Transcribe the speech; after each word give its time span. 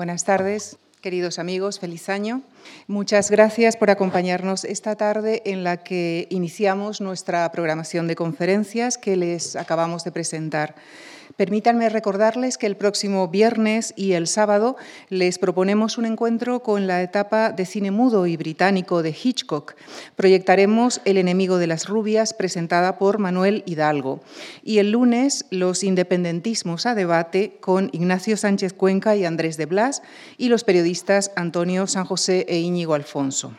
Buenas 0.00 0.24
tardes. 0.24 0.78
Queridos 1.02 1.38
amigos, 1.38 1.78
feliz 1.78 2.08
año. 2.08 2.40
Muchas 2.86 3.30
gracias 3.30 3.76
por 3.76 3.90
acompañarnos 3.90 4.64
esta 4.64 4.96
tarde 4.96 5.42
en 5.44 5.64
la 5.64 5.78
que 5.78 6.26
iniciamos 6.30 7.00
nuestra 7.00 7.50
programación 7.52 8.06
de 8.06 8.16
conferencias 8.16 8.98
que 8.98 9.16
les 9.16 9.56
acabamos 9.56 10.04
de 10.04 10.12
presentar. 10.12 10.74
Permítanme 11.36 11.88
recordarles 11.88 12.58
que 12.58 12.66
el 12.66 12.76
próximo 12.76 13.28
viernes 13.28 13.94
y 13.96 14.12
el 14.12 14.26
sábado 14.26 14.76
les 15.08 15.38
proponemos 15.38 15.96
un 15.96 16.04
encuentro 16.04 16.62
con 16.62 16.86
la 16.86 17.02
etapa 17.02 17.50
de 17.50 17.64
cine 17.64 17.90
mudo 17.90 18.26
y 18.26 18.36
británico 18.36 19.02
de 19.02 19.10
Hitchcock. 19.10 19.74
Proyectaremos 20.16 21.00
El 21.04 21.16
enemigo 21.16 21.58
de 21.58 21.66
las 21.66 21.88
rubias, 21.88 22.34
presentada 22.34 22.98
por 22.98 23.18
Manuel 23.18 23.62
Hidalgo. 23.64 24.20
Y 24.62 24.78
el 24.78 24.90
lunes, 24.90 25.46
los 25.50 25.84
independentismos 25.84 26.84
a 26.84 26.94
debate 26.94 27.56
con 27.60 27.88
Ignacio 27.92 28.36
Sánchez 28.36 28.74
Cuenca 28.74 29.16
y 29.16 29.24
Andrés 29.24 29.56
de 29.56 29.66
Blas 29.66 30.02
y 30.36 30.48
los 30.48 30.64
periodistas 30.64 31.30
Antonio 31.36 31.86
San 31.86 32.04
José 32.04 32.44
e 32.50 32.56
Íñigo 32.58 32.94
Alfonso. 32.94 33.52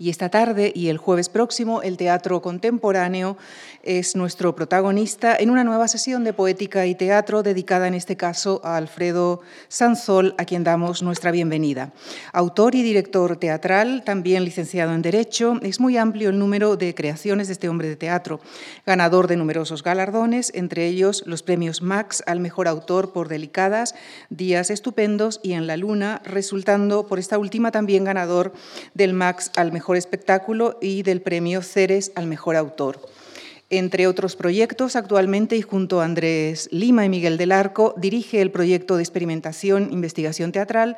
Y 0.00 0.10
esta 0.10 0.28
tarde 0.28 0.70
y 0.72 0.90
el 0.90 0.96
jueves 0.96 1.28
próximo, 1.28 1.82
el 1.82 1.96
Teatro 1.96 2.40
Contemporáneo 2.40 3.36
es 3.82 4.14
nuestro 4.14 4.54
protagonista 4.54 5.34
en 5.34 5.50
una 5.50 5.64
nueva 5.64 5.88
sesión 5.88 6.22
de 6.22 6.32
poética 6.32 6.86
y 6.86 6.94
teatro 6.94 7.42
dedicada 7.42 7.88
en 7.88 7.94
este 7.94 8.16
caso 8.16 8.60
a 8.62 8.76
Alfredo 8.76 9.40
Sanzol, 9.66 10.36
a 10.38 10.44
quien 10.44 10.62
damos 10.62 11.02
nuestra 11.02 11.32
bienvenida. 11.32 11.92
Autor 12.32 12.76
y 12.76 12.84
director 12.84 13.38
teatral, 13.38 14.04
también 14.04 14.44
licenciado 14.44 14.94
en 14.94 15.02
Derecho, 15.02 15.58
es 15.62 15.80
muy 15.80 15.96
amplio 15.96 16.30
el 16.30 16.38
número 16.38 16.76
de 16.76 16.94
creaciones 16.94 17.48
de 17.48 17.54
este 17.54 17.68
hombre 17.68 17.88
de 17.88 17.96
teatro, 17.96 18.38
ganador 18.86 19.26
de 19.26 19.36
numerosos 19.36 19.82
galardones, 19.82 20.52
entre 20.54 20.86
ellos 20.86 21.24
los 21.26 21.42
premios 21.42 21.82
Max 21.82 22.22
al 22.26 22.38
mejor 22.38 22.68
autor 22.68 23.12
por 23.12 23.26
Delicadas, 23.26 23.96
Días 24.30 24.70
Estupendos 24.70 25.40
y 25.42 25.54
En 25.54 25.66
la 25.66 25.76
Luna, 25.76 26.22
resultando 26.24 27.08
por 27.08 27.18
esta 27.18 27.36
última 27.36 27.72
también 27.72 28.04
ganador 28.04 28.52
del 28.94 29.12
Max 29.12 29.50
al 29.56 29.72
mejor 29.72 29.87
espectáculo 29.96 30.78
y 30.80 31.02
del 31.02 31.22
premio 31.22 31.62
Ceres 31.62 32.12
al 32.14 32.26
mejor 32.26 32.56
autor. 32.56 33.00
Entre 33.70 34.06
otros 34.06 34.34
proyectos, 34.34 34.96
actualmente 34.96 35.54
y 35.56 35.62
junto 35.62 36.00
a 36.00 36.04
Andrés 36.04 36.70
Lima 36.72 37.04
y 37.04 37.10
Miguel 37.10 37.36
del 37.36 37.52
Arco, 37.52 37.94
dirige 37.98 38.40
el 38.40 38.50
proyecto 38.50 38.96
de 38.96 39.02
experimentación 39.02 39.92
investigación 39.92 40.52
teatral 40.52 40.96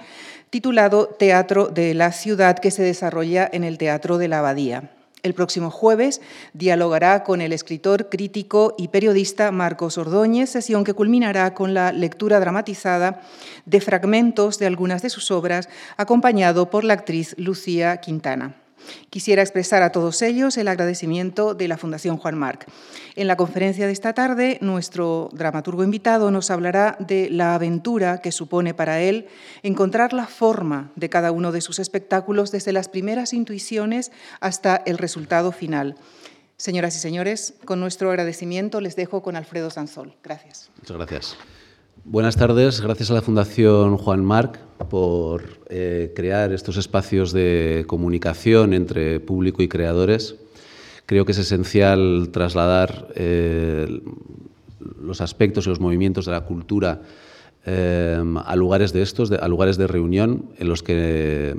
titulado 0.50 1.06
Teatro 1.06 1.66
de 1.66 1.94
la 1.94 2.12
Ciudad 2.12 2.58
que 2.58 2.70
se 2.70 2.84
desarrolla 2.84 3.48
en 3.52 3.64
el 3.64 3.76
Teatro 3.76 4.18
de 4.18 4.28
la 4.28 4.38
Abadía. 4.38 4.92
El 5.22 5.34
próximo 5.34 5.70
jueves 5.70 6.20
dialogará 6.54 7.24
con 7.24 7.40
el 7.40 7.52
escritor, 7.52 8.08
crítico 8.08 8.74
y 8.78 8.88
periodista 8.88 9.50
Marcos 9.50 9.98
Ordóñez, 9.98 10.50
sesión 10.50 10.84
que 10.84 10.94
culminará 10.94 11.52
con 11.52 11.74
la 11.74 11.92
lectura 11.92 12.40
dramatizada 12.40 13.20
de 13.66 13.80
fragmentos 13.80 14.58
de 14.58 14.66
algunas 14.66 15.02
de 15.02 15.10
sus 15.10 15.30
obras, 15.30 15.68
acompañado 15.96 16.70
por 16.70 16.84
la 16.84 16.94
actriz 16.94 17.34
Lucía 17.36 17.98
Quintana. 17.98 18.54
Quisiera 19.10 19.42
expresar 19.42 19.82
a 19.82 19.92
todos 19.92 20.22
ellos 20.22 20.56
el 20.56 20.68
agradecimiento 20.68 21.54
de 21.54 21.68
la 21.68 21.76
Fundación 21.76 22.16
Juan 22.16 22.38
Marc. 22.38 22.66
En 23.16 23.26
la 23.26 23.36
conferencia 23.36 23.86
de 23.86 23.92
esta 23.92 24.12
tarde, 24.12 24.58
nuestro 24.60 25.30
dramaturgo 25.32 25.84
invitado 25.84 26.30
nos 26.30 26.50
hablará 26.50 26.96
de 26.98 27.28
la 27.30 27.54
aventura 27.54 28.18
que 28.18 28.32
supone 28.32 28.74
para 28.74 29.00
él 29.00 29.28
encontrar 29.62 30.12
la 30.12 30.26
forma 30.26 30.90
de 30.96 31.08
cada 31.08 31.32
uno 31.32 31.52
de 31.52 31.60
sus 31.60 31.78
espectáculos 31.78 32.52
desde 32.52 32.72
las 32.72 32.88
primeras 32.88 33.32
intuiciones 33.32 34.12
hasta 34.40 34.76
el 34.86 34.98
resultado 34.98 35.52
final. 35.52 35.96
Señoras 36.56 36.94
y 36.94 36.98
señores, 36.98 37.54
con 37.64 37.80
nuestro 37.80 38.10
agradecimiento 38.10 38.80
les 38.80 38.94
dejo 38.94 39.22
con 39.22 39.34
Alfredo 39.34 39.70
Sanzol. 39.70 40.14
Gracias. 40.22 40.70
Muchas 40.76 40.96
gracias. 40.96 41.36
Buenas 42.04 42.36
tardes, 42.36 42.80
gracias 42.80 43.10
a 43.10 43.14
la 43.14 43.20
Fundación 43.20 43.98
Juan 43.98 44.24
Marc 44.24 44.58
por 44.88 45.60
eh, 45.68 46.12
crear 46.16 46.50
estos 46.52 46.78
espacios 46.78 47.30
de 47.32 47.84
comunicación 47.86 48.72
entre 48.72 49.20
público 49.20 49.62
y 49.62 49.68
creadores. 49.68 50.36
Creo 51.04 51.26
que 51.26 51.32
es 51.32 51.38
esencial 51.38 52.30
trasladar 52.32 53.08
eh, 53.14 54.00
los 54.98 55.20
aspectos 55.20 55.66
y 55.66 55.68
los 55.68 55.78
movimientos 55.78 56.24
de 56.24 56.32
la 56.32 56.40
cultura 56.46 57.02
eh, 57.66 58.18
a 58.46 58.56
lugares 58.56 58.94
de 58.94 59.02
estos, 59.02 59.30
a 59.30 59.48
lugares 59.48 59.76
de 59.76 59.86
reunión 59.86 60.52
en 60.56 60.68
los 60.68 60.82
que 60.82 61.54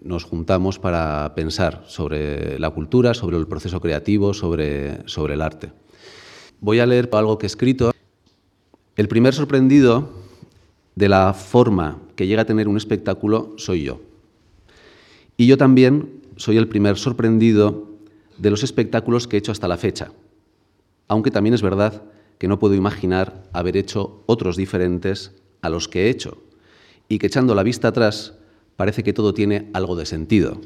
nos 0.00 0.24
juntamos 0.24 0.78
para 0.78 1.34
pensar 1.34 1.84
sobre 1.86 2.58
la 2.58 2.70
cultura, 2.70 3.12
sobre 3.12 3.36
el 3.36 3.46
proceso 3.46 3.80
creativo, 3.80 4.32
sobre, 4.32 5.06
sobre 5.06 5.34
el 5.34 5.42
arte. 5.42 5.70
Voy 6.60 6.80
a 6.80 6.86
leer 6.86 7.10
algo 7.12 7.36
que 7.36 7.44
he 7.44 7.48
escrito. 7.48 7.92
El 8.96 9.08
primer 9.08 9.34
sorprendido 9.34 10.08
de 10.94 11.10
la 11.10 11.34
forma 11.34 12.00
que 12.16 12.26
llega 12.26 12.42
a 12.42 12.46
tener 12.46 12.66
un 12.66 12.78
espectáculo 12.78 13.52
soy 13.58 13.82
yo. 13.82 14.00
Y 15.36 15.46
yo 15.46 15.58
también 15.58 16.22
soy 16.36 16.56
el 16.56 16.66
primer 16.66 16.96
sorprendido 16.96 17.90
de 18.38 18.50
los 18.50 18.62
espectáculos 18.62 19.28
que 19.28 19.36
he 19.36 19.38
hecho 19.38 19.52
hasta 19.52 19.68
la 19.68 19.76
fecha, 19.76 20.12
aunque 21.08 21.30
también 21.30 21.52
es 21.52 21.60
verdad 21.60 22.04
que 22.38 22.48
no 22.48 22.58
puedo 22.58 22.74
imaginar 22.74 23.42
haber 23.52 23.76
hecho 23.76 24.22
otros 24.24 24.56
diferentes 24.56 25.32
a 25.60 25.68
los 25.68 25.88
que 25.88 26.06
he 26.06 26.08
hecho, 26.08 26.38
y 27.06 27.18
que 27.18 27.26
echando 27.26 27.54
la 27.54 27.62
vista 27.62 27.88
atrás 27.88 28.32
parece 28.76 29.04
que 29.04 29.12
todo 29.12 29.34
tiene 29.34 29.68
algo 29.74 29.96
de 29.96 30.06
sentido. 30.06 30.58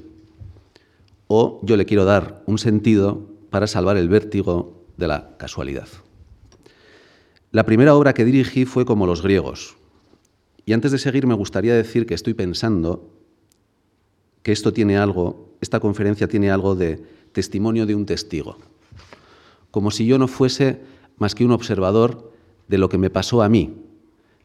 O 1.27 1.61
yo 1.65 1.77
le 1.77 1.85
quiero 1.85 2.05
dar 2.05 2.45
un 2.47 2.59
sentido 2.59 3.27
para 3.51 3.67
salvar 3.67 3.97
el 3.97 4.09
vértigo 4.09 4.85
de 4.97 5.09
la 5.09 5.37
casualidad. 5.37 5.89
La 7.53 7.65
primera 7.65 7.97
obra 7.97 8.15
que 8.15 8.25
dirigí 8.25 8.65
fue 8.65 8.85
como 8.85 9.07
los 9.07 9.23
griegos. 9.23 9.77
Y 10.67 10.73
antes 10.73 10.93
de 10.93 10.99
seguir 10.99 11.27
me 11.27 11.35
gustaría 11.35 11.75
decir 11.75 12.07
que 12.07 12.15
estoy 12.15 12.35
pensando 12.35 13.11
que 14.45 14.53
esto 14.53 14.73
tiene 14.73 14.97
algo, 14.97 15.49
esta 15.61 15.81
conferencia 15.81 16.29
tiene 16.29 16.51
algo 16.51 16.77
de 16.77 17.03
testimonio 17.33 17.87
de 17.87 17.97
un 17.97 18.07
testigo. 18.07 18.57
Como 19.73 19.91
si 19.91 20.07
yo 20.07 20.17
no 20.17 20.29
fuese 20.29 20.81
más 21.19 21.35
que 21.35 21.45
un 21.45 21.51
observador 21.51 22.33
de 22.69 22.79
lo 22.79 22.89
que 22.89 22.99
me 22.99 23.11
pasó 23.11 23.43
a 23.43 23.49
mí. 23.49 23.75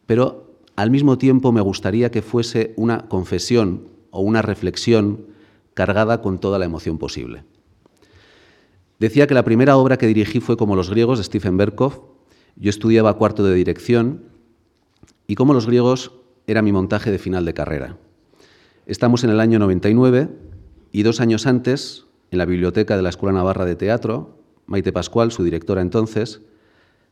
Pero 0.07 0.55
al 0.75 0.89
mismo 0.89 1.19
tiempo 1.19 1.51
me 1.51 1.61
gustaría 1.61 2.09
que 2.09 2.23
fuese 2.23 2.73
una 2.75 3.07
confesión 3.07 3.87
o 4.09 4.21
una 4.21 4.41
reflexión 4.41 5.27
cargada 5.75 6.23
con 6.23 6.39
toda 6.39 6.57
la 6.57 6.65
emoción 6.65 6.97
posible. 6.97 7.43
Decía 8.99 9.27
que 9.27 9.35
la 9.35 9.45
primera 9.45 9.77
obra 9.77 9.97
que 9.97 10.07
dirigí 10.07 10.39
fue 10.39 10.57
como 10.57 10.75
los 10.75 10.89
griegos 10.89 11.19
de 11.19 11.23
Stephen 11.23 11.57
Berkov, 11.57 12.14
yo 12.55 12.69
estudiaba 12.69 13.17
cuarto 13.17 13.43
de 13.43 13.55
dirección 13.55 14.23
y 15.27 15.35
como 15.35 15.53
los 15.53 15.65
griegos 15.65 16.11
era 16.47 16.61
mi 16.61 16.71
montaje 16.71 17.11
de 17.11 17.19
final 17.19 17.45
de 17.45 17.53
carrera. 17.53 17.97
Estamos 18.85 19.23
en 19.23 19.31
el 19.31 19.39
año 19.39 19.59
99 19.59 20.29
y 20.91 21.03
dos 21.03 21.19
años 21.19 21.47
antes, 21.47 22.05
en 22.31 22.37
la 22.37 22.45
biblioteca 22.45 22.95
de 22.95 23.01
la 23.01 23.09
Escuela 23.09 23.37
Navarra 23.37 23.65
de 23.65 23.75
Teatro, 23.75 24.37
Maite 24.67 24.93
Pascual, 24.93 25.31
su 25.31 25.43
directora 25.43 25.81
entonces, 25.81 26.41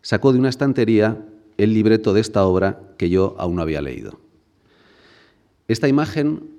sacó 0.01 0.33
de 0.33 0.39
una 0.39 0.49
estantería 0.49 1.25
el 1.57 1.73
libreto 1.73 2.13
de 2.13 2.21
esta 2.21 2.45
obra 2.45 2.81
que 2.97 3.09
yo 3.09 3.35
aún 3.37 3.55
no 3.55 3.61
había 3.61 3.81
leído. 3.81 4.19
Esta 5.67 5.87
imagen 5.87 6.49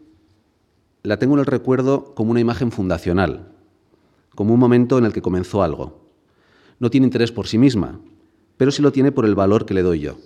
la 1.02 1.18
tengo 1.18 1.34
en 1.34 1.40
el 1.40 1.46
recuerdo 1.46 2.14
como 2.14 2.30
una 2.30 2.40
imagen 2.40 2.72
fundacional, 2.72 3.48
como 4.34 4.54
un 4.54 4.60
momento 4.60 4.98
en 4.98 5.04
el 5.04 5.12
que 5.12 5.22
comenzó 5.22 5.62
algo. 5.62 6.08
No 6.78 6.90
tiene 6.90 7.06
interés 7.06 7.30
por 7.30 7.46
sí 7.46 7.58
misma, 7.58 8.00
pero 8.56 8.70
sí 8.70 8.82
lo 8.82 8.92
tiene 8.92 9.12
por 9.12 9.24
el 9.24 9.34
valor 9.34 9.66
que 9.66 9.74
le 9.74 9.82
doy 9.82 10.00
yo. 10.00 10.16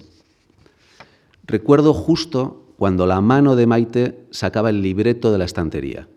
Recuerdo 1.46 1.94
justo 1.94 2.74
cuando 2.76 3.06
la 3.06 3.20
mano 3.20 3.56
de 3.56 3.66
Maite 3.66 4.26
sacaba 4.30 4.70
el 4.70 4.82
libreto 4.82 5.32
de 5.32 5.38
la 5.38 5.44
estantería 5.44 6.08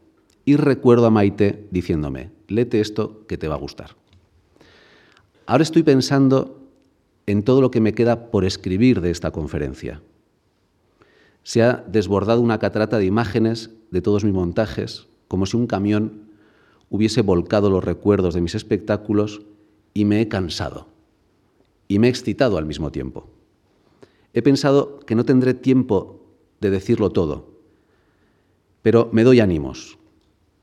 y 0.45 0.57
recuerdo 0.57 1.05
a 1.05 1.09
Maite 1.09 1.67
diciéndome, 1.72 2.31
léete 2.47 2.81
esto 2.81 3.25
que 3.27 3.38
te 3.38 3.47
va 3.47 3.55
a 3.55 3.59
gustar. 3.59 3.95
Ahora 5.45 5.63
estoy 5.63 5.83
pensando 5.83 6.59
en 7.25 7.44
todo 7.44 7.61
lo 7.61 7.72
que 7.72 7.81
me 7.81 7.94
queda 7.94 8.29
por 8.31 8.45
escribir 8.45 9.01
de 9.01 9.11
esta 9.11 9.31
conferencia. 9.31 10.01
Se 11.43 11.63
ha 11.63 11.83
desbordado 11.88 12.41
una 12.41 12.59
catarata 12.59 12.97
de 12.97 13.05
imágenes 13.05 13.72
de 13.90 14.02
todos 14.02 14.23
mis 14.23 14.34
montajes, 14.34 15.07
como 15.28 15.46
si 15.46 15.57
un 15.57 15.66
camión 15.66 16.29
hubiese 16.90 17.22
volcado 17.22 17.69
los 17.69 17.84
recuerdos 17.84 18.34
de 18.34 18.41
mis 18.41 18.53
espectáculos 18.53 19.41
y 19.93 20.05
me 20.05 20.22
he 20.22 20.28
cansado 20.28 20.91
y 21.91 21.99
me 21.99 22.08
he 22.08 22.09
excitado 22.09 22.58
al 22.58 22.66
mismo 22.66 22.90
tiempo. 22.90 23.28
He 24.34 24.41
pensado 24.41 25.02
que 25.02 25.14
no 25.14 25.26
tendré 25.26 25.53
tiempo 25.53 26.22
de 26.61 26.70
decirlo 26.70 27.09
todo, 27.09 27.59
pero 28.82 29.09
me 29.11 29.26
doy 29.26 29.41
ánimos, 29.41 29.97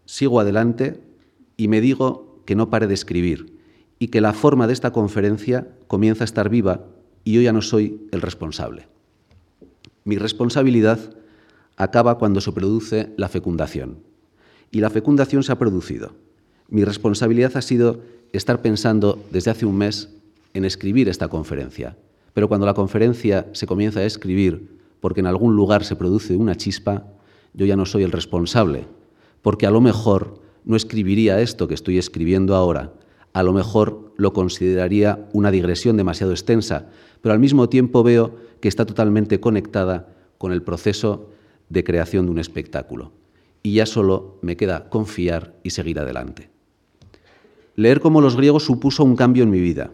sigo 0.07 0.41
adelante 0.41 1.03
y 1.59 1.69
me 1.69 1.83
digo 1.83 2.41
que 2.47 2.55
no 2.55 2.71
pare 2.71 2.87
de 2.87 2.95
escribir 2.95 3.59
y 3.99 4.09
que 4.09 4.23
la 4.23 4.33
forma 4.33 4.67
de 4.67 4.73
esta 4.73 4.91
conferencia 4.91 5.69
comienza 5.87 6.25
a 6.25 6.31
estar 6.31 6.49
viva 6.49 6.87
y 7.25 7.35
yo 7.35 7.43
ya 7.43 7.53
no 7.53 7.61
soy 7.61 8.09
el 8.11 8.23
responsable. 8.23 8.89
Mi 10.05 10.17
responsabilidad 10.17 11.15
acaba 11.77 12.17
cuando 12.17 12.41
se 12.41 12.53
produce 12.53 13.13
la 13.19 13.29
fecundación. 13.29 13.99
Y 14.71 14.81
la 14.81 14.89
fecundación 14.89 15.43
se 15.43 15.53
ha 15.53 15.59
producido. 15.59 16.15
Mi 16.71 16.85
responsabilidad 16.85 17.55
ha 17.59 17.63
sido 17.63 18.01
estar 18.33 18.63
pensando 18.63 19.23
desde 19.31 19.51
hace 19.51 19.67
un 19.67 19.77
mes 19.77 20.09
en 20.59 20.65
escribir 20.65 21.09
esta 21.09 21.29
conferencia. 21.29 21.97
Pero 22.35 22.49
cuando 22.49 22.67
la 22.67 22.75
conferencia 22.75 23.47
se 23.53 23.67
comienza 23.67 24.01
a 24.01 24.05
escribir, 24.05 24.79
porque 25.01 25.21
en 25.21 25.27
algún 25.27 25.57
lugar 25.57 25.85
se 25.85 25.97
produce 25.97 26.37
una 26.37 26.57
chispa, 26.57 27.07
yo 27.55 27.67
ya 27.67 27.77
no 27.77 27.87
soy 27.87 28.03
el 28.03 28.13
responsable, 28.13 28.87
porque 29.43 29.67
a 29.67 29.71
lo 29.71 29.81
mejor 29.81 30.41
no 30.65 30.77
escribiría 30.77 31.41
esto 31.41 31.69
que 31.69 31.75
estoy 31.75 31.99
escribiendo 31.99 32.55
ahora, 32.55 32.93
a 33.33 33.43
lo 33.43 33.53
mejor 33.53 34.13
lo 34.17 34.33
consideraría 34.33 35.29
una 35.33 35.51
digresión 35.51 35.97
demasiado 35.97 36.33
extensa, 36.33 36.87
pero 37.21 37.33
al 37.33 37.39
mismo 37.39 37.69
tiempo 37.69 38.03
veo 38.03 38.37
que 38.61 38.69
está 38.69 38.85
totalmente 38.85 39.41
conectada 39.41 40.09
con 40.39 40.53
el 40.53 40.63
proceso 40.63 41.31
de 41.69 41.85
creación 41.85 42.27
de 42.27 42.33
un 42.33 42.39
espectáculo. 42.39 43.13
Y 43.63 43.75
ya 43.75 43.87
solo 43.87 44.39
me 44.43 44.57
queda 44.57 44.89
confiar 44.89 45.55
y 45.63 45.71
seguir 45.71 45.99
adelante. 45.99 46.51
Leer 47.75 48.01
como 48.01 48.21
los 48.21 48.37
griegos 48.37 48.65
supuso 48.65 49.05
un 49.05 49.17
cambio 49.17 49.45
en 49.45 49.51
mi 49.51 49.61
vida. 49.61 49.91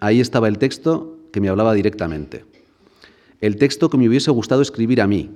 Ahí 0.00 0.20
estaba 0.20 0.48
el 0.48 0.58
texto 0.58 1.18
que 1.32 1.40
me 1.40 1.48
hablaba 1.48 1.74
directamente. 1.74 2.44
El 3.40 3.56
texto 3.56 3.90
que 3.90 3.98
me 3.98 4.08
hubiese 4.08 4.30
gustado 4.30 4.62
escribir 4.62 5.00
a 5.00 5.06
mí, 5.06 5.30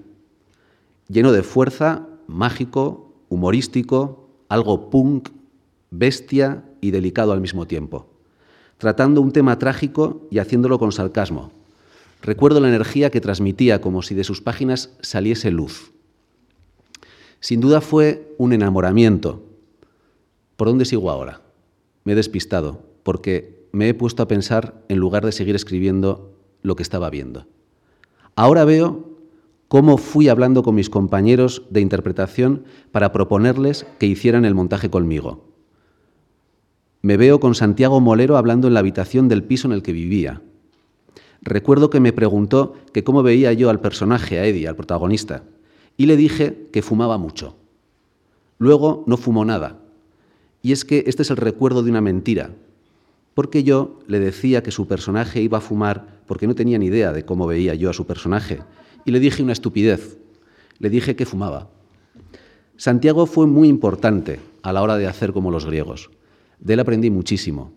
lleno 1.09 1.33
de 1.33 1.43
fuerza, 1.43 2.07
mágico, 2.27 3.13
humorístico, 3.29 4.29
algo 4.49 4.91
punk, 4.91 5.31
bestia 5.91 6.65
y 6.81 6.91
delicado 6.91 7.33
al 7.33 7.41
mismo 7.41 7.67
tiempo, 7.67 8.09
tratando 8.79 9.21
un 9.21 9.33
tema 9.33 9.59
trágico 9.59 10.27
y 10.31 10.39
haciéndolo 10.39 10.79
con 10.79 10.93
sarcasmo. 10.93 11.53
Recuerdo 12.23 12.61
la 12.61 12.69
energía 12.69 13.11
que 13.11 13.21
transmitía 13.21 13.81
como 13.81 14.03
si 14.03 14.15
de 14.15 14.25
sus 14.25 14.41
páginas 14.41 14.91
saliese 15.01 15.51
luz. 15.51 15.93
Sin 17.41 17.61
duda 17.61 17.81
fue 17.81 18.35
un 18.39 18.53
enamoramiento. 18.53 19.45
¿Por 20.57 20.69
dónde 20.69 20.85
sigo 20.85 21.11
ahora? 21.11 21.41
Me 22.05 22.13
he 22.13 22.17
despistado, 22.17 22.83
porque 23.05 23.58
me 23.73 23.89
he 23.89 23.95
puesto 23.95 24.23
a 24.23 24.29
pensar 24.29 24.85
en 24.89 24.99
lugar 24.99 25.25
de 25.25 25.33
seguir 25.33 25.55
escribiendo 25.55 26.35
lo 26.63 26.77
que 26.77 26.83
estaba 26.83 27.11
viendo. 27.11 27.47
Ahora 28.37 28.65
veo 28.65 29.09
cómo 29.69 29.99
fui 29.99 30.29
hablando 30.29 30.63
con 30.63 30.75
mis 30.75 30.91
compañeros 30.91 31.63
de 31.71 31.81
interpretación 31.81 32.65
para 32.93 33.13
proponerles 33.13 33.87
que 33.99 34.07
hicieran 34.07 34.45
el 34.45 34.55
montaje 34.55 34.91
conmigo. 34.91 35.45
Me 37.03 37.17
veo 37.17 37.39
con 37.39 37.55
Santiago 37.55 38.01
Molero 38.01 38.37
hablando 38.37 38.67
en 38.67 38.75
la 38.75 38.81
habitación 38.81 39.29
del 39.29 39.45
piso 39.45 39.69
en 39.69 39.73
el 39.73 39.83
que 39.83 39.93
vivía. 39.93 40.43
Recuerdo 41.43 41.91
que 41.91 42.01
me 42.01 42.13
preguntó 42.13 42.75
que 42.93 43.05
cómo 43.05 43.23
veía 43.23 43.53
yo 43.53 43.71
al 43.71 43.81
personaje, 43.81 44.39
a 44.39 44.47
Eddie, 44.47 44.67
al 44.67 44.77
protagonista, 44.77 45.45
y 45.97 46.07
le 46.07 46.17
dije 46.17 46.69
que 46.73 46.83
fumaba 46.83 47.19
mucho. 47.19 47.57
Luego 48.59 49.05
no 49.07 49.17
fumó 49.17 49.45
nada. 49.45 49.79
Y 50.63 50.73
es 50.73 50.85
que 50.85 51.05
este 51.07 51.23
es 51.23 51.31
el 51.31 51.37
recuerdo 51.37 51.83
de 51.83 51.91
una 51.91 52.01
mentira, 52.01 52.51
porque 53.39 53.63
yo 53.63 54.01
le 54.09 54.19
decía 54.19 54.65
que 54.65 54.73
su 54.73 54.89
personaje 54.89 55.41
iba 55.41 55.59
a 55.59 55.61
fumar 55.61 56.23
porque 56.27 56.49
no 56.49 56.57
tenía 56.57 56.77
ni 56.77 56.87
idea 56.87 57.13
de 57.13 57.25
cómo 57.25 57.47
veía 57.47 57.73
yo 57.77 57.89
a 57.89 57.93
su 57.93 58.05
personaje, 58.05 58.65
y 59.05 59.13
le 59.13 59.21
dije 59.21 59.45
una 59.45 59.53
estupidez. 59.53 60.19
Le 60.81 60.91
dije 60.91 61.15
que 61.15 61.25
fumaba. 61.25 61.71
Santiago 62.77 63.27
fue 63.27 63.47
muy 63.47 63.69
importante 63.69 64.41
a 64.63 64.73
la 64.73 64.83
hora 64.83 64.97
de 64.97 65.07
hacer 65.07 65.33
como 65.33 65.53
los 65.53 65.67
griegos. 65.67 66.11
De 66.59 66.75
él 66.75 66.81
aprendí 66.81 67.11
muchísimo. 67.11 67.71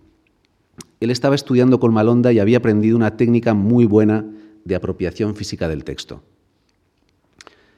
Él 0.99 1.11
estaba 1.11 1.35
estudiando 1.35 1.79
con 1.79 1.93
Malonda 1.93 2.33
y 2.33 2.39
había 2.39 2.57
aprendido 2.57 2.97
una 2.97 3.15
técnica 3.15 3.53
muy 3.53 3.85
buena 3.85 4.25
de 4.65 4.73
apropiación 4.73 5.35
física 5.35 5.67
del 5.67 5.83
texto. 5.83 6.23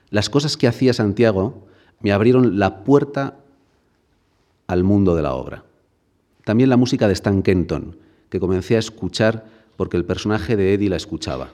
Las 0.10 0.30
cosas 0.30 0.56
que 0.56 0.70
hacía 0.70 0.94
Santiago 0.94 1.68
me 2.00 2.14
abrieron 2.14 2.60
la 2.60 2.86
puerta 2.86 3.40
al 4.68 4.86
mundo 4.86 5.18
de 5.18 5.22
la 5.22 5.34
obra. 5.34 5.66
También 6.44 6.70
la 6.70 6.78
música 6.78 7.08
de 7.08 7.14
Stan 7.14 7.42
Kenton, 7.42 7.98
que 8.30 8.40
comencé 8.40 8.76
a 8.76 8.80
escuchar 8.80 9.46
porque 9.78 9.98
el 9.98 10.06
personaje 10.06 10.56
de 10.56 10.74
Eddie 10.74 10.90
la 10.90 10.98
escuchaba. 10.98 11.50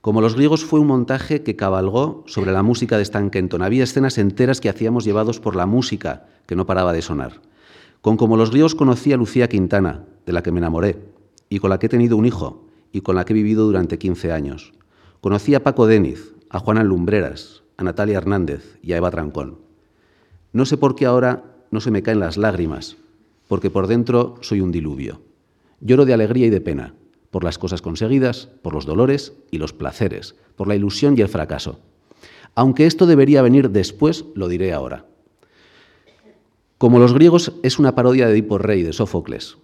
Como 0.00 0.20
los 0.20 0.36
griegos 0.36 0.64
fue 0.64 0.78
un 0.78 0.86
montaje 0.86 1.42
que 1.42 1.56
cabalgó 1.56 2.22
sobre 2.26 2.52
la 2.52 2.62
música 2.62 2.96
de 2.96 3.02
Stan 3.02 3.30
Kenton. 3.30 3.62
Había 3.62 3.82
escenas 3.82 4.16
enteras 4.16 4.60
que 4.60 4.68
hacíamos 4.68 5.04
llevados 5.04 5.40
por 5.40 5.56
la 5.56 5.66
música 5.66 6.26
que 6.46 6.54
no 6.54 6.66
paraba 6.66 6.92
de 6.92 7.02
sonar. 7.02 7.40
Con 8.00 8.16
Como 8.16 8.36
los 8.36 8.52
ríos 8.52 8.76
conocí 8.76 9.12
a 9.12 9.16
Lucía 9.16 9.48
Quintana, 9.48 10.04
de 10.24 10.32
la 10.32 10.42
que 10.42 10.52
me 10.52 10.58
enamoré, 10.58 10.98
y 11.48 11.58
con 11.58 11.70
la 11.70 11.78
que 11.80 11.86
he 11.86 11.90
tenido 11.90 12.16
un 12.16 12.26
hijo, 12.26 12.68
y 12.92 13.00
con 13.00 13.16
la 13.16 13.24
que 13.24 13.32
he 13.32 13.34
vivido 13.34 13.66
durante 13.66 13.98
15 13.98 14.30
años. 14.30 14.72
Conocí 15.20 15.54
a 15.56 15.64
Paco 15.64 15.88
Deniz, 15.88 16.34
a 16.48 16.60
Juana 16.60 16.84
Lumbreras, 16.84 17.64
a 17.76 17.82
Natalia 17.82 18.18
Hernández 18.18 18.78
y 18.82 18.92
a 18.92 18.98
Eva 18.98 19.10
Trancón. 19.10 19.58
No 20.52 20.64
sé 20.64 20.76
por 20.76 20.94
qué 20.94 21.06
ahora 21.06 21.44
no 21.72 21.80
se 21.80 21.90
me 21.90 22.02
caen 22.02 22.20
las 22.20 22.36
lágrimas, 22.36 22.96
porque 23.48 23.70
por 23.70 23.86
dentro 23.86 24.36
soy 24.40 24.60
un 24.60 24.70
diluvio. 24.70 25.22
Lloro 25.80 26.04
de 26.04 26.14
alegría 26.14 26.46
y 26.46 26.50
de 26.50 26.60
pena, 26.60 26.94
por 27.30 27.44
las 27.44 27.58
cosas 27.58 27.82
conseguidas, 27.82 28.48
por 28.62 28.74
los 28.74 28.86
dolores 28.86 29.32
y 29.50 29.58
los 29.58 29.72
placeres, 29.72 30.36
por 30.56 30.68
la 30.68 30.76
ilusión 30.76 31.14
y 31.16 31.22
el 31.22 31.28
fracaso. 31.28 31.80
Aunque 32.54 32.86
esto 32.86 33.06
debería 33.06 33.42
venir 33.42 33.70
después, 33.70 34.24
lo 34.34 34.48
diré 34.48 34.72
ahora. 34.72 35.06
Como 36.76 36.98
los 36.98 37.12
griegos 37.12 37.52
es 37.62 37.78
una 37.78 37.94
parodia 37.94 38.26
de 38.26 38.32
Edipo 38.32 38.58
Rey 38.58 38.82
de 38.82 38.92
Sófocles, 38.92 39.58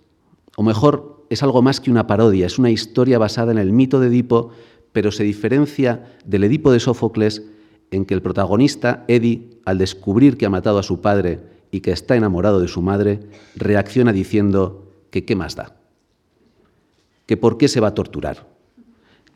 o 0.56 0.62
mejor, 0.62 1.26
es 1.30 1.42
algo 1.42 1.62
más 1.62 1.80
que 1.80 1.90
una 1.90 2.06
parodia, 2.06 2.46
es 2.46 2.58
una 2.58 2.70
historia 2.70 3.18
basada 3.18 3.52
en 3.52 3.58
el 3.58 3.72
mito 3.72 4.00
de 4.00 4.08
Edipo, 4.08 4.50
pero 4.92 5.10
se 5.10 5.24
diferencia 5.24 6.16
del 6.24 6.44
Edipo 6.44 6.70
de 6.70 6.80
Sófocles 6.80 7.42
en 7.90 8.04
que 8.04 8.14
el 8.14 8.22
protagonista, 8.22 9.04
Edi, 9.08 9.60
al 9.64 9.78
descubrir 9.78 10.36
que 10.36 10.46
ha 10.46 10.50
matado 10.50 10.78
a 10.78 10.82
su 10.82 11.00
padre 11.00 11.53
y 11.74 11.80
que 11.80 11.90
está 11.90 12.14
enamorado 12.14 12.60
de 12.60 12.68
su 12.68 12.82
madre, 12.82 13.18
reacciona 13.56 14.12
diciendo 14.12 14.92
que 15.10 15.24
qué 15.24 15.34
más 15.34 15.56
da, 15.56 15.74
que 17.26 17.36
por 17.36 17.58
qué 17.58 17.66
se 17.66 17.80
va 17.80 17.88
a 17.88 17.94
torturar, 17.94 18.46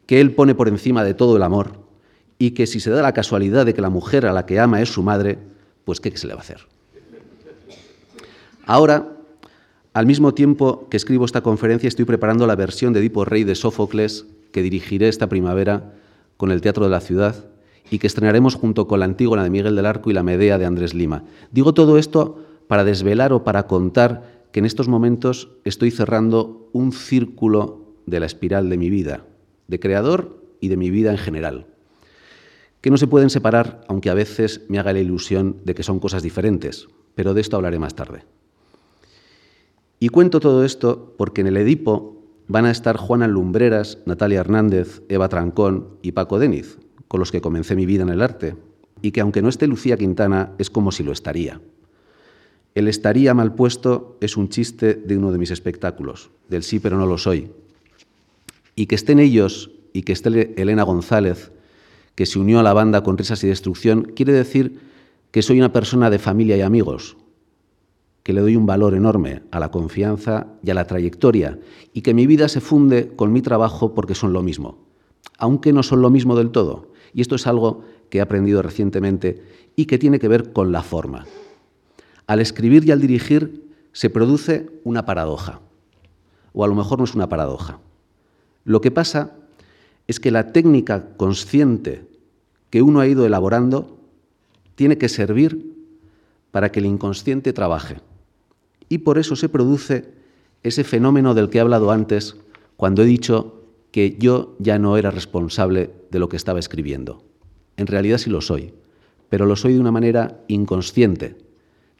que 0.07 0.21
él 0.21 0.37
pone 0.37 0.55
por 0.55 0.69
encima 0.69 1.03
de 1.03 1.15
todo 1.15 1.37
el 1.37 1.43
amor 1.43 1.81
y 2.39 2.53
que 2.53 2.69
si 2.69 2.79
se 2.79 2.91
da 2.91 3.03
la 3.03 3.13
casualidad 3.13 3.67
de 3.67 3.75
que 3.75 3.83
la 3.83 3.91
mujer 3.91 4.25
a 4.25 4.33
la 4.33 4.47
que 4.47 4.61
ama 4.61 4.81
es 4.81 4.89
su 4.89 5.03
madre, 5.03 5.37
pues 5.85 6.01
qué 6.01 6.17
se 6.17 6.29
le 6.29 6.35
va 6.35 6.39
a 6.39 6.43
hacer. 6.43 6.61
Ahora, 8.67 9.17
al 9.93 10.07
mismo 10.07 10.33
tiempo 10.33 10.87
que 10.89 10.97
escribo 10.97 11.25
esta 11.25 11.41
conferencia, 11.41 11.89
estoy 11.89 12.05
preparando 12.05 12.47
la 12.47 12.55
versión 12.55 12.93
de 12.93 13.01
Edipo 13.01 13.25
Rey 13.25 13.43
de 13.43 13.57
Sófocles 13.57 14.27
que 14.53 14.63
dirigiré 14.63 15.09
esta 15.09 15.29
primavera 15.29 15.93
con 16.37 16.53
el 16.53 16.61
Teatro 16.61 16.85
de 16.85 16.91
la 16.91 17.01
Ciudad 17.01 17.47
y 17.91 17.99
que 17.99 18.07
estrenaremos 18.07 18.55
junto 18.55 18.87
con 18.87 19.01
la 19.01 19.07
Antígona 19.07 19.45
de 19.45 19.51
Miguel 19.51 19.77
del 19.77 19.87
Arco 19.87 20.11
y 20.11 20.15
la 20.15 20.23
Medea 20.23 20.59
de 20.59 20.67
Andrés 20.67 20.95
Lima. 20.95 21.25
Digo 21.51 21.75
todo 21.75 21.99
esto 21.99 22.45
para 22.67 22.85
desvelar 22.85 23.33
o 23.33 23.45
para 23.45 23.67
contar 23.67 24.47
que 24.53 24.61
en 24.61 24.67
estos 24.67 24.89
momentos 24.89 25.51
estoy 25.65 25.91
cerrando 25.91 26.69
un 26.73 26.93
círculo 26.93 27.85
de 28.07 28.21
la 28.21 28.27
espiral 28.27 28.71
de 28.71 28.79
mi 28.79 28.91
vida, 28.91 29.25
de 29.67 29.81
creador 29.81 30.43
y 30.61 30.69
de 30.69 30.77
mi 30.77 30.91
vida 30.91 31.11
en 31.11 31.19
general, 31.19 31.67
que 32.81 32.91
no 32.91 32.97
se 32.97 33.07
pueden 33.07 33.31
separar, 33.31 33.85
aunque 33.89 34.11
a 34.11 34.15
veces 34.15 34.63
me 34.69 34.79
haga 34.79 34.93
la 34.93 35.01
ilusión 35.01 35.57
de 35.65 35.75
que 35.75 35.83
son 35.83 35.99
cosas 35.99 36.23
diferentes, 36.23 36.89
pero 37.15 37.35
de 37.35 37.41
esto 37.41 37.57
hablaré 37.57 37.79
más 37.79 37.95
tarde. 37.95 38.25
Y 40.01 40.09
cuento 40.09 40.41
todo 40.41 40.65
esto 40.65 41.15
porque 41.19 41.41
en 41.41 41.49
el 41.49 41.57
Edipo 41.57 42.23
van 42.47 42.67
a 42.67 42.71
estar 42.71 42.97
Juana 42.97 43.27
Lumbreras, 43.27 43.99
Natalia 44.07 44.41
Hernández, 44.41 45.03
Eva 45.09 45.29
Trancón 45.29 45.99
y 46.03 46.13
Paco 46.13 46.39
Deniz, 46.39 46.79
con 47.09 47.21
los 47.21 47.33
que 47.33 47.41
comencé 47.41 47.75
mi 47.75 47.87
vida 47.87 48.03
en 48.03 48.11
el 48.11 48.23
arte, 48.23 48.55
y 49.03 49.11
que 49.11 49.21
aunque 49.21 49.43
no 49.43 49.49
esté 49.49 49.67
Lucía 49.67 49.97
Quintana, 49.97 50.53
es 50.59 50.71
como 50.71 50.93
si 50.93 51.03
lo 51.03 51.13
estaría. 51.13 51.61
El 52.75 52.87
estaría 52.87 53.35
mal 53.35 53.55
puesto 53.55 54.19
es 54.21 54.37
un 54.37 54.49
chiste 54.49 54.95
de 54.95 55.17
uno 55.17 55.33
de 55.33 55.39
mis 55.39 55.51
espectáculos, 55.51 56.31
del 56.49 56.63
sí 56.63 56.79
pero 56.79 56.97
no 56.97 57.07
lo 57.07 57.19
soy. 57.19 57.51
Y 58.77 58.87
que 58.87 58.95
estén 58.95 59.19
ellos 59.19 59.71
y 59.93 60.03
que 60.03 60.13
esté 60.13 60.55
Elena 60.61 60.85
González, 60.85 61.51
que 62.15 62.27
se 62.27 62.39
unió 62.39 62.61
a 62.61 62.63
la 62.63 62.73
banda 62.73 63.03
con 63.03 63.19
Risas 63.19 63.43
y 63.43 63.49
Destrucción, 63.49 64.13
quiere 64.15 64.33
decir 64.33 64.81
que 65.31 65.43
soy 65.43 65.59
una 65.59 65.73
persona 65.73 66.11
de 66.11 66.19
familia 66.19 66.57
y 66.57 66.61
amigos, 66.61 67.17
que 68.23 68.33
le 68.33 68.41
doy 68.41 68.57
un 68.57 68.67
valor 68.67 68.95
enorme 68.95 69.43
a 69.51 69.59
la 69.59 69.71
confianza 69.71 70.49
y 70.63 70.71
a 70.71 70.75
la 70.75 70.87
trayectoria 70.87 71.59
y 71.93 72.03
que 72.03 72.15
mi 72.15 72.27
vida 72.27 72.49
se 72.49 72.61
funde 72.61 73.13
con 73.17 73.33
mi 73.33 73.41
trabajo 73.41 73.95
porque 73.95 74.15
son 74.15 74.33
lo 74.33 74.43
mismo, 74.43 74.79
aunque 75.39 75.73
no 75.73 75.83
son 75.83 76.03
lo 76.03 76.11
mismo 76.11 76.37
del 76.37 76.51
todo. 76.51 76.93
Y 77.19 77.21
esto 77.21 77.35
es 77.35 77.49
algo 77.49 77.83
que 78.11 78.19
he 78.19 78.21
aprendido 78.21 78.63
recientemente 78.63 79.43
y 79.75 79.87
que 79.87 79.99
tiene 79.99 80.21
que 80.21 80.29
ver 80.29 80.53
con 80.53 80.71
la 80.71 80.85
forma. 80.85 81.27
Al 82.29 82.39
escribir 82.39 82.85
y 82.85 82.93
al 82.93 83.01
dirigir 83.01 83.73
se 83.91 84.09
produce 84.09 84.71
una 84.85 85.05
paradoja, 85.05 85.59
o 86.53 86.63
a 86.63 86.69
lo 86.69 86.77
mejor 86.77 87.01
no 87.01 87.05
es 87.05 87.17
una 87.17 87.29
paradoja. 87.29 87.81
Lo 88.63 88.81
que 88.81 88.93
pasa 88.93 89.33
es 90.07 90.21
que 90.21 90.31
la 90.31 90.53
técnica 90.53 91.17
consciente 91.17 92.07
que 92.71 92.83
uno 92.83 93.01
ha 93.01 93.09
ido 93.09 93.27
elaborando 93.27 93.99
tiene 94.77 94.97
que 94.97 95.09
servir 95.09 95.75
para 96.53 96.71
que 96.71 96.79
el 96.79 96.87
inconsciente 96.87 97.53
trabaje. 97.53 97.97
Y 98.89 98.99
por 98.99 99.19
eso 99.19 99.35
se 99.35 99.49
produce 99.49 100.05
ese 100.63 100.85
fenómeno 100.85 101.35
del 101.35 101.51
que 101.51 101.59
he 101.59 101.63
hablado 101.63 101.91
antes, 101.91 102.37
cuando 102.77 103.03
he 103.03 103.07
dicho 103.07 103.58
que 103.91 104.17
yo 104.19 104.57
ya 104.59 104.79
no 104.79 104.97
era 104.97 105.11
responsable 105.11 105.91
de 106.11 106.19
lo 106.19 106.29
que 106.29 106.37
estaba 106.37 106.59
escribiendo. 106.59 107.25
En 107.77 107.87
realidad 107.87 108.19
sí 108.19 108.31
lo 108.31 108.41
soy, 108.41 108.75
pero 109.29 109.47
lo 109.47 109.57
soy 109.57 109.75
de 109.75 109.81
una 109.81 109.93
manera 109.93 110.41
inconsciente. 110.49 111.37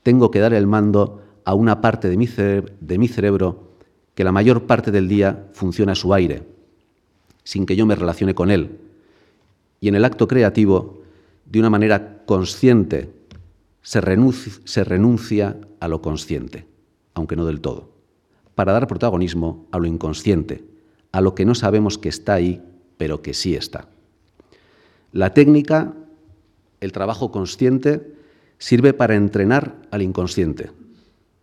Tengo 0.03 0.31
que 0.31 0.41
dar 0.41 0.53
el 0.53 0.67
mando 0.67 1.23
a 1.45 1.55
una 1.55 1.81
parte 1.81 2.09
de 2.09 2.17
mi, 2.17 3.09
cerebro 3.09 3.73
que 4.15 4.25
la 4.25 4.33
mayor 4.33 4.67
parte 4.67 4.91
del 4.91 5.09
día 5.09 5.49
funciona 5.53 5.93
a 5.93 5.95
su 5.95 6.13
aire, 6.13 6.43
sin 7.45 7.65
que 7.65 7.77
yo 7.77 7.87
me 7.87 7.95
relacione 7.95 8.35
con 8.35 8.51
él. 8.51 8.79
y 9.81 9.89
en 9.89 9.95
el 9.95 10.05
acto 10.05 10.27
creativo, 10.27 11.03
de 11.47 11.61
una 11.61 11.71
manera 11.71 12.25
consciente, 12.27 13.13
se 13.81 14.01
renuncia, 14.01 15.57
a 15.81 15.89
lo 15.89 16.03
consciente, 16.03 16.67
aunque 17.15 17.37
no 17.37 17.47
del 17.47 17.61
todo, 17.61 17.91
para 18.55 18.73
dar 18.73 18.89
protagonismo 18.89 19.67
a 19.71 19.79
lo 19.79 19.87
inconsciente, 19.87 20.65
a 21.19 21.21
lo 21.21 21.35
que 21.35 21.45
no 21.45 21.57
sabemos 21.57 21.99
que 21.99 22.09
está 22.09 22.35
ahí, 22.35 22.63
pero 22.97 23.23
que 23.23 23.35
sí 23.35 23.57
está. 23.57 23.89
La 25.11 25.35
técnica, 25.35 25.95
el 26.81 26.93
trabajo 26.93 27.33
consciente, 27.33 28.15
sirve 28.59 28.93
para 28.93 29.17
entrenar 29.17 29.75
al 29.91 30.03
inconsciente. 30.03 30.71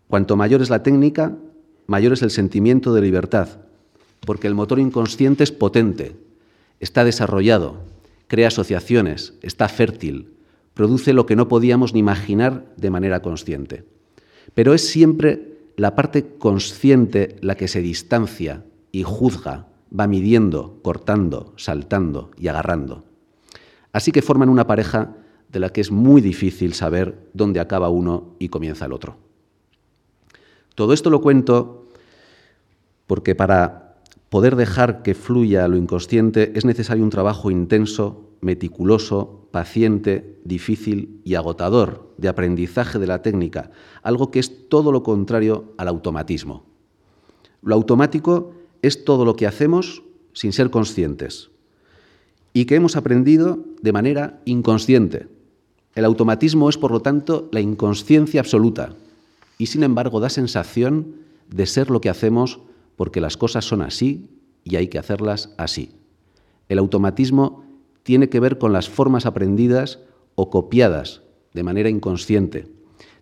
Cuanto 0.08 0.38
mayor 0.38 0.62
es 0.62 0.70
la 0.70 0.82
técnica, 0.82 1.36
mayor 1.88 2.13
es 2.13 2.22
el 2.22 2.32
sentimiento 2.32 2.94
de 2.94 3.01
libertad, 3.01 3.50
porque 4.22 4.48
el 4.48 4.55
motor 4.55 4.79
inconsciente 4.79 5.44
es 5.44 5.51
potente, 5.51 6.15
está 6.79 7.03
desarrollado, 7.03 7.82
crea 8.27 8.48
asociaciones, 8.48 9.34
está 9.41 9.67
fértil, 9.67 10.36
produce 10.74 11.12
lo 11.12 11.25
que 11.25 11.36
no 11.36 11.50
podíamos 11.50 11.94
ni 11.94 12.00
imaginar 12.00 12.63
de 12.77 12.91
manera 12.91 13.22
consciente. 13.22 13.84
Pero 14.53 14.74
es 14.74 14.88
siempre 14.88 15.58
la 15.75 15.96
parte 15.96 16.25
consciente 16.39 17.36
la 17.41 17.55
que 17.55 17.67
se 17.67 17.82
distancia 17.82 18.63
y 18.96 19.04
juzga, 19.04 19.68
va 19.92 20.08
midiendo, 20.08 20.80
cortando, 20.82 21.52
saltando 21.58 22.32
y 22.38 22.48
agarrando. 22.48 23.04
Así 23.92 24.14
que 24.14 24.22
forman 24.22 24.48
una 24.48 24.68
pareja 24.68 25.18
de 25.50 25.60
la 25.60 25.74
que 25.74 25.82
es 25.82 25.92
muy 25.92 26.22
difícil 26.22 26.74
saber 26.74 27.30
dónde 27.34 27.60
acaba 27.60 27.90
uno 27.90 28.36
y 28.40 28.48
comienza 28.48 28.86
el 28.86 28.94
otro. 28.94 29.18
Todo 30.75 30.94
esto 30.94 31.10
lo 31.10 31.20
cuento 31.20 31.90
porque 33.06 33.36
para 33.36 33.98
poder 34.30 34.56
dejar 34.56 35.04
que 35.04 35.14
fluya 35.14 35.68
lo 35.68 35.75
inconsciente 35.75 36.54
es 36.56 36.64
necesario 36.64 37.04
un 37.04 37.10
trabajo 37.10 37.52
intenso, 37.52 38.30
meticuloso, 38.40 39.50
paciente, 39.52 40.40
difícil 40.46 41.20
y 41.25 41.36
agotador 41.36 42.14
de 42.18 42.30
aprendizaje 42.30 42.98
de 42.98 43.08
la 43.08 43.22
técnica, 43.22 43.72
algo 44.04 44.32
que 44.32 44.40
es 44.40 44.70
todo 44.70 44.94
lo 44.94 45.04
contrario 45.04 45.74
al 45.78 45.90
automatismo. 45.90 46.64
Lo 47.62 47.75
automático 47.75 48.54
es 48.88 49.04
todo 49.06 49.25
lo 49.25 49.36
que 49.36 49.48
hacemos 49.48 50.04
sin 50.34 50.54
ser 50.54 50.70
conscientes 50.70 51.50
y 52.54 52.65
que 52.65 52.75
hemos 52.75 52.96
aprendido 52.96 53.60
de 53.82 53.92
manera 53.92 54.42
inconsciente. 54.46 55.27
El 55.96 56.06
automatismo 56.06 56.70
es, 56.70 56.77
por 56.77 56.92
lo 56.92 57.00
tanto, 57.00 57.50
la 57.51 57.62
inconsciencia 57.62 58.42
absoluta 58.42 58.94
y, 59.58 59.68
sin 59.68 59.84
embargo, 59.84 60.20
da 60.20 60.30
sensación 60.30 61.15
de 61.50 61.65
ser 61.65 61.89
lo 61.89 62.01
que 62.01 62.10
hacemos 62.10 62.60
porque 62.96 63.22
las 63.22 63.38
cosas 63.38 63.65
son 63.65 63.82
así 63.82 64.30
y 64.63 64.75
hay 64.75 64.88
que 64.88 65.00
hacerlas 65.00 65.54
así. 65.58 65.92
El 66.70 66.80
automatismo 66.80 67.63
tiene 68.04 68.30
que 68.30 68.39
ver 68.39 68.58
con 68.58 68.74
las 68.74 68.89
formas 68.89 69.25
aprendidas 69.25 70.00
o 70.36 70.50
copiadas 70.50 71.22
de 71.54 71.63
manera 71.63 71.89
inconsciente. 71.89 72.68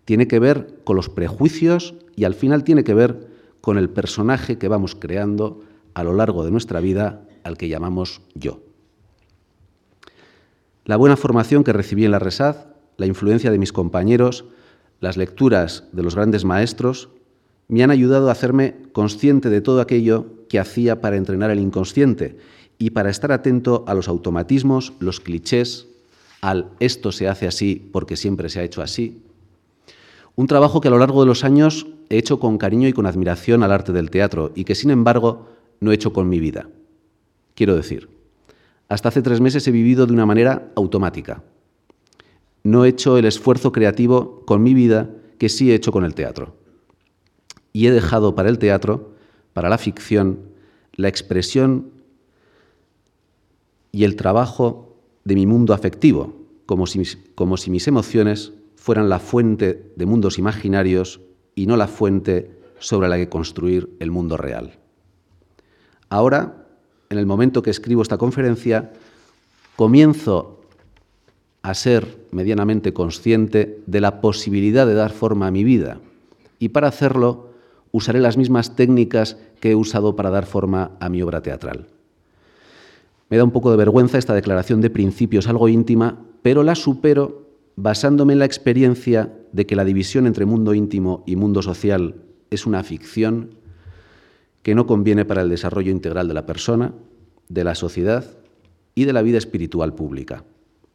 Tiene 0.04 0.28
que 0.28 0.38
ver 0.38 0.80
con 0.84 0.96
los 0.96 1.08
prejuicios 1.08 1.94
y 2.16 2.24
al 2.24 2.34
final 2.34 2.64
tiene 2.64 2.84
que 2.84 2.94
ver 2.94 3.33
con 3.64 3.78
el 3.78 3.88
personaje 3.88 4.58
que 4.58 4.68
vamos 4.68 4.94
creando 4.94 5.62
a 5.94 6.04
lo 6.04 6.12
largo 6.12 6.44
de 6.44 6.50
nuestra 6.50 6.80
vida 6.80 7.26
al 7.44 7.56
que 7.56 7.70
llamamos 7.70 8.20
yo. 8.34 8.60
La 10.84 10.98
buena 10.98 11.16
formación 11.16 11.64
que 11.64 11.72
recibí 11.72 12.04
en 12.04 12.10
la 12.10 12.18
RESAD, 12.18 12.56
la 12.98 13.06
influencia 13.06 13.50
de 13.50 13.56
mis 13.56 13.72
compañeros, 13.72 14.44
las 15.00 15.16
lecturas 15.16 15.84
de 15.92 16.02
los 16.02 16.14
grandes 16.14 16.44
maestros, 16.44 17.08
me 17.68 17.82
han 17.82 17.90
ayudado 17.90 18.28
a 18.28 18.32
hacerme 18.32 18.76
consciente 18.92 19.48
de 19.48 19.62
todo 19.62 19.80
aquello 19.80 20.26
que 20.50 20.58
hacía 20.58 21.00
para 21.00 21.16
entrenar 21.16 21.50
el 21.50 21.58
inconsciente 21.58 22.36
y 22.76 22.90
para 22.90 23.08
estar 23.08 23.32
atento 23.32 23.84
a 23.86 23.94
los 23.94 24.08
automatismos, 24.08 24.92
los 24.98 25.20
clichés, 25.20 25.88
al 26.42 26.68
esto 26.80 27.12
se 27.12 27.28
hace 27.28 27.46
así 27.46 27.88
porque 27.94 28.18
siempre 28.18 28.50
se 28.50 28.60
ha 28.60 28.64
hecho 28.64 28.82
así. 28.82 29.22
Un 30.36 30.48
trabajo 30.48 30.82
que 30.82 30.88
a 30.88 30.90
lo 30.90 30.98
largo 30.98 31.22
de 31.22 31.28
los 31.28 31.44
años 31.44 31.86
he 32.08 32.18
hecho 32.18 32.38
con 32.38 32.58
cariño 32.58 32.88
y 32.88 32.92
con 32.92 33.06
admiración 33.06 33.62
al 33.62 33.72
arte 33.72 33.92
del 33.92 34.10
teatro 34.10 34.52
y 34.54 34.64
que 34.64 34.74
sin 34.74 34.90
embargo 34.90 35.48
no 35.80 35.90
he 35.90 35.94
hecho 35.94 36.12
con 36.12 36.28
mi 36.28 36.40
vida. 36.40 36.68
Quiero 37.54 37.76
decir, 37.76 38.08
hasta 38.88 39.08
hace 39.08 39.22
tres 39.22 39.40
meses 39.40 39.66
he 39.66 39.70
vivido 39.70 40.06
de 40.06 40.12
una 40.12 40.26
manera 40.26 40.70
automática. 40.76 41.42
No 42.62 42.84
he 42.84 42.88
hecho 42.88 43.18
el 43.18 43.24
esfuerzo 43.24 43.72
creativo 43.72 44.42
con 44.46 44.62
mi 44.62 44.74
vida 44.74 45.10
que 45.38 45.48
sí 45.48 45.70
he 45.70 45.74
hecho 45.74 45.92
con 45.92 46.04
el 46.04 46.14
teatro. 46.14 46.56
Y 47.72 47.86
he 47.86 47.90
dejado 47.90 48.34
para 48.34 48.48
el 48.48 48.58
teatro, 48.58 49.12
para 49.52 49.68
la 49.68 49.78
ficción, 49.78 50.38
la 50.94 51.08
expresión 51.08 51.90
y 53.92 54.04
el 54.04 54.16
trabajo 54.16 54.96
de 55.24 55.34
mi 55.34 55.46
mundo 55.46 55.74
afectivo, 55.74 56.46
como 56.66 56.86
si, 56.86 57.02
como 57.34 57.56
si 57.56 57.70
mis 57.70 57.86
emociones 57.88 58.52
fueran 58.76 59.08
la 59.08 59.18
fuente 59.18 59.92
de 59.96 60.06
mundos 60.06 60.38
imaginarios 60.38 61.20
y 61.54 61.66
no 61.66 61.76
la 61.76 61.86
fuente 61.86 62.50
sobre 62.78 63.08
la 63.08 63.16
que 63.16 63.28
construir 63.28 63.90
el 64.00 64.10
mundo 64.10 64.36
real. 64.36 64.78
Ahora 66.08 66.64
en 67.14 67.18
el 67.18 67.26
momento 67.26 67.62
que 67.62 67.70
escribo 67.70 68.02
esta 68.02 68.18
conferencia, 68.18 68.92
comienzo 69.76 70.60
a 71.62 71.74
ser 71.74 72.26
medianamente 72.30 72.92
consciente 72.92 73.80
de 73.86 74.00
la 74.00 74.20
posibilidad 74.20 74.86
de 74.86 74.94
dar 74.94 75.12
forma 75.12 75.46
a 75.46 75.50
mi 75.50 75.64
vida. 75.64 76.00
Y 76.58 76.70
para 76.70 76.88
hacerlo 76.88 77.50
usaré 77.92 78.20
las 78.20 78.36
mismas 78.36 78.76
técnicas 78.76 79.38
que 79.60 79.70
he 79.70 79.74
usado 79.74 80.16
para 80.16 80.30
dar 80.30 80.46
forma 80.46 80.92
a 81.00 81.08
mi 81.08 81.22
obra 81.22 81.40
teatral. 81.40 81.86
Me 83.30 83.36
da 83.38 83.44
un 83.44 83.52
poco 83.52 83.70
de 83.70 83.76
vergüenza 83.76 84.18
esta 84.18 84.34
declaración 84.34 84.80
de 84.80 84.90
principios 84.90 85.48
algo 85.48 85.68
íntima, 85.68 86.18
pero 86.42 86.62
la 86.62 86.74
supero 86.74 87.48
basándome 87.76 88.34
en 88.34 88.40
la 88.40 88.44
experiencia 88.44 89.32
de 89.54 89.66
que 89.66 89.76
la 89.76 89.84
división 89.84 90.26
entre 90.26 90.46
mundo 90.46 90.74
íntimo 90.74 91.22
y 91.26 91.36
mundo 91.36 91.62
social 91.62 92.16
es 92.50 92.66
una 92.66 92.82
ficción 92.82 93.50
que 94.64 94.74
no 94.74 94.84
conviene 94.84 95.24
para 95.24 95.42
el 95.42 95.48
desarrollo 95.48 95.92
integral 95.92 96.26
de 96.26 96.34
la 96.34 96.44
persona, 96.44 96.92
de 97.48 97.62
la 97.62 97.76
sociedad 97.76 98.24
y 98.96 99.04
de 99.04 99.12
la 99.12 99.22
vida 99.22 99.38
espiritual 99.38 99.94
pública, 99.94 100.42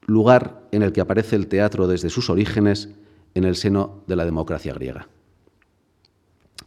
lugar 0.07 0.67
en 0.73 0.83
el 0.83 0.91
que 0.91 0.99
aparece 0.99 1.37
el 1.37 1.47
teatro 1.47 1.87
desde 1.87 2.09
sus 2.09 2.29
orígenes 2.29 2.89
en 3.33 3.45
el 3.45 3.55
seno 3.55 4.03
de 4.07 4.17
la 4.17 4.25
democracia 4.25 4.73
griega. 4.73 5.07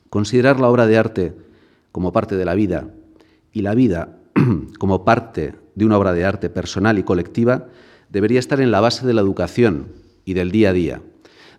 Considerar 0.08 0.60
la 0.60 0.70
obra 0.70 0.86
de 0.86 0.96
arte 0.96 1.34
como 1.90 2.10
parte 2.10 2.36
de 2.36 2.44
la 2.46 2.54
vida 2.54 2.88
y 3.52 3.60
la 3.60 3.74
vida 3.74 4.16
como 4.78 5.04
parte 5.04 5.56
de 5.74 5.84
una 5.84 5.98
obra 5.98 6.14
de 6.14 6.24
arte 6.24 6.48
personal 6.48 6.98
y 6.98 7.02
colectiva 7.02 7.68
debería 8.08 8.38
estar 8.38 8.62
en 8.62 8.70
la 8.70 8.80
base 8.80 9.06
de 9.06 9.12
la 9.12 9.20
educación 9.20 9.88
y 10.24 10.32
del 10.32 10.50
día 10.50 10.70
a 10.70 10.72
día, 10.72 11.02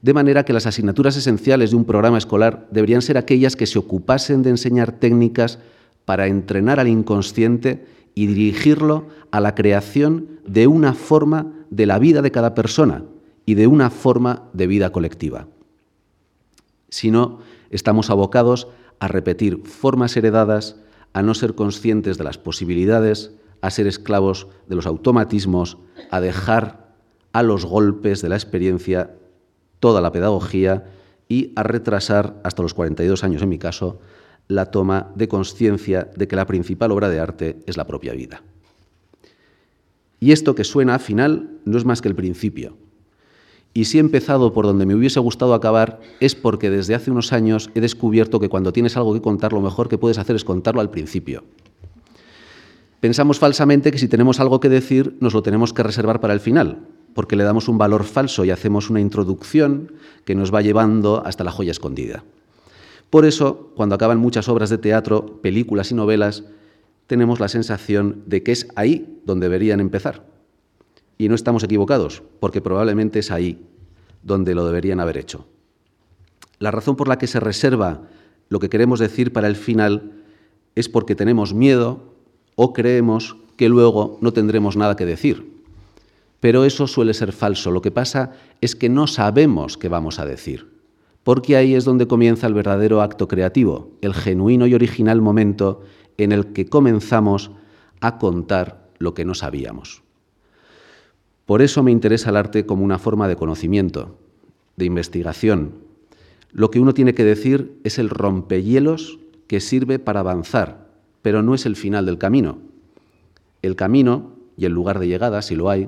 de 0.03 0.13
manera 0.13 0.43
que 0.43 0.51
las 0.51 0.67
asignaturas 0.67 1.15
esenciales 1.15 1.71
de 1.71 1.77
un 1.77 1.85
programa 1.85 2.17
escolar 2.17 2.67
deberían 2.71 3.01
ser 3.01 3.17
aquellas 3.17 3.55
que 3.55 3.65
se 3.65 3.79
ocupasen 3.79 4.43
de 4.43 4.49
enseñar 4.49 4.91
técnicas 4.91 5.59
para 6.03 6.27
entrenar 6.27 6.81
al 6.81 6.89
inconsciente 6.89 7.85
y 8.13 8.27
dirigirlo 8.27 9.07
a 9.31 9.39
la 9.39 9.55
creación 9.55 10.27
de 10.45 10.67
una 10.67 10.93
forma 10.93 11.53
de 11.69 11.85
la 11.85 11.99
vida 11.99 12.21
de 12.21 12.31
cada 12.31 12.53
persona 12.53 13.05
y 13.45 13.53
de 13.53 13.65
una 13.67 13.89
forma 13.89 14.43
de 14.51 14.67
vida 14.67 14.91
colectiva. 14.91 15.47
Si 16.89 17.09
no, 17.09 17.39
estamos 17.69 18.09
abocados 18.09 18.67
a 18.99 19.07
repetir 19.07 19.63
formas 19.63 20.17
heredadas, 20.17 20.75
a 21.13 21.21
no 21.21 21.33
ser 21.33 21.55
conscientes 21.55 22.17
de 22.17 22.25
las 22.25 22.37
posibilidades, 22.37 23.31
a 23.61 23.69
ser 23.69 23.87
esclavos 23.87 24.47
de 24.67 24.75
los 24.75 24.85
automatismos, 24.85 25.77
a 26.11 26.19
dejar 26.19 26.93
a 27.31 27.41
los 27.41 27.65
golpes 27.65 28.21
de 28.21 28.27
la 28.27 28.35
experiencia 28.35 29.11
toda 29.83 29.99
la 29.99 30.13
pedagogía 30.13 30.85
y 31.27 31.51
a 31.57 31.63
retrasar 31.63 32.39
hasta 32.45 32.63
los 32.63 32.73
42 32.73 33.21
años 33.25 33.41
en 33.41 33.49
mi 33.49 33.57
caso 33.57 33.99
la 34.47 34.71
toma 34.71 35.11
de 35.15 35.27
conciencia 35.27 36.09
de 36.15 36.25
que 36.25 36.37
la 36.37 36.45
principal 36.45 36.93
obra 36.93 37.09
de 37.09 37.19
arte 37.19 37.59
es 37.65 37.75
la 37.75 37.85
propia 37.85 38.13
vida. 38.13 38.43
Y 40.21 40.31
esto 40.31 40.55
que 40.55 40.63
suena 40.63 40.99
final 40.99 41.49
no 41.65 41.77
es 41.77 41.83
más 41.83 42.01
que 42.01 42.07
el 42.07 42.15
principio. 42.15 42.77
Y 43.73 43.83
si 43.83 43.97
he 43.97 43.99
empezado 43.99 44.53
por 44.53 44.65
donde 44.65 44.85
me 44.85 44.95
hubiese 44.95 45.19
gustado 45.19 45.53
acabar 45.53 45.99
es 46.21 46.33
porque 46.33 46.69
desde 46.69 46.95
hace 46.95 47.11
unos 47.11 47.33
años 47.33 47.69
he 47.75 47.81
descubierto 47.81 48.39
que 48.39 48.47
cuando 48.47 48.71
tienes 48.71 48.95
algo 48.95 49.13
que 49.13 49.21
contar 49.21 49.51
lo 49.51 49.59
mejor 49.59 49.89
que 49.89 49.97
puedes 49.97 50.17
hacer 50.17 50.37
es 50.37 50.45
contarlo 50.45 50.79
al 50.79 50.91
principio. 50.91 51.43
Pensamos 53.01 53.37
falsamente 53.37 53.91
que 53.91 53.97
si 53.97 54.07
tenemos 54.07 54.39
algo 54.39 54.61
que 54.61 54.69
decir 54.69 55.17
nos 55.19 55.33
lo 55.33 55.43
tenemos 55.43 55.73
que 55.73 55.83
reservar 55.83 56.21
para 56.21 56.33
el 56.33 56.39
final, 56.39 56.87
porque 57.13 57.35
le 57.35 57.43
damos 57.43 57.67
un 57.67 57.77
valor 57.77 58.03
falso 58.03 58.45
y 58.45 58.51
hacemos 58.51 58.89
una 58.89 59.01
introducción 59.01 59.93
que 60.25 60.35
nos 60.35 60.53
va 60.53 60.61
llevando 60.61 61.23
hasta 61.25 61.43
la 61.43 61.51
joya 61.51 61.71
escondida. 61.71 62.23
Por 63.09 63.25
eso, 63.25 63.71
cuando 63.75 63.95
acaban 63.95 64.17
muchas 64.17 64.49
obras 64.49 64.69
de 64.69 64.79
teatro, 64.79 65.39
películas 65.41 65.91
y 65.91 65.95
novelas, 65.95 66.43
tenemos 67.05 67.39
la 67.39 67.47
sensación 67.47 68.23
de 68.25 68.41
que 68.41 68.51
es 68.51 68.67
ahí 68.75 69.19
donde 69.25 69.45
deberían 69.45 69.79
empezar. 69.79 70.25
Y 71.17 71.29
no 71.29 71.35
estamos 71.35 71.63
equivocados, 71.63 72.23
porque 72.39 72.61
probablemente 72.61 73.19
es 73.19 73.29
ahí 73.29 73.67
donde 74.23 74.55
lo 74.55 74.65
deberían 74.65 74.99
haber 74.99 75.17
hecho. 75.17 75.45
La 76.57 76.71
razón 76.71 76.95
por 76.95 77.07
la 77.07 77.17
que 77.17 77.27
se 77.27 77.39
reserva 77.39 78.01
lo 78.49 78.59
que 78.59 78.69
queremos 78.69 78.99
decir 78.99 79.31
para 79.31 79.47
el 79.47 79.55
final 79.55 80.13
es 80.75 80.89
porque 80.89 81.15
tenemos 81.15 81.53
miedo 81.53 82.15
o 82.55 82.73
creemos 82.73 83.35
que 83.57 83.69
luego 83.69 84.17
no 84.21 84.33
tendremos 84.33 84.75
nada 84.75 84.95
que 84.95 85.05
decir 85.05 85.52
Pero 86.43 86.65
eso 86.65 86.87
suele 86.87 87.13
ser 87.13 87.31
falso. 87.31 87.71
Lo 87.71 87.81
que 87.81 87.89
pasa 87.89 88.33
es 88.59 88.75
que 88.75 88.89
no 88.89 89.07
sabemos 89.07 89.77
qué 89.77 89.87
vamos 89.87 90.19
a 90.19 90.25
decir, 90.25 90.67
porque 91.23 91.55
ahí 91.55 91.73
es 91.73 91.85
donde 91.85 92.05
comienza 92.05 92.47
el 92.47 92.53
verdadero 92.53 93.01
acto 93.01 93.29
creativo, 93.29 93.91
el 94.01 94.13
genuino 94.13 94.67
y 94.67 94.73
original 94.73 95.21
momento 95.21 95.83
en 96.17 96.33
el 96.33 96.47
que 96.51 96.65
comenzamos 96.65 97.51
a 98.01 98.17
contar 98.17 98.89
lo 98.97 99.13
que 99.13 99.23
no 99.23 99.35
sabíamos. 99.35 100.03
Por 101.45 101.61
eso 101.61 101.81
me 101.81 101.91
interesa 101.91 102.31
el 102.31 102.35
arte 102.35 102.65
como 102.65 102.83
una 102.83 102.99
forma 102.99 103.29
de 103.29 103.37
conocimiento, 103.37 104.17
de 104.75 104.83
investigación. 104.83 105.75
Lo 106.51 106.71
que 106.71 106.81
uno 106.81 106.93
tiene 106.93 107.13
que 107.13 107.23
decir 107.23 107.79
es 107.85 107.97
el 107.99 108.09
rompehielos 108.09 109.17
que 109.47 109.61
sirve 109.61 109.97
para 109.97 110.19
avanzar, 110.19 110.89
pero 111.21 111.41
no 111.41 111.55
es 111.55 111.65
el 111.65 111.77
final 111.77 112.05
del 112.05 112.17
camino. 112.17 112.57
El 113.61 113.77
camino 113.77 114.33
y 114.57 114.65
el 114.65 114.73
lugar 114.73 114.99
de 114.99 115.07
llegada, 115.07 115.41
si 115.41 115.55
lo 115.55 115.69
hay, 115.69 115.87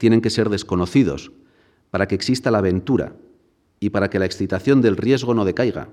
tienen 0.00 0.22
que 0.22 0.30
ser 0.30 0.48
desconocidos 0.48 1.30
para 1.90 2.08
que 2.08 2.14
exista 2.14 2.50
la 2.50 2.58
aventura 2.58 3.12
y 3.80 3.90
para 3.90 4.08
que 4.08 4.18
la 4.18 4.24
excitación 4.24 4.80
del 4.80 4.96
riesgo 4.96 5.34
no 5.34 5.44
decaiga 5.44 5.90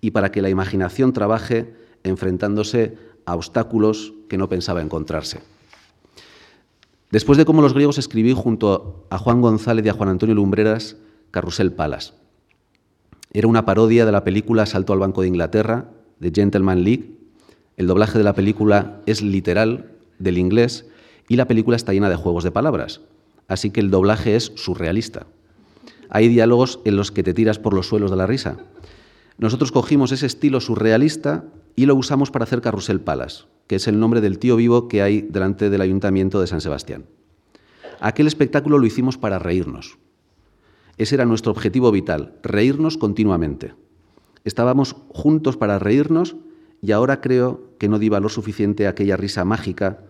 y 0.00 0.10
para 0.10 0.32
que 0.32 0.42
la 0.42 0.50
imaginación 0.50 1.12
trabaje 1.12 1.72
enfrentándose 2.02 2.98
a 3.24 3.36
obstáculos 3.36 4.12
que 4.28 4.36
no 4.36 4.48
pensaba 4.48 4.82
encontrarse. 4.82 5.40
Después 7.12 7.38
de 7.38 7.44
cómo 7.44 7.62
los 7.62 7.72
griegos 7.72 7.98
escribí 7.98 8.34
junto 8.34 9.06
a 9.10 9.18
Juan 9.18 9.40
González 9.40 9.86
y 9.86 9.90
a 9.90 9.92
Juan 9.92 10.08
Antonio 10.08 10.34
Lumbreras 10.34 10.96
Carrusel 11.30 11.72
Palas. 11.72 12.14
Era 13.32 13.46
una 13.46 13.64
parodia 13.64 14.04
de 14.04 14.12
la 14.12 14.24
película 14.24 14.66
Salto 14.66 14.92
al 14.92 14.98
Banco 14.98 15.22
de 15.22 15.28
Inglaterra, 15.28 15.92
de 16.18 16.32
Gentleman 16.34 16.82
League. 16.82 17.14
El 17.76 17.86
doblaje 17.86 18.18
de 18.18 18.24
la 18.24 18.34
película 18.34 19.02
es 19.06 19.22
literal 19.22 19.92
del 20.18 20.36
inglés 20.36 20.86
y 21.28 21.36
la 21.36 21.46
película 21.46 21.76
está 21.76 21.92
llena 21.92 22.10
de 22.10 22.16
juegos 22.16 22.42
de 22.42 22.50
palabras, 22.50 23.02
así 23.48 23.70
que 23.70 23.80
el 23.80 23.90
doblaje 23.90 24.36
es 24.36 24.52
surrealista. 24.54 25.26
Hay 26.08 26.28
diálogos 26.28 26.80
en 26.84 26.96
los 26.96 27.10
que 27.10 27.22
te 27.22 27.34
tiras 27.34 27.58
por 27.58 27.74
los 27.74 27.88
suelos 27.88 28.10
de 28.10 28.16
la 28.16 28.26
risa. 28.26 28.58
Nosotros 29.38 29.72
cogimos 29.72 30.12
ese 30.12 30.26
estilo 30.26 30.60
surrealista 30.60 31.44
y 31.74 31.86
lo 31.86 31.94
usamos 31.94 32.30
para 32.30 32.44
hacer 32.44 32.60
Carrusel 32.60 33.00
Palas, 33.00 33.46
que 33.66 33.76
es 33.76 33.86
el 33.86 34.00
nombre 34.00 34.20
del 34.20 34.38
tío 34.38 34.56
vivo 34.56 34.88
que 34.88 35.02
hay 35.02 35.22
delante 35.22 35.68
del 35.68 35.80
Ayuntamiento 35.80 36.40
de 36.40 36.46
San 36.46 36.60
Sebastián. 36.60 37.06
Aquel 38.00 38.26
espectáculo 38.26 38.78
lo 38.78 38.86
hicimos 38.86 39.18
para 39.18 39.38
reírnos. 39.38 39.98
Ese 40.96 41.14
era 41.14 41.26
nuestro 41.26 41.52
objetivo 41.52 41.90
vital, 41.90 42.34
reírnos 42.42 42.96
continuamente. 42.96 43.74
Estábamos 44.44 44.96
juntos 45.08 45.56
para 45.56 45.78
reírnos 45.78 46.36
y 46.80 46.92
ahora 46.92 47.20
creo 47.20 47.72
que 47.78 47.88
no 47.88 47.98
di 47.98 48.08
valor 48.08 48.30
suficiente 48.30 48.86
a 48.86 48.90
aquella 48.90 49.16
risa 49.16 49.44
mágica, 49.44 50.04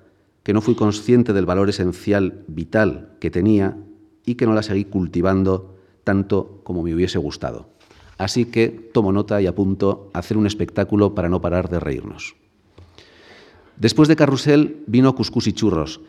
que 0.46 0.52
no 0.52 0.60
fui 0.60 0.76
consciente 0.76 1.32
del 1.32 1.44
valor 1.44 1.68
esencial, 1.68 2.44
vital 2.46 3.16
que 3.18 3.32
tenía 3.32 3.76
y 4.24 4.36
que 4.36 4.46
no 4.46 4.54
la 4.54 4.62
seguí 4.62 4.84
cultivando 4.84 5.74
tanto 6.04 6.60
como 6.62 6.84
me 6.84 6.94
hubiese 6.94 7.18
gustado. 7.18 7.70
Así 8.16 8.44
que 8.44 8.68
tomo 8.68 9.10
nota 9.10 9.42
y 9.42 9.48
apunto 9.48 10.08
a 10.14 10.20
hacer 10.20 10.36
un 10.36 10.46
espectáculo 10.46 11.16
para 11.16 11.28
no 11.28 11.40
parar 11.40 11.68
de 11.68 11.80
reírnos. 11.80 12.36
Después 13.76 14.06
de 14.06 14.14
Carrusel 14.14 14.84
vino 14.86 15.16
Cuscús 15.16 15.48
y 15.48 15.52
Churros. 15.52 16.00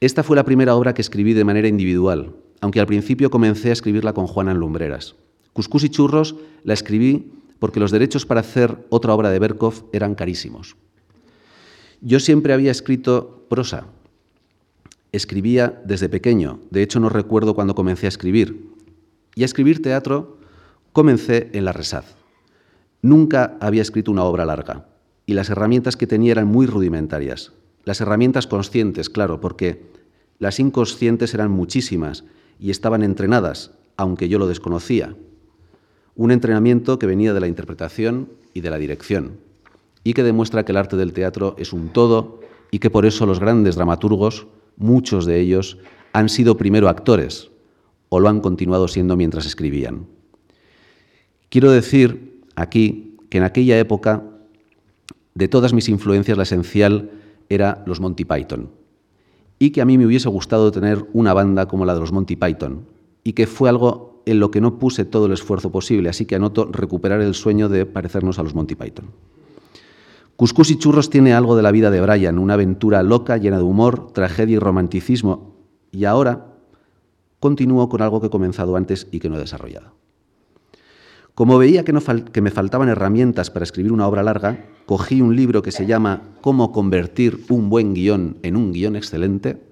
Esta 0.00 0.22
fue 0.22 0.34
la 0.34 0.46
primera 0.46 0.74
obra 0.74 0.94
que 0.94 1.02
escribí 1.02 1.34
de 1.34 1.44
manera 1.44 1.68
individual, 1.68 2.34
aunque 2.62 2.80
al 2.80 2.86
principio 2.86 3.30
comencé 3.30 3.68
a 3.68 3.74
escribirla 3.74 4.14
con 4.14 4.28
Juana 4.28 4.52
en 4.52 4.60
Lumbreras. 4.60 5.14
Cuscús 5.52 5.84
y 5.84 5.90
Churros 5.90 6.36
la 6.64 6.72
escribí 6.72 7.30
porque 7.58 7.80
los 7.80 7.90
derechos 7.90 8.24
para 8.24 8.40
hacer 8.40 8.78
otra 8.88 9.12
obra 9.12 9.28
de 9.28 9.40
Berkov 9.40 9.90
eran 9.92 10.14
carísimos. 10.14 10.74
Yo 12.04 12.18
siempre 12.18 12.52
había 12.52 12.72
escrito 12.72 13.46
prosa. 13.48 13.86
Escribía 15.12 15.80
desde 15.84 16.08
pequeño, 16.08 16.58
de 16.72 16.82
hecho 16.82 16.98
no 16.98 17.08
recuerdo 17.08 17.54
cuándo 17.54 17.76
comencé 17.76 18.06
a 18.06 18.08
escribir. 18.08 18.70
Y 19.36 19.42
a 19.42 19.44
escribir 19.44 19.80
teatro 19.80 20.36
Comencé 20.92 21.48
en 21.52 21.64
la 21.64 21.72
Resaz. 21.72 22.16
Nunca 23.02 23.56
había 23.60 23.82
escrito 23.82 24.10
una 24.10 24.24
obra 24.24 24.44
larga 24.44 24.88
y 25.26 25.34
las 25.34 25.48
herramientas 25.48 25.96
que 25.96 26.08
tenía 26.08 26.32
eran 26.32 26.48
muy 26.48 26.66
rudimentarias. 26.66 27.52
Las 27.84 28.00
herramientas 28.00 28.48
conscientes, 28.48 29.08
claro, 29.08 29.40
porque 29.40 29.86
las 30.40 30.58
inconscientes 30.58 31.34
eran 31.34 31.52
muchísimas 31.52 32.24
y 32.58 32.70
estaban 32.70 33.04
entrenadas, 33.04 33.70
aunque 33.96 34.28
yo 34.28 34.40
lo 34.40 34.48
desconocía. 34.48 35.14
Un 36.16 36.32
entrenamiento 36.32 36.98
que 36.98 37.06
venía 37.06 37.32
de 37.32 37.40
la 37.40 37.48
interpretación 37.48 38.28
y 38.54 38.60
de 38.60 38.70
la 38.70 38.78
dirección 38.78 39.51
y 40.04 40.14
que 40.14 40.22
demuestra 40.22 40.64
que 40.64 40.72
el 40.72 40.78
arte 40.78 40.96
del 40.96 41.12
teatro 41.12 41.54
es 41.58 41.72
un 41.72 41.88
todo 41.88 42.40
y 42.70 42.78
que 42.78 42.90
por 42.90 43.06
eso 43.06 43.26
los 43.26 43.40
grandes 43.40 43.76
dramaturgos, 43.76 44.46
muchos 44.76 45.26
de 45.26 45.40
ellos, 45.40 45.78
han 46.12 46.28
sido 46.28 46.56
primero 46.56 46.88
actores 46.88 47.50
o 48.08 48.20
lo 48.20 48.28
han 48.28 48.40
continuado 48.40 48.88
siendo 48.88 49.16
mientras 49.16 49.46
escribían. 49.46 50.06
Quiero 51.48 51.70
decir 51.70 52.40
aquí 52.56 53.16
que 53.30 53.38
en 53.38 53.44
aquella 53.44 53.78
época, 53.78 54.24
de 55.34 55.48
todas 55.48 55.72
mis 55.72 55.88
influencias, 55.88 56.36
la 56.36 56.42
esencial 56.42 57.10
era 57.48 57.82
los 57.86 58.00
Monty 58.00 58.24
Python. 58.24 58.70
Y 59.58 59.70
que 59.70 59.80
a 59.80 59.84
mí 59.84 59.96
me 59.96 60.06
hubiese 60.06 60.28
gustado 60.28 60.72
tener 60.72 61.06
una 61.12 61.32
banda 61.32 61.68
como 61.68 61.84
la 61.84 61.94
de 61.94 62.00
los 62.00 62.12
Monty 62.12 62.36
Python. 62.36 62.86
Y 63.24 63.34
que 63.34 63.46
fue 63.46 63.68
algo 63.68 64.22
en 64.26 64.40
lo 64.40 64.50
que 64.50 64.60
no 64.60 64.78
puse 64.78 65.04
todo 65.04 65.26
el 65.26 65.32
esfuerzo 65.32 65.70
posible. 65.70 66.08
Así 66.08 66.26
que 66.26 66.34
anoto 66.34 66.66
recuperar 66.66 67.20
el 67.20 67.34
sueño 67.34 67.68
de 67.68 67.86
parecernos 67.86 68.38
a 68.38 68.42
los 68.42 68.54
Monty 68.54 68.74
Python. 68.74 69.06
Cuscús 70.42 70.72
y 70.72 70.76
Churros 70.76 71.08
tiene 71.08 71.34
algo 71.34 71.54
de 71.54 71.62
la 71.62 71.70
vida 71.70 71.92
de 71.92 72.00
Brian, 72.00 72.36
una 72.36 72.54
aventura 72.54 73.04
loca, 73.04 73.36
llena 73.36 73.58
de 73.58 73.62
humor, 73.62 74.12
tragedia 74.12 74.56
y 74.56 74.58
romanticismo. 74.58 75.54
Y 75.92 76.04
ahora 76.04 76.46
continúo 77.38 77.88
con 77.88 78.02
algo 78.02 78.20
que 78.20 78.26
he 78.26 78.30
comenzado 78.30 78.74
antes 78.74 79.06
y 79.12 79.20
que 79.20 79.28
no 79.28 79.36
he 79.36 79.38
desarrollado. 79.38 79.94
Como 81.36 81.58
veía 81.58 81.84
que, 81.84 81.92
me 81.92 82.50
faltaban 82.50 82.88
herramientas 82.88 83.52
para 83.52 83.62
escribir 83.62 83.92
una 83.92 84.08
obra 84.08 84.24
larga, 84.24 84.66
cogí 84.84 85.22
un 85.22 85.36
libro 85.36 85.62
que 85.62 85.70
se 85.70 85.86
llama 85.86 86.22
Cómo 86.40 86.72
convertir 86.72 87.44
un 87.48 87.70
buen 87.70 87.94
guion 87.94 88.38
en 88.42 88.56
un 88.56 88.72
guion 88.72 88.96
excelente 88.96 89.62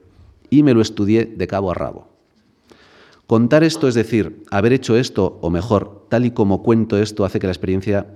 y 0.51 0.63
me 0.63 0.73
lo 0.73 0.83
estudié 0.83 1.25
de 1.25 1.49
cabo 1.49 1.73
a 1.73 1.75
rabo. 1.75 2.11
Contar 3.27 3.65
esto, 3.65 3.89
es 3.89 3.97
decir, 3.97 4.45
haber 4.53 4.73
hecho 4.73 4.97
esto, 4.97 5.37
o 5.41 5.51
mejor, 5.51 6.07
tal 6.09 6.27
y 6.27 6.31
como 6.31 6.63
cuento 6.63 6.97
esto, 6.97 7.25
hace 7.25 7.41
que 7.41 7.49
la 7.49 7.53
experiencia 7.53 8.07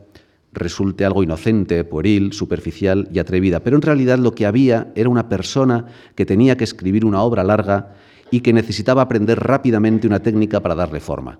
resulte 0.54 1.04
algo 1.04 1.22
inocente, 1.22 1.84
pueril, 1.84 2.32
superficial 2.32 3.08
y 3.12 3.18
atrevida. 3.18 3.60
Pero 3.60 3.76
en 3.76 3.82
realidad 3.82 4.18
lo 4.18 4.34
que 4.34 4.46
había 4.46 4.92
era 4.94 5.08
una 5.08 5.28
persona 5.28 5.86
que 6.14 6.24
tenía 6.24 6.56
que 6.56 6.64
escribir 6.64 7.04
una 7.04 7.22
obra 7.22 7.44
larga 7.44 7.94
y 8.30 8.40
que 8.40 8.52
necesitaba 8.52 9.02
aprender 9.02 9.40
rápidamente 9.40 10.06
una 10.06 10.20
técnica 10.20 10.60
para 10.60 10.74
darle 10.74 11.00
forma. 11.00 11.38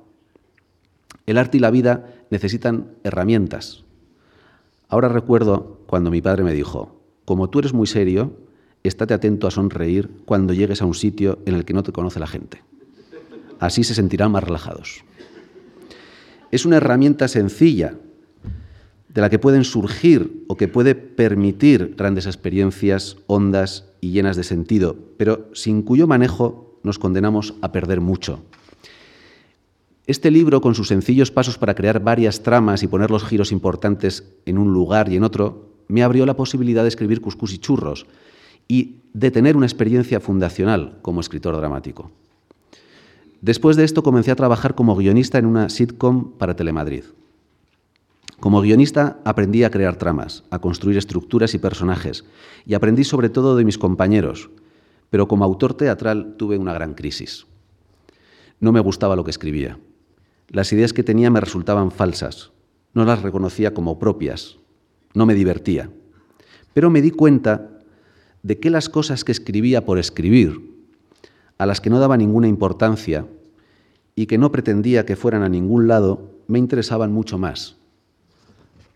El 1.27 1.39
arte 1.39 1.57
y 1.57 1.61
la 1.61 1.71
vida 1.71 2.07
necesitan 2.31 2.89
herramientas. 3.03 3.85
Ahora 4.89 5.09
recuerdo 5.09 5.81
cuando 5.87 6.11
mi 6.11 6.21
padre 6.21 6.45
me 6.45 6.53
dijo, 6.53 7.01
como 7.25 7.49
tú 7.49 7.61
eres 7.61 7.73
muy 7.73 7.87
serio, 7.87 8.37
estate 8.83 9.15
atento 9.15 9.47
a 9.47 9.51
sonreír 9.51 10.11
cuando 10.27 10.53
llegues 10.53 10.83
a 10.83 10.87
un 10.87 10.95
sitio 10.95 11.39
en 11.47 11.55
el 11.55 11.65
que 11.65 11.73
no 11.73 11.83
te 11.83 11.93
conoce 11.93 12.21
la 12.21 12.27
gente. 12.27 12.63
Así 13.59 13.83
se 13.83 13.95
sentirán 13.95 14.31
más 14.31 14.45
relajados. 14.45 15.05
Es 16.51 16.67
una 16.67 16.77
herramienta 16.77 17.27
sencilla 17.27 17.95
de 19.15 19.21
la 19.21 19.31
que 19.31 19.39
pueden 19.39 19.65
surgir 19.65 20.45
o 20.49 20.57
que 20.57 20.69
puede 20.69 20.97
permitir 20.97 21.95
grandes 21.97 22.27
experiencias 22.27 23.17
hondas 23.29 23.87
y 24.01 24.11
llenas 24.11 24.37
de 24.37 24.43
sentido, 24.43 24.97
pero 25.17 25.49
sin 25.55 25.83
cuyo 25.83 26.07
manejo 26.07 26.81
nos 26.83 26.99
condenamos 26.99 27.55
a 27.63 27.71
perder 27.71 28.01
mucho. 28.01 28.43
Este 30.07 30.31
libro, 30.31 30.61
con 30.61 30.75
sus 30.75 30.89
sencillos 30.89 31.31
pasos 31.31 31.57
para 31.57 31.75
crear 31.75 32.03
varias 32.03 32.43
tramas 32.43 32.83
y 32.83 32.89
poner 32.89 33.11
los 33.11 33.25
giros 33.25 33.53
importantes 33.53 34.25
en 34.45 34.59
un 34.59 34.73
lugar 34.75 35.11
y 35.11 35.17
en 35.17 35.25
otro, 35.25 35.71
me 35.89 36.03
abrió 36.03 36.27
la 36.27 36.37
posibilidad 36.37 36.83
de 36.83 36.89
escribir 36.89 37.21
Cuscús 37.21 37.55
y 37.55 37.59
Churros 37.59 38.07
y 38.69 38.97
de 39.15 39.31
tener 39.31 39.57
una 39.57 39.67
experiencia 39.67 40.21
fundacional 40.21 40.99
como 41.03 41.21
escritor 41.21 41.57
dramático. 41.57 42.11
Después 43.41 43.77
de 43.77 43.85
esto 43.85 44.03
comencé 44.03 44.31
a 44.31 44.37
trabajar 44.37 44.75
como 44.75 44.97
guionista 44.97 45.39
en 45.39 45.47
una 45.47 45.69
sitcom 45.69 46.33
para 46.33 46.57
Telemadrid. 46.57 47.05
Como 48.45 48.61
guionista 48.61 49.23
aprendí 49.25 49.65
a 49.65 49.71
crear 49.71 49.97
tramas, 49.97 50.45
a 50.51 50.59
construir 50.59 50.99
estructuras 50.99 51.55
y 51.55 51.59
personajes, 51.59 52.27
y 52.67 52.75
aprendí 52.75 53.03
sobre 53.03 53.31
todo 53.31 53.57
de 53.57 53.65
mis 53.65 53.79
compañeros, 53.79 54.51
pero 55.09 55.27
como 55.29 55.47
autor 55.47 55.73
teatral 55.73 56.35
tuve 56.37 56.59
una 56.59 56.75
gran 56.75 56.93
crisis. 56.93 57.47
No 58.61 58.71
me 58.71 58.81
gustaba 58.81 59.17
lo 59.17 59.25
que 59.25 59.31
escribía. 59.31 59.79
Las 60.49 60.71
ideas 60.75 60.93
que 60.93 61.03
tenía 61.03 61.31
me 61.31 61.41
resultaban 61.41 61.91
falsas, 61.91 62.53
no 62.93 63.07
las 63.07 63.23
reconocía 63.23 63.73
como 63.73 63.99
propias, 63.99 64.59
no 65.15 65.25
me 65.25 65.33
divertía. 65.33 65.89
Pero 66.75 66.91
me 66.91 67.01
di 67.01 67.13
cuenta 67.13 67.71
de 68.43 68.61
que 68.61 68.69
las 68.69 68.91
cosas 68.91 69.25
que 69.25 69.33
escribía 69.33 69.87
por 69.87 69.99
escribir, 69.99 70.61
a 71.57 71.65
las 71.65 71.81
que 71.81 71.89
no 71.89 71.99
daba 71.99 72.19
ninguna 72.19 72.49
importancia 72.49 73.27
y 74.15 74.27
que 74.27 74.37
no 74.37 74.53
pretendía 74.53 75.07
que 75.07 75.17
fueran 75.17 75.45
a 75.45 75.49
ningún 75.49 75.89
lado, 75.89 76.31
me 76.47 76.59
interesaban 76.59 77.11
mucho 77.11 77.39
más. 77.39 77.79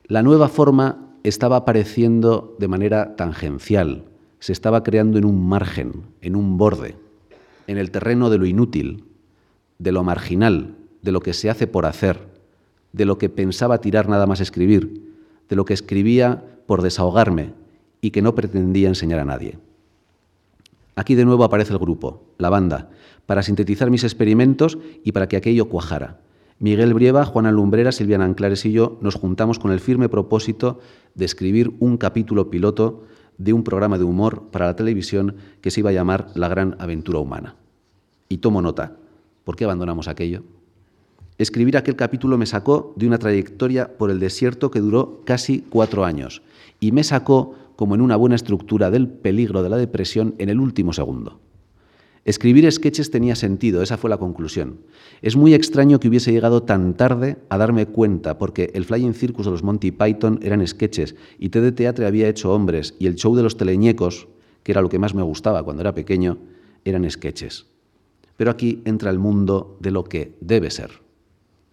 La 0.08 0.22
nueva 0.22 0.48
forma 0.48 1.12
estaba 1.22 1.56
apareciendo 1.56 2.56
de 2.58 2.66
manera 2.66 3.14
tangencial, 3.14 4.06
se 4.38 4.54
estaba 4.54 4.82
creando 4.82 5.18
en 5.18 5.26
un 5.26 5.46
margen, 5.46 6.04
en 6.22 6.34
un 6.34 6.56
borde. 6.56 6.96
en 7.66 7.76
el 7.76 7.90
terreno 7.90 8.30
de 8.30 8.38
lo 8.38 8.46
inútil, 8.46 9.04
de 9.78 9.92
lo 9.92 10.02
marginal, 10.02 10.76
de 11.02 11.12
lo 11.12 11.20
que 11.20 11.34
se 11.34 11.50
hace 11.50 11.66
por 11.66 11.84
hacer, 11.84 12.18
de 12.94 13.04
lo 13.04 13.18
que 13.18 13.28
pensaba 13.28 13.82
tirar 13.82 14.08
nada 14.08 14.26
más 14.26 14.40
escribir, 14.40 15.12
de 15.50 15.56
lo 15.56 15.66
que 15.66 15.74
escribía 15.74 16.42
por 16.66 16.80
desahogarme 16.80 17.52
y 18.00 18.10
que 18.10 18.22
no 18.22 18.34
pretendía 18.34 18.88
enseñar 18.88 19.20
a 19.20 19.26
nadie. 19.26 19.58
Aquí 20.96 21.16
de 21.16 21.26
nuevo 21.26 21.44
aparece 21.44 21.74
el 21.74 21.78
grupo, 21.78 22.22
la 22.38 22.48
banda, 22.48 22.88
para 23.26 23.42
sintetizar 23.42 23.90
mis 23.90 24.04
experimentos 24.04 24.78
y 25.04 25.12
para 25.12 25.28
que 25.28 25.36
aquello 25.36 25.68
cuajara. 25.68 26.18
Miguel 26.60 26.92
Brieva, 26.92 27.24
Juana 27.24 27.52
Lumbrera, 27.52 27.92
Silviana 27.92 28.24
Anclares 28.24 28.64
y 28.66 28.72
yo 28.72 28.98
nos 29.00 29.14
juntamos 29.14 29.60
con 29.60 29.70
el 29.70 29.78
firme 29.78 30.08
propósito 30.08 30.80
de 31.14 31.24
escribir 31.24 31.72
un 31.78 31.98
capítulo 31.98 32.50
piloto 32.50 33.04
de 33.36 33.52
un 33.52 33.62
programa 33.62 33.96
de 33.96 34.02
humor 34.02 34.48
para 34.50 34.66
la 34.66 34.74
televisión 34.74 35.36
que 35.60 35.70
se 35.70 35.80
iba 35.80 35.90
a 35.90 35.92
llamar 35.92 36.32
La 36.34 36.48
Gran 36.48 36.74
Aventura 36.80 37.20
Humana. 37.20 37.54
Y 38.28 38.38
tomo 38.38 38.60
nota, 38.60 38.96
¿por 39.44 39.54
qué 39.54 39.64
abandonamos 39.64 40.08
aquello? 40.08 40.42
Escribir 41.38 41.76
aquel 41.76 41.94
capítulo 41.94 42.36
me 42.36 42.46
sacó 42.46 42.92
de 42.96 43.06
una 43.06 43.18
trayectoria 43.18 43.96
por 43.96 44.10
el 44.10 44.18
desierto 44.18 44.72
que 44.72 44.80
duró 44.80 45.22
casi 45.24 45.60
cuatro 45.60 46.04
años 46.04 46.42
y 46.80 46.90
me 46.90 47.04
sacó 47.04 47.54
como 47.76 47.94
en 47.94 48.00
una 48.00 48.16
buena 48.16 48.34
estructura 48.34 48.90
del 48.90 49.06
peligro 49.06 49.62
de 49.62 49.68
la 49.68 49.76
depresión 49.76 50.34
en 50.38 50.48
el 50.48 50.58
último 50.58 50.92
segundo. 50.92 51.38
Escribir 52.28 52.70
sketches 52.70 53.10
tenía 53.10 53.34
sentido, 53.34 53.80
esa 53.80 53.96
fue 53.96 54.10
la 54.10 54.18
conclusión. 54.18 54.80
Es 55.22 55.34
muy 55.34 55.54
extraño 55.54 55.98
que 55.98 56.08
hubiese 56.08 56.30
llegado 56.30 56.62
tan 56.62 56.92
tarde 56.94 57.38
a 57.48 57.56
darme 57.56 57.86
cuenta, 57.86 58.36
porque 58.36 58.70
el 58.74 58.84
Flying 58.84 59.14
Circus 59.14 59.46
de 59.46 59.52
los 59.52 59.62
Monty 59.62 59.92
Python 59.92 60.38
eran 60.42 60.66
sketches 60.66 61.14
y 61.38 61.48
TD 61.48 61.72
Teatre 61.74 62.04
había 62.04 62.28
hecho 62.28 62.52
hombres 62.52 62.94
y 62.98 63.06
el 63.06 63.14
show 63.14 63.34
de 63.34 63.42
los 63.42 63.56
teleñecos, 63.56 64.28
que 64.62 64.72
era 64.72 64.82
lo 64.82 64.90
que 64.90 64.98
más 64.98 65.14
me 65.14 65.22
gustaba 65.22 65.62
cuando 65.62 65.80
era 65.80 65.94
pequeño, 65.94 66.36
eran 66.84 67.10
sketches. 67.10 67.64
Pero 68.36 68.50
aquí 68.50 68.82
entra 68.84 69.10
el 69.10 69.18
mundo 69.18 69.78
de 69.80 69.90
lo 69.90 70.04
que 70.04 70.36
debe 70.42 70.70
ser. 70.70 71.00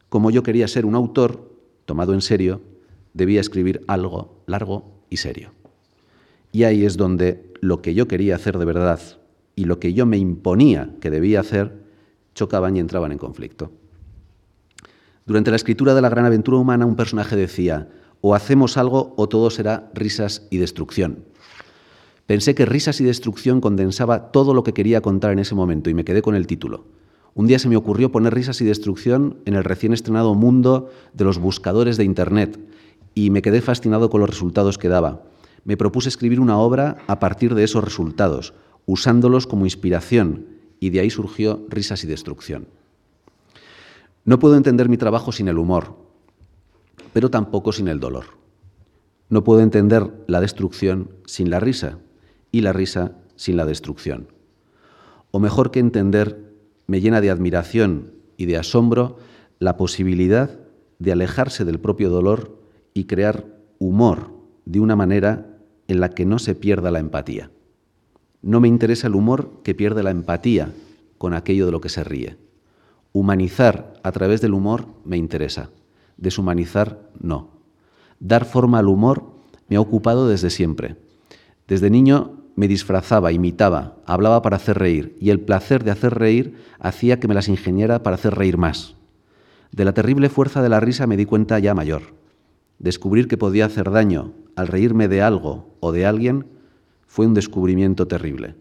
Como 0.07 0.31
yo 0.31 0.41
quería 0.41 0.69
ser 0.69 0.85
un 0.85 0.95
autor, 0.95 1.51
tomado 1.83 2.13
en 2.13 2.21
serio, 2.21 2.61
debía 3.13 3.41
escribir 3.41 3.81
algo 3.87 4.41
largo 4.45 5.01
y 5.09 5.17
serio. 5.17 5.51
Y 6.53 6.63
ahí 6.63 6.85
es 6.85 6.95
donde 6.95 7.51
lo 7.59 7.81
que 7.81 7.93
yo 7.93 8.07
quería 8.07 8.35
hacer 8.35 8.57
de 8.57 8.63
verdad 8.63 9.01
y 9.55 9.65
lo 9.65 9.79
que 9.79 9.93
yo 9.93 10.05
me 10.05 10.17
imponía 10.17 10.89
que 10.99 11.09
debía 11.09 11.39
hacer 11.39 11.83
chocaban 12.33 12.75
y 12.75 12.79
entraban 12.79 13.11
en 13.11 13.17
conflicto. 13.17 13.71
Durante 15.25 15.49
la 15.49 15.55
escritura 15.55 15.95
de 15.95 16.01
la 16.01 16.09
gran 16.09 16.25
aventura 16.25 16.57
humana 16.57 16.85
un 16.85 16.95
personaje 16.95 17.35
decía, 17.35 17.89
o 18.21 18.35
hacemos 18.35 18.77
algo 18.77 19.13
o 19.17 19.27
todo 19.29 19.49
será 19.49 19.89
risas 19.93 20.47
y 20.49 20.57
destrucción. 20.57 21.25
Pensé 22.25 22.55
que 22.55 22.65
risas 22.65 22.99
y 23.01 23.03
destrucción 23.03 23.61
condensaba 23.61 24.31
todo 24.31 24.53
lo 24.53 24.63
que 24.63 24.73
quería 24.73 25.01
contar 25.01 25.31
en 25.31 25.39
ese 25.39 25.55
momento 25.55 25.89
y 25.89 25.93
me 25.93 26.05
quedé 26.05 26.21
con 26.21 26.35
el 26.35 26.47
título. 26.47 26.85
Un 27.35 27.47
día 27.47 27.59
se 27.59 27.69
me 27.69 27.75
ocurrió 27.75 28.11
poner 28.11 28.33
risas 28.33 28.61
y 28.61 28.65
destrucción 28.65 29.37
en 29.45 29.55
el 29.55 29.63
recién 29.63 29.93
estrenado 29.93 30.33
mundo 30.33 30.89
de 31.13 31.25
los 31.25 31.37
buscadores 31.37 31.97
de 31.97 32.03
Internet 32.03 32.59
y 33.13 33.29
me 33.29 33.41
quedé 33.41 33.61
fascinado 33.61 34.09
con 34.09 34.21
los 34.21 34.29
resultados 34.29 34.77
que 34.77 34.89
daba. 34.89 35.23
Me 35.63 35.77
propuse 35.77 36.09
escribir 36.09 36.39
una 36.39 36.57
obra 36.57 36.97
a 37.07 37.19
partir 37.19 37.55
de 37.55 37.63
esos 37.63 37.83
resultados, 37.83 38.53
usándolos 38.85 39.47
como 39.47 39.65
inspiración, 39.65 40.47
y 40.79 40.89
de 40.89 40.99
ahí 40.99 41.09
surgió 41.09 41.65
Risas 41.69 42.03
y 42.03 42.07
Destrucción. 42.07 42.67
No 44.23 44.39
puedo 44.39 44.55
entender 44.55 44.89
mi 44.89 44.97
trabajo 44.97 45.31
sin 45.31 45.47
el 45.47 45.57
humor, 45.57 45.95
pero 47.13 47.29
tampoco 47.29 47.71
sin 47.71 47.87
el 47.87 47.99
dolor. 47.99 48.25
No 49.29 49.43
puedo 49.43 49.61
entender 49.61 50.11
la 50.27 50.41
destrucción 50.41 51.11
sin 51.25 51.49
la 51.49 51.59
risa 51.59 51.99
y 52.51 52.61
la 52.61 52.73
risa 52.73 53.17
sin 53.35 53.57
la 53.57 53.65
destrucción. 53.65 54.27
O 55.31 55.39
mejor 55.39 55.71
que 55.71 55.79
entender, 55.79 56.53
me 56.87 57.01
llena 57.01 57.21
de 57.21 57.29
admiración 57.29 58.13
y 58.37 58.45
de 58.45 58.57
asombro 58.57 59.17
la 59.59 59.77
posibilidad 59.77 60.59
de 60.99 61.11
alejarse 61.11 61.65
del 61.65 61.79
propio 61.79 62.09
dolor 62.09 62.59
y 62.93 63.05
crear 63.05 63.45
humor 63.79 64.31
de 64.65 64.79
una 64.79 64.95
manera 64.95 65.57
en 65.87 65.99
la 65.99 66.09
que 66.09 66.25
no 66.25 66.39
se 66.39 66.55
pierda 66.55 66.91
la 66.91 66.99
empatía. 66.99 67.51
No 68.45 68.60
me 68.60 68.67
interesa 68.67 69.08
el 69.08 69.15
humor 69.15 69.63
que 69.63 69.73
pierde 69.73 70.03
la 70.03 70.12
empatía 70.12 70.71
con 71.17 71.34
aquello 71.34 71.65
de 71.65 71.71
lo 71.71 71.81
que 71.81 71.89
se 71.89 72.03
ríe. 72.03 72.38
Humanizar 73.12 73.95
a 74.03 74.12
través 74.12 74.39
del 74.39 74.53
humor 74.53 74.86
me 75.03 75.17
interesa, 75.17 75.71
deshumanizar 76.17 77.10
no. 77.19 77.49
Dar 78.19 78.45
forma 78.45 78.77
al 78.77 78.88
humor 78.88 79.23
me 79.67 79.77
ha 79.77 79.81
ocupado 79.81 80.27
desde 80.27 80.51
siempre. 80.51 80.95
Desde 81.67 81.89
niño 81.89 82.43
me 82.55 82.67
disfrazaba, 82.67 83.31
imitaba, 83.31 83.95
hablaba 84.05 84.43
para 84.43 84.58
hacer 84.58 84.77
reír, 84.77 85.17
y 85.19 85.31
el 85.31 85.39
placer 85.39 85.84
de 85.84 85.89
hacer 85.89 86.13
reír 86.13 86.53
hacía 86.79 87.19
que 87.19 87.27
me 87.27 87.34
las 87.34 87.47
ingeniera 87.47 88.03
para 88.03 88.13
hacer 88.13 88.36
reír 88.36 88.60
más. 88.60 88.93
De 89.71 89.86
la 89.86 89.93
terrible 89.95 90.29
fuerza 90.29 90.62
de 90.62 90.69
la 90.69 90.79
risa 90.79 91.08
me 91.08 91.17
di 91.17 91.25
cuenta 91.25 91.58
ya 91.58 91.73
mayor. 91.73 92.13
Descubrir 92.77 93.27
que 93.27 93.39
podía 93.39 93.65
hacer 93.65 93.89
daño 93.89 94.34
al 94.55 94.67
reírme 94.67 95.08
de 95.08 95.23
algo 95.23 95.75
o 95.79 95.91
de 95.91 96.05
alguien 96.05 96.45
fue 97.07 97.25
un 97.25 97.33
descubrimiento 97.33 98.07
terrible. 98.07 98.55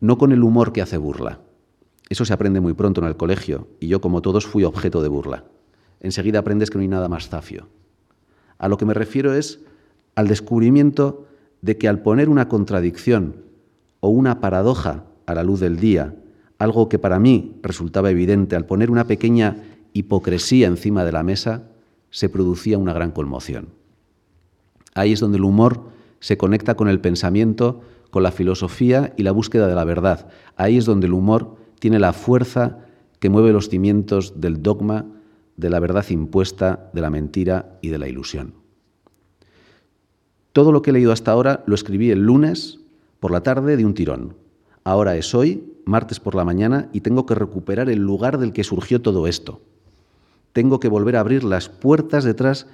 No 0.00 0.18
con 0.18 0.32
el 0.32 0.42
humor 0.42 0.72
que 0.72 0.82
hace 0.82 0.96
burla. 0.96 1.40
Eso 2.08 2.24
se 2.24 2.32
aprende 2.32 2.60
muy 2.60 2.74
pronto 2.74 3.00
en 3.00 3.06
el 3.06 3.16
colegio 3.16 3.68
y 3.78 3.88
yo, 3.88 4.00
como 4.00 4.22
todos, 4.22 4.46
fui 4.46 4.64
objeto 4.64 5.02
de 5.02 5.08
burla. 5.08 5.44
Enseguida 6.00 6.40
aprendes 6.40 6.70
que 6.70 6.78
no 6.78 6.82
hay 6.82 6.88
nada 6.88 7.08
más 7.08 7.28
zafio. 7.28 7.68
A 8.58 8.68
lo 8.68 8.76
que 8.76 8.84
me 8.84 8.94
refiero 8.94 9.34
es 9.34 9.60
al 10.14 10.28
descubrimiento 10.28 11.26
de 11.62 11.78
que 11.78 11.88
al 11.88 12.02
poner 12.02 12.28
una 12.28 12.48
contradicción 12.48 13.36
o 14.00 14.08
una 14.08 14.40
paradoja 14.40 15.04
a 15.26 15.34
la 15.34 15.44
luz 15.44 15.60
del 15.60 15.76
día, 15.76 16.16
algo 16.58 16.88
que 16.88 16.98
para 16.98 17.18
mí 17.18 17.56
resultaba 17.62 18.10
evidente, 18.10 18.56
al 18.56 18.66
poner 18.66 18.90
una 18.90 19.06
pequeña 19.06 19.62
hipocresía 19.92 20.66
encima 20.66 21.04
de 21.04 21.12
la 21.12 21.22
mesa, 21.22 21.68
se 22.10 22.28
producía 22.28 22.78
una 22.78 22.92
gran 22.92 23.12
conmoción. 23.12 23.68
Ahí 24.94 25.12
es 25.12 25.20
donde 25.20 25.38
el 25.38 25.44
humor 25.44 25.84
se 26.20 26.36
conecta 26.36 26.76
con 26.76 26.88
el 26.88 27.00
pensamiento, 27.00 27.80
con 28.10 28.22
la 28.22 28.30
filosofía 28.30 29.12
y 29.16 29.22
la 29.22 29.32
búsqueda 29.32 29.66
de 29.66 29.74
la 29.74 29.84
verdad. 29.84 30.28
Ahí 30.56 30.76
es 30.76 30.84
donde 30.84 31.06
el 31.06 31.14
humor 31.14 31.56
tiene 31.78 31.98
la 31.98 32.12
fuerza 32.12 32.78
que 33.18 33.30
mueve 33.30 33.52
los 33.52 33.68
cimientos 33.68 34.40
del 34.40 34.62
dogma, 34.62 35.06
de 35.56 35.70
la 35.70 35.80
verdad 35.80 36.08
impuesta, 36.10 36.90
de 36.92 37.00
la 37.00 37.10
mentira 37.10 37.78
y 37.82 37.88
de 37.88 37.98
la 37.98 38.08
ilusión. 38.08 38.54
Todo 40.52 40.72
lo 40.72 40.82
que 40.82 40.90
he 40.90 40.92
leído 40.92 41.12
hasta 41.12 41.30
ahora 41.30 41.62
lo 41.66 41.74
escribí 41.74 42.10
el 42.10 42.20
lunes 42.20 42.80
por 43.20 43.30
la 43.30 43.42
tarde 43.42 43.76
de 43.76 43.84
un 43.84 43.94
tirón. 43.94 44.36
Ahora 44.84 45.16
es 45.16 45.34
hoy, 45.34 45.64
martes 45.84 46.18
por 46.18 46.34
la 46.34 46.44
mañana, 46.44 46.88
y 46.92 47.00
tengo 47.00 47.26
que 47.26 47.34
recuperar 47.34 47.88
el 47.88 48.00
lugar 48.00 48.38
del 48.38 48.52
que 48.52 48.64
surgió 48.64 49.00
todo 49.00 49.26
esto. 49.26 49.60
Tengo 50.52 50.80
que 50.80 50.88
volver 50.88 51.16
a 51.16 51.20
abrir 51.20 51.44
las 51.44 51.68
puertas 51.68 52.24
detrás 52.24 52.66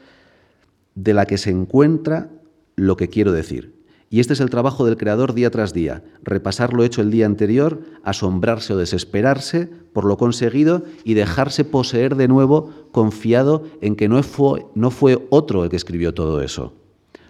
de 0.95 1.13
la 1.13 1.27
que 1.27 1.37
se 1.37 1.51
encuentra 1.51 2.31
lo 2.77 2.97
que 2.97 3.09
quiero 3.09 3.33
decir. 3.33 3.75
Y 4.09 4.21
este 4.21 4.35
es 4.35 4.41
el 4.41 4.51
trabajo 4.51 4.87
del 4.87 4.97
creador 4.97 5.35
día 5.35 5.51
tras 5.51 5.73
día, 5.73 6.05
repasar 6.23 6.73
lo 6.73 6.85
hecho 6.85 7.03
el 7.03 7.11
día 7.11 7.27
anterior, 7.27 7.81
asombrarse 8.05 8.73
o 8.73 8.77
desesperarse 8.77 9.69
por 9.93 10.05
lo 10.05 10.17
conseguido 10.17 10.85
y 11.03 11.15
dejarse 11.15 11.65
poseer 11.65 12.15
de 12.15 12.29
nuevo 12.29 12.71
confiado 12.93 13.65
en 13.81 13.97
que 13.97 14.09
no 14.09 14.23
fue, 14.23 14.67
no 14.77 14.93
fue 14.93 15.27
otro 15.31 15.65
el 15.65 15.71
que 15.71 15.77
escribió 15.77 16.15
todo 16.15 16.41
eso, 16.41 16.75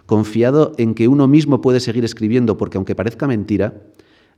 confiado 0.05 0.73
en 0.77 0.93
que 0.93 1.07
uno 1.07 1.27
mismo 1.27 1.61
puede 1.61 1.79
seguir 1.79 2.05
escribiendo 2.05 2.57
porque 2.57 2.77
aunque 2.77 2.93
parezca 2.93 3.25
mentira, 3.25 3.73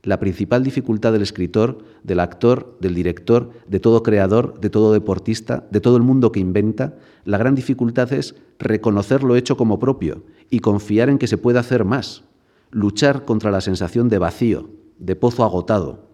la 0.02 0.18
principal 0.18 0.62
dificultad 0.62 1.12
del 1.12 1.22
escritor, 1.22 1.84
del 2.02 2.20
actor, 2.20 2.76
del 2.80 2.94
director, 2.94 3.52
de 3.66 3.80
todo 3.80 4.02
creador, 4.02 4.58
de 4.60 4.70
todo 4.70 4.92
deportista, 4.92 5.66
de 5.70 5.80
todo 5.80 5.96
el 5.96 6.02
mundo 6.02 6.32
que 6.32 6.40
inventa, 6.40 6.94
la 7.24 7.38
gran 7.38 7.54
dificultad 7.54 8.12
es 8.12 8.34
reconocer 8.58 9.22
lo 9.22 9.36
hecho 9.36 9.56
como 9.56 9.78
propio 9.78 10.24
y 10.48 10.60
confiar 10.60 11.10
en 11.10 11.18
que 11.18 11.26
se 11.26 11.38
puede 11.38 11.58
hacer 11.58 11.84
más, 11.84 12.24
luchar 12.70 13.24
contra 13.24 13.50
la 13.50 13.60
sensación 13.60 14.08
de 14.08 14.18
vacío, 14.18 14.70
de 14.98 15.16
pozo 15.16 15.44
agotado, 15.44 16.08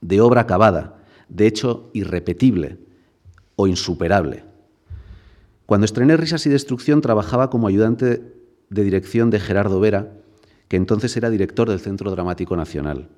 de 0.00 0.20
obra 0.20 0.42
acabada, 0.42 1.02
de 1.28 1.46
hecho 1.46 1.90
irrepetible 1.92 2.78
o 3.56 3.66
insuperable. 3.66 4.44
Cuando 5.66 5.84
estrené 5.84 6.16
Risas 6.16 6.46
y 6.46 6.50
Destrucción 6.50 7.00
trabajaba 7.00 7.50
como 7.50 7.68
ayudante 7.68 8.22
de 8.68 8.84
dirección 8.84 9.30
de 9.30 9.38
Gerardo 9.40 9.80
Vera, 9.80 10.12
que 10.72 10.78
entonces 10.78 11.14
era 11.18 11.28
director 11.28 11.68
del 11.68 11.80
Centro 11.80 12.10
Dramático 12.10 12.56
Nacional. 12.56 13.10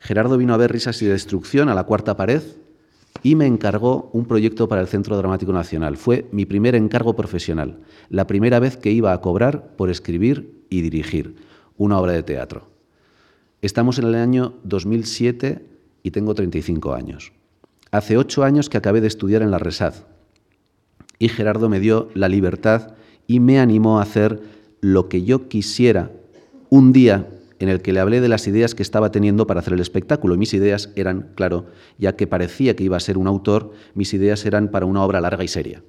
Gerardo 0.00 0.36
vino 0.36 0.52
a 0.52 0.58
ver 0.58 0.70
Risas 0.70 1.00
y 1.00 1.06
Destrucción 1.06 1.70
a 1.70 1.74
la 1.74 1.84
cuarta 1.84 2.14
pared 2.14 2.42
y 3.22 3.36
me 3.36 3.46
encargó 3.46 4.10
un 4.12 4.26
proyecto 4.26 4.68
para 4.68 4.82
el 4.82 4.86
Centro 4.86 5.16
Dramático 5.16 5.50
Nacional. 5.50 5.96
Fue 5.96 6.28
mi 6.30 6.44
primer 6.44 6.74
encargo 6.74 7.16
profesional, 7.16 7.78
la 8.10 8.26
primera 8.26 8.60
vez 8.60 8.76
que 8.76 8.90
iba 8.90 9.14
a 9.14 9.20
cobrar 9.22 9.74
por 9.76 9.88
escribir 9.88 10.62
y 10.68 10.82
dirigir 10.82 11.36
una 11.78 11.98
obra 11.98 12.12
de 12.12 12.22
teatro. 12.22 12.68
Estamos 13.62 13.98
en 13.98 14.04
el 14.04 14.16
año 14.16 14.52
2007 14.64 15.66
y 16.02 16.10
tengo 16.10 16.34
35 16.34 16.92
años. 16.92 17.32
Hace 17.92 18.18
ocho 18.18 18.44
años 18.44 18.68
que 18.68 18.76
acabé 18.76 19.00
de 19.00 19.08
estudiar 19.08 19.40
en 19.40 19.50
la 19.50 19.58
RESAD 19.58 19.94
y 21.18 21.30
Gerardo 21.30 21.70
me 21.70 21.80
dio 21.80 22.10
la 22.12 22.28
libertad 22.28 22.92
y 23.26 23.40
me 23.40 23.58
animó 23.58 24.00
a 24.00 24.02
hacer 24.02 24.42
lo 24.82 25.08
que 25.08 25.22
yo 25.22 25.48
quisiera 25.48 26.10
un 26.74 26.92
día 26.92 27.28
en 27.60 27.68
el 27.68 27.82
que 27.82 27.92
le 27.92 28.00
hablé 28.00 28.20
de 28.20 28.28
las 28.28 28.48
ideas 28.48 28.74
que 28.74 28.82
estaba 28.82 29.12
teniendo 29.12 29.46
para 29.46 29.60
hacer 29.60 29.74
el 29.74 29.80
espectáculo. 29.80 30.36
Mis 30.36 30.54
ideas 30.54 30.90
eran, 30.96 31.30
claro, 31.36 31.66
ya 31.98 32.16
que 32.16 32.26
parecía 32.26 32.74
que 32.74 32.82
iba 32.82 32.96
a 32.96 33.00
ser 33.00 33.16
un 33.16 33.28
autor, 33.28 33.70
mis 33.94 34.12
ideas 34.12 34.44
eran 34.44 34.72
para 34.72 34.84
una 34.84 35.04
obra 35.04 35.20
larga 35.20 35.44
y 35.44 35.48
seria. 35.48 35.84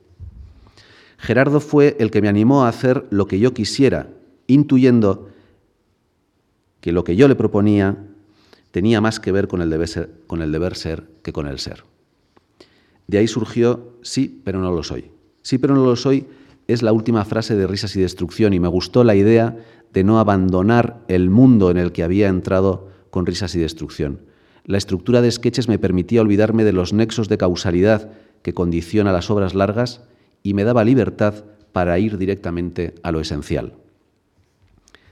Gerardo 1.18 1.60
fue 1.60 1.98
el 2.00 2.12
que 2.12 2.22
me 2.22 2.28
animó 2.28 2.66
a 2.66 2.70
hacer 2.70 3.08
lo 3.10 3.26
que 3.26 3.40
yo 3.40 3.52
quisiera, 3.56 4.10
intuyendo 4.46 5.30
que 6.82 6.92
lo 6.92 7.04
que 7.04 7.16
yo 7.16 7.28
le 7.28 7.34
proponía 7.34 7.98
tenía 8.70 9.02
más 9.02 9.20
que 9.20 9.32
ver 9.32 9.48
con 9.48 9.64
el 9.64 9.72
deber 9.72 9.88
ser, 9.88 10.12
con 10.28 10.44
el 10.44 10.52
deber 10.52 10.76
ser 10.76 11.08
que 11.24 11.34
con 11.34 11.48
el 11.48 11.58
ser. 11.58 11.84
De 13.08 13.18
ahí 13.18 13.28
surgió 13.28 13.98
sí, 14.04 14.40
pero 14.46 14.60
no 14.60 14.72
lo 14.72 14.84
soy. 14.84 15.10
Sí, 15.42 15.58
pero 15.58 15.74
no 15.74 15.84
lo 15.84 15.96
soy 15.96 16.28
es 16.68 16.82
la 16.82 16.94
última 16.94 17.24
frase 17.26 17.56
de 17.56 17.68
Risas 17.68 17.96
y 17.96 18.02
Destrucción 18.02 18.54
y 18.54 18.60
me 18.60 18.68
gustó 18.68 19.04
la 19.04 19.16
idea 19.16 19.58
de 19.96 20.04
no 20.04 20.20
abandonar 20.20 21.02
el 21.08 21.30
mundo 21.30 21.72
en 21.72 21.78
el 21.78 21.94
que 21.94 22.04
había 22.04 22.28
entrado 22.28 22.90
con 23.12 23.26
Risas 23.26 23.56
y 23.56 23.60
Destrucción. 23.60 24.20
La 24.66 24.78
estructura 24.78 25.22
de 25.22 25.32
sketches 25.32 25.70
me 25.70 25.80
permitía 25.80 26.20
olvidarme 26.20 26.66
de 26.66 26.74
los 26.74 26.92
nexos 26.92 27.30
de 27.30 27.38
causalidad 27.38 28.12
que 28.42 28.54
condiciona 28.54 29.14
las 29.14 29.32
obras 29.32 29.56
largas 29.56 30.02
y 30.44 30.54
me 30.54 30.66
daba 30.66 30.84
libertad 30.84 31.46
para 31.72 31.98
ir 31.98 32.18
directamente 32.18 32.94
a 33.04 33.14
lo 33.14 33.22
esencial. 33.22 33.76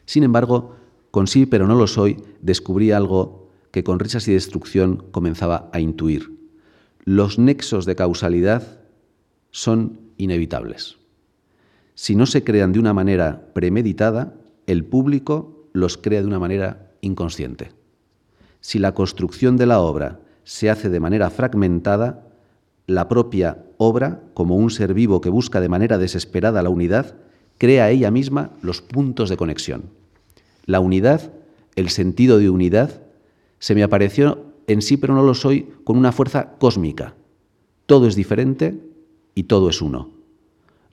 Sin 0.06 0.24
embargo, 0.24 0.76
con 1.12 1.28
sí, 1.28 1.46
pero 1.46 1.66
no 1.66 1.76
lo 1.76 1.88
soy, 1.88 2.18
descubrí 2.42 2.92
algo 2.92 3.52
que 3.72 3.86
con 3.86 4.00
risas 4.00 4.28
y 4.28 4.34
destrucción 4.34 4.98
comenzaba 5.12 5.70
a 5.72 5.80
intuir. 5.80 6.38
Los 7.06 7.40
nexos 7.40 7.86
de 7.86 7.96
causalidad 7.96 8.82
son 9.50 10.02
inevitables. 10.18 10.98
Si 11.96 12.18
no 12.18 12.26
se 12.26 12.44
crean 12.44 12.74
de 12.74 12.80
una 12.80 12.94
manera 12.94 13.48
premeditada, 13.54 14.34
el 14.68 14.86
público 14.86 15.68
los 15.74 15.98
crea 15.98 16.22
de 16.22 16.28
una 16.28 16.40
manera 16.40 16.92
inconsciente. 17.02 17.72
Si 18.62 18.80
la 18.80 18.94
construcción 18.94 19.58
de 19.58 19.66
la 19.66 19.82
obra 19.82 20.20
se 20.44 20.70
hace 20.70 20.90
de 20.90 21.00
manera 21.00 21.30
fragmentada, 21.30 22.28
la 22.88 23.08
propia 23.08 23.66
obra, 23.78 24.22
como 24.34 24.56
un 24.56 24.70
ser 24.70 24.94
vivo 24.94 25.22
que 25.22 25.30
busca 25.30 25.62
de 25.62 25.70
manera 25.70 25.98
desesperada 25.98 26.64
la 26.64 26.70
unidad, 26.70 27.16
crea 27.58 27.90
ella 27.90 28.12
misma 28.12 28.52
los 28.62 28.82
puntos 28.82 29.30
de 29.30 29.38
conexión. 29.38 29.90
La 30.66 30.80
unidad, 30.80 31.34
el 31.76 31.90
sentido 31.90 32.38
de 32.40 32.50
unidad, 32.50 33.02
se 33.60 33.76
me 33.76 33.84
apareció 33.84 34.46
en 34.68 34.82
sí, 34.82 34.98
pero 34.98 35.14
no 35.14 35.24
lo 35.24 35.34
soy, 35.34 35.70
con 35.84 35.98
una 35.98 36.12
fuerza 36.12 36.56
cósmica. 36.58 37.16
Todo 37.86 38.08
es 38.08 38.16
diferente 38.16 38.80
y 39.36 39.44
todo 39.44 39.70
es 39.70 39.82
uno. 39.82 40.10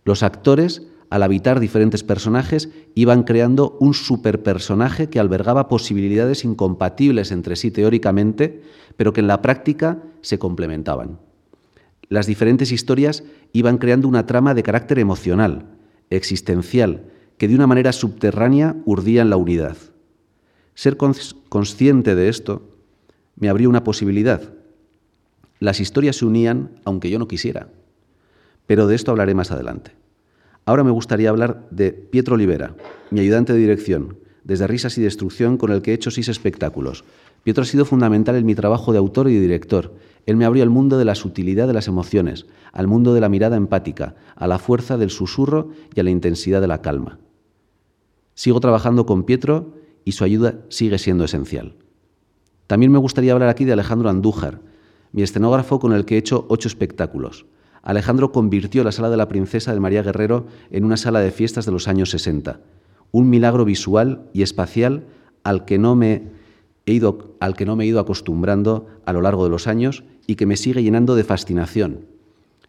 Los 0.05 0.23
actores 0.23 0.83
al 1.11 1.25
habitar 1.25 1.59
diferentes 1.59 2.05
personajes, 2.05 2.71
iban 2.95 3.25
creando 3.25 3.77
un 3.81 3.95
superpersonaje 3.95 5.11
que 5.11 5.19
albergaba 5.19 5.69
posibilidades 5.69 6.45
incompatibles 6.45 7.33
entre 7.33 7.57
sí 7.57 7.73
teóricamente, 7.73 8.63
pero 8.97 9.13
que 9.13 9.21
en 9.21 9.27
la 9.27 9.43
práctica 9.43 9.99
se 10.21 10.39
complementaban. 10.39 11.19
Las 12.09 12.27
diferentes 12.27 12.71
historias 12.71 13.25
iban 13.53 13.79
creando 13.79 14.07
una 14.07 14.27
trama 14.27 14.55
de 14.55 14.63
carácter 14.63 15.01
emocional, 15.01 15.67
existencial, 16.11 17.05
que 17.39 17.49
de 17.49 17.57
una 17.57 17.67
manera 17.67 17.93
subterránea 17.93 18.77
urdían 18.85 19.31
la 19.31 19.37
unidad. 19.37 19.77
Ser 20.75 20.97
consciente 20.97 22.15
de 22.15 22.29
esto 22.29 22.63
me 23.35 23.49
abrió 23.49 23.69
una 23.69 23.83
posibilidad. 23.83 24.55
Las 25.59 25.81
historias 25.81 26.17
se 26.17 26.25
unían 26.25 26.71
aunque 26.85 27.11
yo 27.11 27.19
no 27.19 27.27
quisiera, 27.27 27.69
pero 28.67 28.87
de 28.87 28.95
esto 28.95 29.11
hablaré 29.11 29.35
más 29.35 29.51
adelante. 29.51 29.93
Ahora 30.65 30.85
me 30.85 30.91
gustaría 30.91 31.31
hablar 31.31 31.67
de 31.71 31.93
Pietro 31.93 32.35
Olivera, 32.35 32.77
mi 33.11 33.21
ayudante 33.21 33.53
de 33.53 33.59
dirección, 33.59 34.19
desde 34.45 34.67
Risas 34.67 34.97
y 34.99 35.03
Destrucción, 35.03 35.57
con 35.57 35.73
el 35.73 35.83
que 35.83 35.91
he 35.91 35.95
hecho 35.95 36.11
seis 36.11 36.29
espectáculos. 36.29 37.05
Pietro 37.43 37.63
ha 37.63 37.67
sido 37.67 37.85
fundamental 37.85 38.37
en 38.37 38.47
mi 38.47 38.55
trabajo 38.55 38.93
de 38.93 38.99
autor 38.99 39.29
y 39.31 39.35
de 39.35 39.41
director. 39.41 39.95
Él 40.27 40.37
me 40.37 40.45
abrió 40.45 40.63
al 40.63 40.71
mundo 40.71 40.99
de 40.99 41.05
la 41.05 41.15
sutilidad 41.15 41.67
de 41.67 41.73
las 41.73 41.89
emociones, 41.89 42.47
al 42.73 42.87
mundo 42.87 43.15
de 43.15 43.21
la 43.21 43.29
mirada 43.29 43.57
empática, 43.57 44.15
a 44.37 44.47
la 44.47 44.59
fuerza 44.59 44.99
del 44.99 45.11
susurro 45.11 45.71
y 45.95 46.01
a 46.01 46.03
la 46.03 46.11
intensidad 46.11 46.61
de 46.61 46.69
la 46.69 46.83
calma. 46.83 47.19
Sigo 48.35 48.61
trabajando 48.61 49.07
con 49.07 49.25
Pietro 49.25 49.75
y 50.05 50.13
su 50.13 50.25
ayuda 50.25 50.61
sigue 50.69 50.99
siendo 50.99 51.25
esencial. 51.25 51.77
También 52.67 52.93
me 52.93 52.99
gustaría 52.99 53.33
hablar 53.33 53.49
aquí 53.49 53.65
de 53.65 53.73
Alejandro 53.73 54.09
Andújar, 54.09 54.61
mi 55.13 55.23
escenógrafo 55.23 55.81
con 55.81 55.93
el 55.93 56.05
que 56.05 56.15
he 56.15 56.19
hecho 56.19 56.47
ocho 56.49 56.69
espectáculos. 56.69 57.47
Alejandro 57.83 58.33
convirtió 58.33 58.85
la 58.85 58.93
Sala 58.93 59.11
de 59.11 59.17
la 59.17 59.29
Princesa 59.29 59.73
de 59.73 59.81
María 59.81 60.03
Guerrero 60.03 60.47
en 60.71 60.85
una 60.85 60.97
sala 60.97 61.21
de 61.21 61.31
fiestas 61.31 61.67
de 61.67 61.73
los 61.73 61.89
años 61.89 62.11
60, 62.11 62.61
un 63.13 63.31
milagro 63.31 63.65
visual 63.65 64.29
y 64.33 64.43
espacial 64.43 65.07
al 65.43 65.65
que 65.65 65.79
no 65.79 65.97
me 65.97 66.25
he 66.87 66.93
ido, 66.93 67.37
al 67.41 67.55
que 67.55 67.65
no 67.65 67.77
me 67.77 67.85
he 67.85 67.87
ido 67.87 68.01
acostumbrando 68.01 68.87
a 69.07 69.13
lo 69.13 69.23
largo 69.23 69.45
de 69.45 69.51
los 69.51 69.67
años 69.67 70.05
y 70.27 70.35
que 70.37 70.47
me 70.47 70.57
sigue 70.57 70.83
llenando 70.83 71.15
de 71.15 71.25
fascinación. 71.25 72.07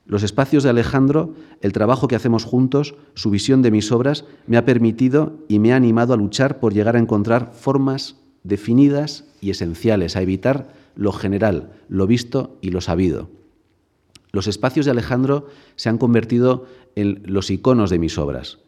Los 0.05 0.23
espacios 0.23 0.63
de 0.63 0.69
Alejandro, 0.69 1.35
el 1.61 1.73
trabajo 1.73 2.07
que 2.07 2.15
hacemos 2.15 2.43
juntos, 2.43 2.95
su 3.13 3.29
visión 3.29 3.61
de 3.61 3.71
mis 3.71 3.91
obras, 3.91 4.25
me 4.47 4.57
ha 4.57 4.65
permitido 4.65 5.37
y 5.47 5.59
me 5.59 5.73
ha 5.73 5.75
animado 5.75 6.13
a 6.13 6.17
luchar 6.17 6.59
por 6.59 6.73
llegar 6.73 6.95
a 6.95 6.99
encontrar 6.99 7.51
formas 7.53 8.17
definidas 8.43 9.25
y 9.41 9.51
esenciales, 9.51 10.15
a 10.15 10.21
evitar 10.21 10.73
lo 10.95 11.11
general, 11.11 11.71
lo 11.87 12.07
visto 12.07 12.57
y 12.61 12.71
lo 12.71 12.81
sabido. 12.81 13.29
Los 14.31 14.47
espacios 14.47 14.85
de 14.85 14.91
Alejandro 14.91 15.47
se 15.75 15.89
han 15.89 15.97
convertido 15.97 16.65
en 16.95 17.23
los 17.25 17.49
iconos 17.51 17.89
de 17.89 17.99
mis 17.99 18.17
obras. 18.17 18.59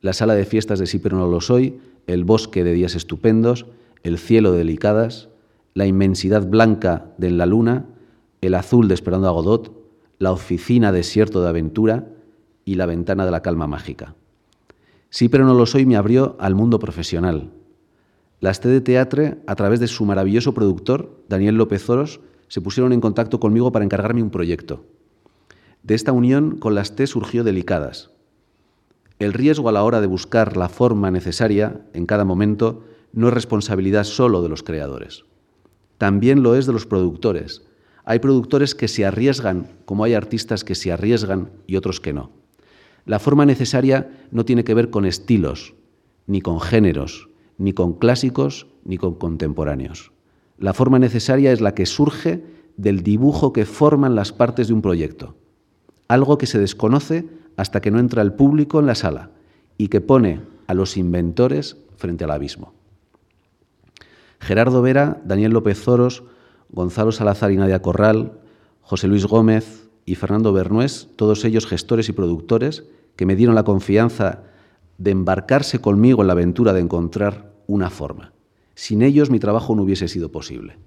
La 0.00 0.12
sala 0.12 0.34
de 0.34 0.44
fiestas 0.44 0.78
de 0.78 0.86
Sí 0.86 0.98
pero 0.98 1.16
no 1.16 1.28
lo 1.28 1.40
soy, 1.40 1.78
el 2.06 2.24
bosque 2.24 2.64
de 2.64 2.72
días 2.72 2.94
estupendos, 2.94 3.66
el 4.02 4.18
cielo 4.18 4.52
de 4.52 4.58
delicadas, 4.58 5.28
la 5.74 5.86
inmensidad 5.86 6.46
blanca 6.46 7.06
de 7.18 7.30
la 7.30 7.46
luna, 7.46 7.86
el 8.40 8.54
azul 8.54 8.88
de 8.88 8.94
Esperando 8.94 9.28
a 9.28 9.30
Godot, 9.30 9.72
la 10.18 10.32
oficina 10.32 10.92
desierto 10.92 11.40
de 11.42 11.48
aventura 11.48 12.08
y 12.64 12.74
la 12.74 12.86
ventana 12.86 13.24
de 13.24 13.30
la 13.30 13.42
calma 13.42 13.66
mágica. 13.66 14.14
Sí 15.10 15.28
pero 15.28 15.44
no 15.44 15.54
lo 15.54 15.66
soy 15.66 15.86
me 15.86 15.96
abrió 15.96 16.36
al 16.40 16.54
mundo 16.54 16.78
profesional. 16.78 17.50
Las 18.40 18.60
T 18.60 18.68
de 18.68 18.80
Teatre, 18.80 19.38
a 19.46 19.54
través 19.54 19.78
de 19.78 19.86
su 19.86 20.04
maravilloso 20.04 20.52
productor, 20.52 21.22
Daniel 21.28 21.54
López 21.54 21.88
Oros, 21.88 22.20
se 22.48 22.60
pusieron 22.60 22.92
en 22.92 23.00
contacto 23.00 23.38
conmigo 23.38 23.70
para 23.70 23.84
encargarme 23.84 24.22
un 24.22 24.30
proyecto. 24.30 24.84
De 25.82 25.96
esta 25.96 26.12
unión 26.12 26.58
con 26.58 26.76
las 26.76 26.94
T 26.94 27.08
surgió 27.08 27.42
delicadas. 27.42 28.10
El 29.18 29.32
riesgo 29.32 29.68
a 29.68 29.72
la 29.72 29.82
hora 29.82 30.00
de 30.00 30.06
buscar 30.06 30.56
la 30.56 30.68
forma 30.68 31.10
necesaria 31.10 31.80
en 31.92 32.06
cada 32.06 32.24
momento 32.24 32.84
no 33.12 33.28
es 33.28 33.34
responsabilidad 33.34 34.04
solo 34.04 34.42
de 34.42 34.48
los 34.48 34.62
creadores. 34.62 35.24
También 35.98 36.44
lo 36.44 36.54
es 36.54 36.66
de 36.66 36.72
los 36.72 36.86
productores. 36.86 37.62
Hay 38.04 38.20
productores 38.20 38.76
que 38.76 38.86
se 38.86 39.04
arriesgan, 39.04 39.66
como 39.84 40.04
hay 40.04 40.14
artistas 40.14 40.62
que 40.62 40.76
se 40.76 40.92
arriesgan 40.92 41.50
y 41.66 41.74
otros 41.74 42.00
que 42.00 42.12
no. 42.12 42.30
La 43.04 43.18
forma 43.18 43.44
necesaria 43.44 44.08
no 44.30 44.44
tiene 44.44 44.62
que 44.62 44.74
ver 44.74 44.88
con 44.88 45.04
estilos, 45.04 45.74
ni 46.28 46.40
con 46.40 46.60
géneros, 46.60 47.28
ni 47.58 47.72
con 47.72 47.94
clásicos, 47.94 48.68
ni 48.84 48.98
con 48.98 49.16
contemporáneos. 49.16 50.12
La 50.58 50.74
forma 50.74 51.00
necesaria 51.00 51.50
es 51.50 51.60
la 51.60 51.74
que 51.74 51.86
surge 51.86 52.44
del 52.76 53.02
dibujo 53.02 53.52
que 53.52 53.66
forman 53.66 54.14
las 54.14 54.32
partes 54.32 54.68
de 54.68 54.74
un 54.74 54.82
proyecto 54.82 55.41
algo 56.12 56.38
que 56.38 56.46
se 56.46 56.58
desconoce 56.58 57.26
hasta 57.56 57.80
que 57.80 57.90
no 57.90 57.98
entra 57.98 58.22
el 58.22 58.32
público 58.32 58.80
en 58.80 58.86
la 58.86 58.94
sala 58.94 59.30
y 59.78 59.88
que 59.88 60.00
pone 60.00 60.40
a 60.66 60.74
los 60.74 60.96
inventores 60.96 61.76
frente 61.96 62.24
al 62.24 62.30
abismo. 62.30 62.72
Gerardo 64.40 64.82
Vera, 64.82 65.20
Daniel 65.24 65.52
López 65.52 65.80
Zoros, 65.80 66.24
Gonzalo 66.70 67.12
Salazar 67.12 67.52
y 67.52 67.56
Nadia 67.56 67.82
Corral, 67.82 68.40
José 68.80 69.06
Luis 69.06 69.26
Gómez 69.26 69.88
y 70.04 70.16
Fernando 70.16 70.52
Bernués, 70.52 71.08
todos 71.16 71.44
ellos 71.44 71.66
gestores 71.66 72.08
y 72.08 72.12
productores, 72.12 72.84
que 73.14 73.26
me 73.26 73.36
dieron 73.36 73.54
la 73.54 73.64
confianza 73.64 74.42
de 74.98 75.10
embarcarse 75.10 75.80
conmigo 75.80 76.22
en 76.22 76.26
la 76.26 76.32
aventura 76.32 76.72
de 76.72 76.80
encontrar 76.80 77.52
una 77.66 77.90
forma. 77.90 78.32
Sin 78.74 79.02
ellos 79.02 79.30
mi 79.30 79.38
trabajo 79.38 79.76
no 79.76 79.82
hubiese 79.82 80.08
sido 80.08 80.32
posible. 80.32 80.78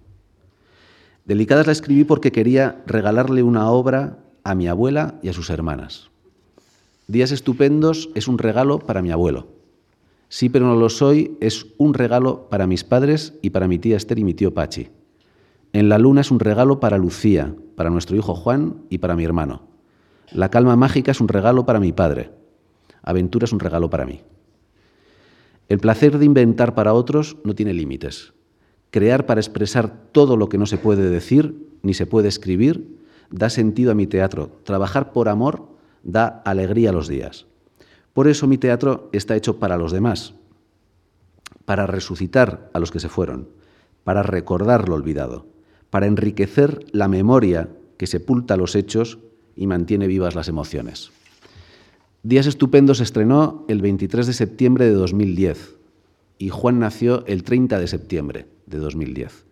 Delicadas 1.24 1.66
la 1.66 1.72
escribí 1.72 2.04
porque 2.04 2.32
quería 2.32 2.84
regalarle 2.86 3.42
una 3.42 3.70
obra 3.70 4.25
a 4.46 4.56
mi 4.56 4.68
abuela 4.68 5.20
y 5.22 5.30
a 5.30 5.34
sus 5.34 5.50
hermanas. 5.50 6.12
Días 7.08 7.32
estupendos 7.32 8.10
es 8.14 8.28
un 8.28 8.38
regalo 8.38 8.80
para 8.80 9.02
mi 9.02 9.12
abuelo. 9.12 9.48
Sí, 10.30 10.50
pero 10.50 10.68
no 10.68 10.76
lo 10.76 10.90
soy 10.90 11.36
es 11.42 11.66
un 11.78 11.94
regalo 11.94 12.48
para 12.48 12.68
mis 12.68 12.84
padres 12.84 13.34
y 13.42 13.50
para 13.50 13.68
mi 13.68 13.80
tía 13.80 13.98
Esther 13.98 14.20
y 14.20 14.24
mi 14.24 14.34
tío 14.36 14.54
Pachi. 14.54 14.90
En 15.74 15.90
la 15.90 15.98
luna 15.98 16.22
es 16.22 16.32
un 16.32 16.40
regalo 16.40 16.80
para 16.80 16.98
Lucía, 16.98 17.56
para 17.76 17.90
nuestro 17.90 18.16
hijo 18.16 18.36
Juan 18.36 18.84
y 18.90 19.00
para 19.00 19.16
mi 19.16 19.24
hermano. 19.24 19.68
La 20.32 20.50
calma 20.50 20.76
mágica 20.76 21.12
es 21.12 21.20
un 21.20 21.28
regalo 21.28 21.66
para 21.66 21.80
mi 21.80 21.92
padre. 21.92 22.32
Aventura 23.02 23.46
es 23.46 23.52
un 23.52 23.60
regalo 23.60 23.90
para 23.90 24.06
mí. 24.06 24.22
El 25.70 25.80
placer 25.80 26.20
de 26.20 26.26
inventar 26.26 26.76
para 26.76 26.94
otros 26.94 27.38
no 27.44 27.56
tiene 27.56 27.74
límites. 27.74 28.34
Crear 28.92 29.26
para 29.26 29.42
expresar 29.42 30.10
todo 30.12 30.38
lo 30.38 30.50
que 30.50 30.60
no 30.60 30.68
se 30.68 30.78
puede 30.78 31.10
decir 31.10 31.68
ni 31.82 31.96
se 31.96 32.06
puede 32.06 32.28
escribir 32.28 32.95
da 33.30 33.50
sentido 33.50 33.92
a 33.92 33.96
mi 33.96 34.08
teatro. 34.08 34.52
Trabajar 34.64 35.12
por 35.12 35.30
amor 35.30 35.68
da 36.04 36.42
alegría 36.46 36.90
a 36.90 36.94
los 36.94 37.08
días. 37.08 37.46
Por 38.14 38.28
eso 38.28 38.48
mi 38.48 38.58
teatro 38.58 39.10
está 39.12 39.36
hecho 39.36 39.60
para 39.60 39.78
los 39.78 39.92
demás. 39.92 40.36
para 41.66 41.88
resucitar 41.88 42.70
a 42.74 42.80
los 42.80 42.92
que 42.92 43.00
se 43.00 43.10
fueron, 43.10 43.50
para 44.04 44.24
recordar 44.24 44.88
lo 44.88 44.96
olvidado, 44.96 45.48
para 45.90 46.06
enriquecer 46.06 46.86
la 46.92 47.08
memoria 47.08 47.70
que 47.98 48.08
sepulta 48.08 48.58
los 48.58 48.76
hechos 48.76 49.20
y 49.56 49.68
mantiene 49.68 50.08
vivas 50.08 50.36
las 50.36 50.48
emociones. 50.48 51.12
Días 52.24 52.46
Estupendos 52.46 52.98
se 52.98 53.04
estrenó 53.04 53.66
el 53.68 53.82
23 53.82 54.28
de 54.28 54.34
septiembre 54.34 54.86
de 54.86 54.94
2010 54.94 55.76
y 56.38 56.50
Juan 56.50 56.80
nació 56.80 57.26
el 57.28 57.44
30 57.44 57.80
de 57.80 57.88
septiembre 57.88 58.48
de 58.66 58.78
2010. 58.78 59.46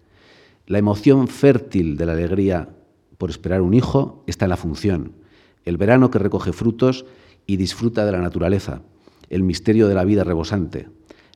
La 0.67 0.79
emoción 0.79 1.27
fértil 1.27 1.97
de 1.97 2.05
la 2.05 2.13
alegría 2.13 2.69
por 3.23 3.29
esperar 3.29 3.61
un 3.61 3.73
hijo 3.73 4.21
está 4.27 4.43
en 4.43 4.49
la 4.49 4.57
función, 4.57 5.13
el 5.63 5.77
verano 5.77 6.11
que 6.11 6.19
recoge 6.19 6.51
frutos 6.51 7.05
y 7.47 7.55
disfruta 7.55 8.05
de 8.05 8.11
la 8.11 8.19
naturaleza, 8.19 8.81
el 9.29 9.43
misterio 9.43 9.87
de 9.87 9.95
la 9.95 10.03
vida 10.03 10.25
rebosante, 10.25 10.89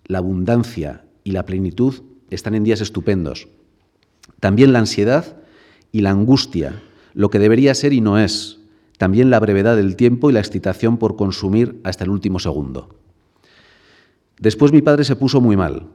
la 0.06 0.18
abundancia 0.18 1.06
y 1.24 1.32
la 1.32 1.46
plenitud 1.46 1.94
están 2.30 2.56
en 2.56 2.66
días 2.66 2.82
estupendos. 2.82 3.48
También 4.42 4.74
la 4.74 4.80
ansiedad 4.80 5.38
y 5.94 6.02
la 6.02 6.10
angustia, 6.10 6.84
lo 7.14 7.30
que 7.30 7.40
debería 7.40 7.74
ser 7.74 7.94
y 7.94 8.02
no 8.02 8.20
es. 8.20 8.60
También 8.98 9.30
la 9.30 9.40
brevedad 9.40 9.78
del 9.78 9.96
tiempo 9.96 10.30
y 10.30 10.34
la 10.34 10.42
excitación 10.42 10.98
por 10.98 11.16
consumir 11.16 11.80
hasta 11.86 12.04
el 12.04 12.10
último 12.10 12.40
segundo. 12.40 12.98
Después 14.42 14.74
mi 14.74 14.82
padre 14.82 15.06
se 15.06 15.16
puso 15.16 15.40
muy 15.40 15.56
mal. 15.56 15.88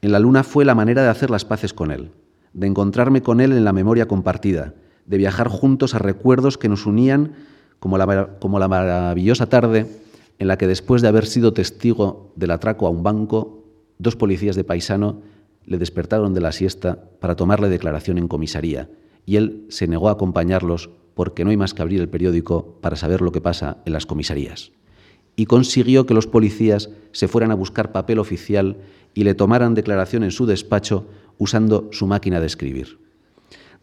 En 0.00 0.12
la 0.12 0.20
luna 0.20 0.44
fue 0.44 0.64
la 0.64 0.76
manera 0.76 1.02
de 1.02 1.08
hacer 1.08 1.28
las 1.28 1.44
paces 1.44 1.74
con 1.74 1.90
él, 1.90 2.12
de 2.52 2.68
encontrarme 2.68 3.20
con 3.20 3.40
él 3.40 3.50
en 3.50 3.64
la 3.64 3.72
memoria 3.72 4.06
compartida, 4.06 4.74
de 5.06 5.18
viajar 5.18 5.48
juntos 5.48 5.94
a 5.94 5.98
recuerdos 5.98 6.58
que 6.58 6.68
nos 6.68 6.86
unían 6.86 7.32
como 7.78 7.98
la, 7.98 8.38
como 8.40 8.58
la 8.58 8.68
maravillosa 8.68 9.46
tarde 9.46 9.86
en 10.38 10.48
la 10.48 10.58
que 10.58 10.66
después 10.66 11.02
de 11.02 11.08
haber 11.08 11.26
sido 11.26 11.52
testigo 11.52 12.32
del 12.36 12.50
atraco 12.50 12.86
a 12.86 12.90
un 12.90 13.02
banco, 13.02 13.64
dos 13.98 14.16
policías 14.16 14.56
de 14.56 14.64
paisano 14.64 15.22
le 15.64 15.78
despertaron 15.78 16.34
de 16.34 16.40
la 16.40 16.52
siesta 16.52 17.04
para 17.20 17.36
tomarle 17.36 17.68
declaración 17.68 18.18
en 18.18 18.28
comisaría 18.28 18.88
y 19.26 19.36
él 19.36 19.66
se 19.68 19.86
negó 19.86 20.08
a 20.08 20.12
acompañarlos 20.12 20.90
porque 21.14 21.44
no 21.44 21.50
hay 21.50 21.56
más 21.56 21.74
que 21.74 21.82
abrir 21.82 22.00
el 22.00 22.08
periódico 22.08 22.78
para 22.80 22.96
saber 22.96 23.20
lo 23.20 23.32
que 23.32 23.40
pasa 23.40 23.78
en 23.84 23.92
las 23.92 24.06
comisarías. 24.06 24.72
Y 25.36 25.46
consiguió 25.46 26.06
que 26.06 26.14
los 26.14 26.26
policías 26.26 26.90
se 27.12 27.28
fueran 27.28 27.50
a 27.50 27.54
buscar 27.54 27.92
papel 27.92 28.18
oficial 28.18 28.76
y 29.14 29.24
le 29.24 29.34
tomaran 29.34 29.74
declaración 29.74 30.22
en 30.22 30.30
su 30.30 30.46
despacho 30.46 31.06
usando 31.38 31.88
su 31.92 32.06
máquina 32.06 32.40
de 32.40 32.46
escribir. 32.46 33.03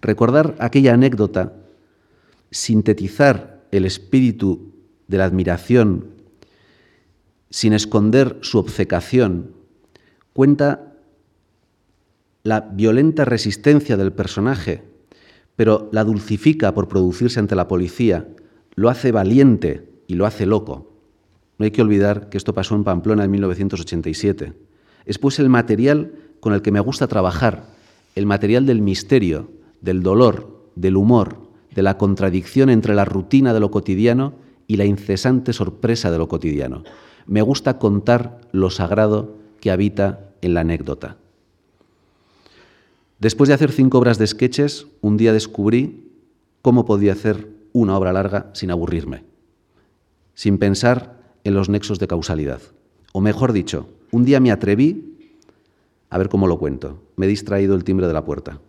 Recordar 0.02 0.56
aquella 0.60 0.94
anécdota, 0.94 1.54
sintetizar 2.50 3.64
el 3.72 3.86
espíritu 3.86 4.74
de 5.08 5.18
la 5.18 5.26
admiración 5.26 6.08
sin 7.50 7.74
esconder 7.74 8.38
su 8.42 8.58
obcecación, 8.58 9.52
cuenta 10.34 10.94
la 12.44 12.62
violenta 12.62 13.26
resistencia 13.26 13.98
del 13.98 14.14
personaje, 14.14 14.84
pero 15.56 15.90
la 15.92 16.04
dulcifica 16.04 16.74
por 16.74 16.88
producirse 16.88 17.40
ante 17.40 17.56
la 17.56 17.68
policía, 17.68 18.28
lo 18.74 18.90
hace 18.90 19.12
valiente 19.12 19.90
y 20.08 20.16
lo 20.16 20.26
hace 20.26 20.46
loco. 20.46 20.92
No 21.58 21.66
hay 21.66 21.72
que 21.72 21.82
olvidar 21.82 22.30
que 22.30 22.38
esto 22.38 22.54
pasó 22.54 22.74
en 22.76 22.84
Pamplona 22.84 23.26
en 23.26 23.32
1987. 23.32 24.54
Es 25.06 25.20
pues 25.20 25.38
el 25.40 25.50
material 25.50 26.14
con 26.40 26.54
el 26.54 26.62
que 26.62 26.72
me 26.72 26.80
gusta 26.80 27.08
trabajar, 27.08 27.66
el 28.16 28.26
material 28.26 28.66
del 28.66 28.82
misterio, 28.82 29.52
del 29.82 30.04
dolor, 30.04 30.70
del 30.76 30.98
humor, 30.98 31.50
de 31.74 31.82
la 31.82 31.98
contradicción 31.98 32.70
entre 32.70 32.96
la 32.96 33.06
rutina 33.06 33.54
de 33.54 33.60
lo 33.60 33.72
cotidiano 33.72 34.34
y 34.67 34.78
la 34.78 34.86
incesante 34.86 35.54
sorpresa 35.54 36.12
de 36.12 36.17
lo 36.17 36.28
cotidiano 36.28 36.84
me 37.26 37.41
gusta 37.41 37.78
contar 37.80 38.41
lo 38.52 38.70
sagrado 38.70 39.38
que 39.60 39.72
habita 39.72 40.34
en 40.41 40.54
la 40.54 40.62
anécdota. 40.62 41.17
Después 43.20 43.48
de 43.48 43.54
hacer 43.54 43.72
cinco 43.72 44.00
obras 44.00 44.17
de 44.17 44.28
sketches, 44.28 44.88
un 45.02 45.17
día 45.17 45.32
descubrí 45.32 46.12
cómo 46.62 46.86
podía 46.86 47.13
hacer 47.13 47.50
una 47.72 47.98
obra 47.98 48.13
larga 48.13 48.50
sin 48.54 48.72
aburrirme, 48.72 49.24
sin 50.34 50.58
pensar 50.58 51.22
en 51.44 51.54
los 51.54 51.70
nexos 51.70 52.00
de 52.00 52.08
causalidad. 52.08 52.62
O 53.13 53.22
mejor 53.22 53.54
dicho, 53.54 53.88
un 54.12 54.26
día 54.26 54.39
me 54.39 54.52
atreví, 54.52 55.36
a 56.10 56.17
ver 56.17 56.30
cómo 56.30 56.48
lo 56.48 56.58
cuento, 56.58 57.02
me 57.15 57.28
he 57.28 57.30
distraído 57.30 57.76
el 57.76 57.84
timbre 57.84 58.08
de 58.08 58.13
la 58.13 58.26
puerta. 58.26 58.60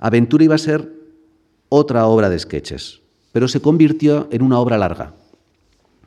Aventura 0.00 0.44
iba 0.44 0.56
a 0.56 0.58
ser 0.58 0.92
otra 1.68 2.06
obra 2.06 2.28
de 2.28 2.38
sketches, 2.38 3.00
pero 3.32 3.46
se 3.46 3.60
convirtió 3.60 4.26
en 4.32 4.42
una 4.42 4.58
obra 4.58 4.78
larga. 4.78 5.14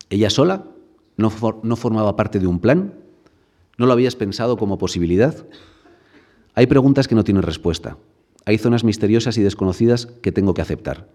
Ella 0.10 0.30
sola 0.30 0.66
¿No, 1.18 1.30
formaba 1.30 2.16
parte 2.16 2.40
de 2.40 2.48
un 2.48 2.60
plan? 2.60 2.94
¿No 3.78 3.86
lo 3.86 3.94
habías 3.94 4.16
pensado 4.16 4.58
como 4.58 4.78
posibilidad? 4.78 5.46
Hay 6.56 6.68
preguntas 6.68 7.08
que 7.08 7.16
no 7.16 7.24
tienen 7.24 7.44
respuesta. 7.44 7.98
Hay 8.46 8.58
zonas 8.58 8.84
misteriosas 8.84 9.38
y 9.38 9.44
desconocidas 9.44 10.08
que 10.08 10.32
tengo 10.32 10.54
que 10.54 10.62
aceptar. 10.62 11.10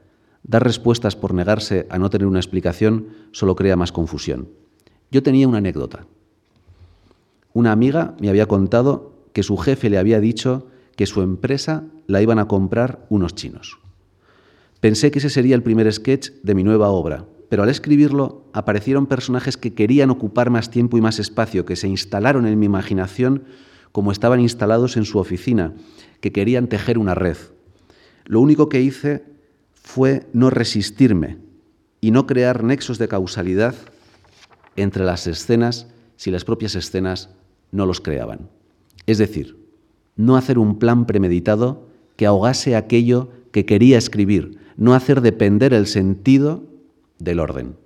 Dar 0.44 0.62
respuestas 0.62 1.16
por 1.16 1.34
negarse 1.34 1.86
a 1.90 1.98
no 1.98 2.10
tener 2.10 2.26
una 2.26 2.38
explicación 2.38 3.08
solo 3.32 3.56
crea 3.56 3.76
más 3.76 3.92
confusión. 3.92 4.48
Yo 5.10 5.22
tenía 5.22 5.48
una 5.48 5.58
anécdota. 5.58 6.06
Una 7.52 7.72
amiga 7.72 8.14
me 8.20 8.28
había 8.28 8.46
contado 8.46 9.12
que 9.32 9.42
su 9.42 9.56
jefe 9.56 9.90
le 9.90 9.98
había 9.98 10.20
dicho 10.20 10.68
que 10.98 11.06
su 11.06 11.22
empresa 11.22 11.84
la 12.08 12.20
iban 12.22 12.40
a 12.40 12.48
comprar 12.48 13.06
unos 13.08 13.36
chinos. 13.36 13.78
Pensé 14.80 15.12
que 15.12 15.20
ese 15.20 15.30
sería 15.30 15.54
el 15.54 15.62
primer 15.62 15.90
sketch 15.92 16.30
de 16.42 16.56
mi 16.56 16.64
nueva 16.64 16.88
obra, 16.88 17.24
pero 17.48 17.62
al 17.62 17.68
escribirlo 17.68 18.50
aparecieron 18.52 19.06
personajes 19.06 19.56
que 19.56 19.74
querían 19.74 20.10
ocupar 20.10 20.50
más 20.50 20.72
tiempo 20.72 20.98
y 20.98 21.00
más 21.00 21.20
espacio, 21.20 21.64
que 21.64 21.76
se 21.76 21.86
instalaron 21.86 22.48
en 22.48 22.58
mi 22.58 22.66
imaginación 22.66 23.44
como 23.92 24.10
estaban 24.10 24.40
instalados 24.40 24.96
en 24.96 25.04
su 25.04 25.20
oficina, 25.20 25.72
que 26.20 26.32
querían 26.32 26.66
tejer 26.66 26.98
una 26.98 27.14
red. 27.14 27.36
Lo 28.24 28.40
único 28.40 28.68
que 28.68 28.80
hice 28.80 29.22
fue 29.74 30.26
no 30.32 30.50
resistirme 30.50 31.38
y 32.00 32.10
no 32.10 32.26
crear 32.26 32.64
nexos 32.64 32.98
de 32.98 33.06
causalidad 33.06 33.76
entre 34.74 35.04
las 35.04 35.28
escenas 35.28 35.86
si 36.16 36.32
las 36.32 36.44
propias 36.44 36.74
escenas 36.74 37.30
no 37.70 37.86
los 37.86 38.00
creaban. 38.00 38.50
Es 39.06 39.18
decir, 39.18 39.57
no 40.18 40.36
hacer 40.36 40.58
un 40.58 40.78
plan 40.78 41.06
premeditado 41.06 41.86
que 42.16 42.26
ahogase 42.26 42.76
aquello 42.76 43.30
que 43.52 43.64
quería 43.64 43.96
escribir, 43.96 44.58
no 44.76 44.92
hacer 44.92 45.22
depender 45.22 45.72
el 45.72 45.86
sentido 45.86 46.64
del 47.18 47.40
orden. 47.40 47.76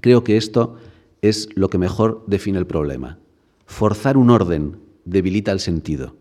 Creo 0.00 0.22
que 0.22 0.36
esto 0.36 0.76
es 1.22 1.48
lo 1.56 1.68
que 1.68 1.78
mejor 1.78 2.22
define 2.26 2.58
el 2.58 2.66
problema. 2.66 3.18
Forzar 3.66 4.16
un 4.16 4.30
orden 4.30 4.76
debilita 5.04 5.50
el 5.50 5.60
sentido. 5.60 6.14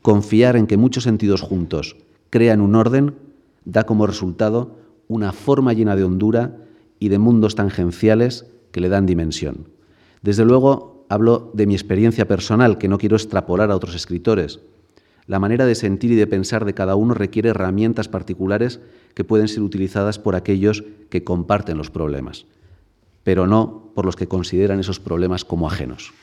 Confiar 0.00 0.56
en 0.56 0.66
que 0.66 0.76
muchos 0.76 1.04
sentidos 1.04 1.42
juntos 1.42 1.96
crean 2.30 2.60
un 2.60 2.74
orden 2.74 3.14
da 3.64 3.84
como 3.84 4.06
resultado 4.06 4.76
una 5.08 5.32
forma 5.32 5.72
llena 5.72 5.96
de 5.96 6.04
hondura 6.04 6.56
y 6.98 7.08
de 7.08 7.18
mundos 7.18 7.56
tangenciales 7.56 8.46
que 8.70 8.80
le 8.80 8.88
dan 8.88 9.06
dimensión. 9.06 9.68
Desde 10.22 10.44
luego, 10.44 10.91
hablo 11.12 11.50
de 11.52 11.66
mi 11.66 11.74
experiencia 11.74 12.26
personal, 12.26 12.78
que 12.78 12.88
no 12.88 12.96
quiero 12.96 13.16
extrapolar 13.16 13.70
a 13.70 13.76
otros 13.76 13.94
escritores. 13.94 14.60
La 15.26 15.38
manera 15.38 15.66
de 15.66 15.74
sentir 15.74 16.10
y 16.10 16.14
de 16.14 16.26
pensar 16.26 16.64
de 16.64 16.72
cada 16.72 16.96
uno 16.96 17.12
requiere 17.12 17.50
herramientas 17.50 18.08
particulares 18.08 18.80
que 19.12 19.22
pueden 19.22 19.48
ser 19.48 19.62
utilizadas 19.62 20.18
por 20.18 20.36
aquellos 20.36 20.84
que 21.10 21.22
comparten 21.22 21.76
los 21.76 21.90
problemas, 21.90 22.46
pero 23.24 23.46
no 23.46 23.92
por 23.94 24.06
los 24.06 24.16
que 24.16 24.26
consideran 24.26 24.80
esos 24.80 25.00
problemas 25.00 25.44
como 25.44 25.68
ajenos. 25.68 26.14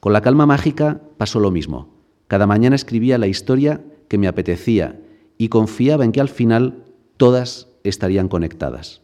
Con 0.00 0.12
la 0.12 0.20
calma 0.20 0.44
mágica 0.44 1.00
pasó 1.16 1.40
lo 1.40 1.50
mismo. 1.50 1.88
Cada 2.28 2.46
mañana 2.46 2.76
escribía 2.76 3.16
la 3.16 3.26
historia 3.26 3.80
que 4.08 4.18
me 4.18 4.28
apetecía 4.28 5.00
y 5.38 5.48
confiaba 5.48 6.04
en 6.04 6.12
que 6.12 6.20
al 6.20 6.28
final 6.28 6.84
todas 7.16 7.68
estarían 7.84 8.28
conectadas. 8.28 9.00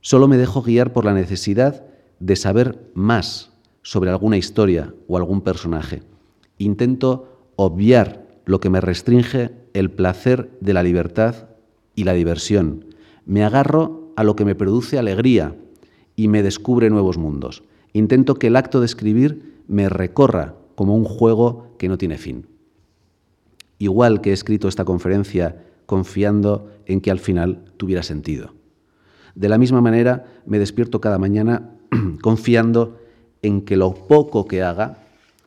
Solo 0.00 0.26
me 0.26 0.38
dejo 0.38 0.60
guiar 0.60 0.92
por 0.92 1.04
la 1.04 1.14
necesidad 1.14 1.84
de 2.18 2.34
saber 2.34 2.90
más 2.94 3.49
sobre 3.82 4.10
alguna 4.10 4.36
historia 4.36 4.94
o 5.08 5.16
algún 5.16 5.40
personaje. 5.40 6.02
Intento 6.58 7.52
obviar 7.56 8.26
lo 8.44 8.60
que 8.60 8.70
me 8.70 8.80
restringe 8.80 9.52
el 9.74 9.90
placer 9.90 10.50
de 10.60 10.72
la 10.74 10.82
libertad 10.82 11.48
y 11.94 12.04
la 12.04 12.14
diversión. 12.14 12.86
Me 13.24 13.44
agarro 13.44 14.12
a 14.16 14.24
lo 14.24 14.36
que 14.36 14.44
me 14.44 14.54
produce 14.54 14.98
alegría 14.98 15.56
y 16.16 16.28
me 16.28 16.42
descubre 16.42 16.90
nuevos 16.90 17.16
mundos. 17.18 17.62
Intento 17.92 18.34
que 18.34 18.48
el 18.48 18.56
acto 18.56 18.80
de 18.80 18.86
escribir 18.86 19.62
me 19.68 19.88
recorra 19.88 20.54
como 20.74 20.96
un 20.96 21.04
juego 21.04 21.74
que 21.78 21.88
no 21.88 21.98
tiene 21.98 22.18
fin. 22.18 22.46
Igual 23.78 24.20
que 24.20 24.30
he 24.30 24.32
escrito 24.32 24.68
esta 24.68 24.84
conferencia 24.84 25.64
confiando 25.86 26.70
en 26.86 27.00
que 27.00 27.10
al 27.10 27.18
final 27.18 27.64
tuviera 27.76 28.02
sentido. 28.02 28.54
De 29.34 29.48
la 29.48 29.58
misma 29.58 29.80
manera, 29.80 30.26
me 30.44 30.58
despierto 30.58 31.00
cada 31.00 31.18
mañana 31.18 31.70
confiando 32.22 32.99
en 33.42 33.62
que 33.62 33.76
lo 33.76 33.94
poco 33.94 34.46
que 34.46 34.62
haga, 34.62 34.98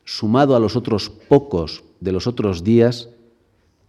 sumado 0.06 0.56
a 0.56 0.60
los 0.60 0.76
otros 0.76 1.10
pocos 1.10 1.84
de 2.00 2.12
los 2.12 2.28
otros 2.28 2.64
días, 2.64 3.10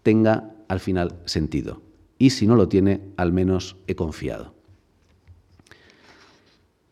tenga 0.02 0.54
al 0.68 0.80
final 0.80 1.16
sentido 1.24 1.80
y 2.18 2.30
si 2.30 2.46
no 2.46 2.56
lo 2.56 2.68
tiene, 2.68 3.00
al 3.16 3.32
menos 3.32 3.76
he 3.86 3.94
confiado. 3.94 4.54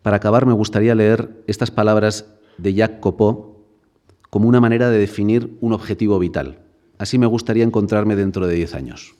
Para 0.02 0.16
acabar, 0.16 0.46
me 0.46 0.52
gustaría 0.52 0.94
leer 0.94 1.42
estas 1.46 1.70
palabras 1.70 2.26
de 2.58 2.74
Jacques 2.74 3.00
como 3.00 4.48
una 4.48 4.60
manera 4.60 4.90
de 4.90 4.98
definir 4.98 5.56
un 5.60 5.72
objetivo 5.72 6.18
vital. 6.18 6.58
Así 6.98 7.18
me 7.18 7.26
gustaría 7.26 7.64
encontrarme 7.64 8.16
dentro 8.16 8.46
de 8.46 8.54
diez 8.54 8.74
años. 8.74 9.14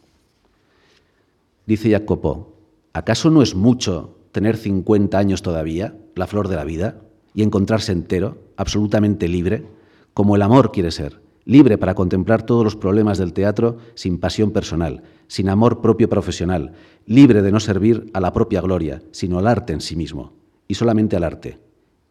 Dice 1.67 1.91
Jacopo, 1.91 2.57
¿acaso 2.93 3.31
no 3.31 3.43
es 3.43 3.55
mucho 3.55 4.17
tener 4.33 4.57
50 4.57 5.17
años 5.17 5.43
todavía, 5.43 5.97
la 6.17 6.27
flor 6.27 6.49
de 6.49 6.57
la 6.57 6.65
vida, 6.65 7.01
y 7.35 7.43
encontrarse 7.43 7.93
entero, 7.93 8.39
absolutamente 8.57 9.29
libre, 9.29 9.67
como 10.15 10.37
el 10.37 10.43
amor 10.43 10.73
quiere 10.73 10.91
ser, 10.91 11.21
libre 11.45 11.79
para 11.79 11.95
contemplar 11.95 12.45
todos 12.45 12.65
los 12.65 12.77
problemas 12.77 13.19
del 13.19 13.33
teatro 13.33 13.79
sin 13.95 14.19
pasión 14.19 14.51
personal, 14.51 15.03
sin 15.27 15.49
amor 15.49 15.81
propio 15.81 16.09
profesional, 16.09 16.73
libre 17.07 17.43
de 17.43 17.53
no 17.53 17.61
servir 17.61 18.11
a 18.13 18.21
la 18.21 18.33
propia 18.33 18.61
gloria, 18.61 19.03
sino 19.11 19.39
al 19.39 19.47
arte 19.47 19.73
en 19.73 19.81
sí 19.81 19.97
mismo, 19.97 20.33
y 20.69 20.75
solamente 20.75 21.17
al 21.17 21.25
arte, 21.25 21.59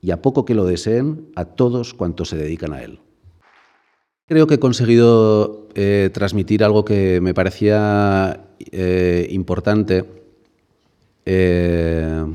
y 0.01 0.11
a 0.11 0.21
poco 0.21 0.45
que 0.45 0.55
lo 0.55 0.65
deseen, 0.65 1.27
a 1.35 1.45
todos 1.45 1.93
cuantos 1.93 2.29
se 2.29 2.37
dedican 2.37 2.73
a 2.73 2.83
él. 2.83 2.99
Creo 4.25 4.47
que 4.47 4.55
he 4.55 4.59
conseguido 4.59 5.67
eh, 5.75 6.09
transmitir 6.13 6.63
algo 6.63 6.85
que 6.85 7.19
me 7.21 7.33
parecía 7.33 8.45
eh, 8.71 9.27
importante. 9.29 10.05
Eh, 11.25 12.25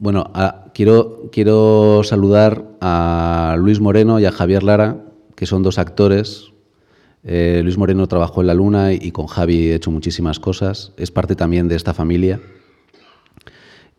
bueno, 0.00 0.32
quiero, 0.74 1.30
quiero 1.30 2.02
saludar 2.02 2.66
a 2.80 3.54
Luis 3.58 3.78
Moreno 3.78 4.18
y 4.18 4.24
a 4.24 4.32
Javier 4.32 4.64
Lara, 4.64 5.04
que 5.36 5.46
son 5.46 5.62
dos 5.62 5.78
actores. 5.78 6.50
Luis 7.22 7.78
Moreno 7.78 8.08
trabajó 8.08 8.40
en 8.40 8.48
La 8.48 8.54
Luna 8.54 8.92
y 8.92 9.12
con 9.12 9.28
Javi 9.28 9.68
he 9.68 9.76
hecho 9.76 9.92
muchísimas 9.92 10.40
cosas. 10.40 10.92
Es 10.96 11.12
parte 11.12 11.36
también 11.36 11.68
de 11.68 11.76
esta 11.76 11.94
familia. 11.94 12.40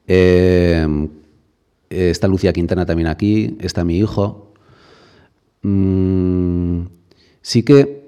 está 0.05 1.07
Lucía 2.27 2.51
Quintana 2.51 2.85
también 2.85 3.07
aquí, 3.07 3.55
está 3.61 3.85
mi 3.85 3.97
hijo. 3.97 4.51
Mm, 5.61 6.81
Sí 7.41 7.63
que 7.63 8.01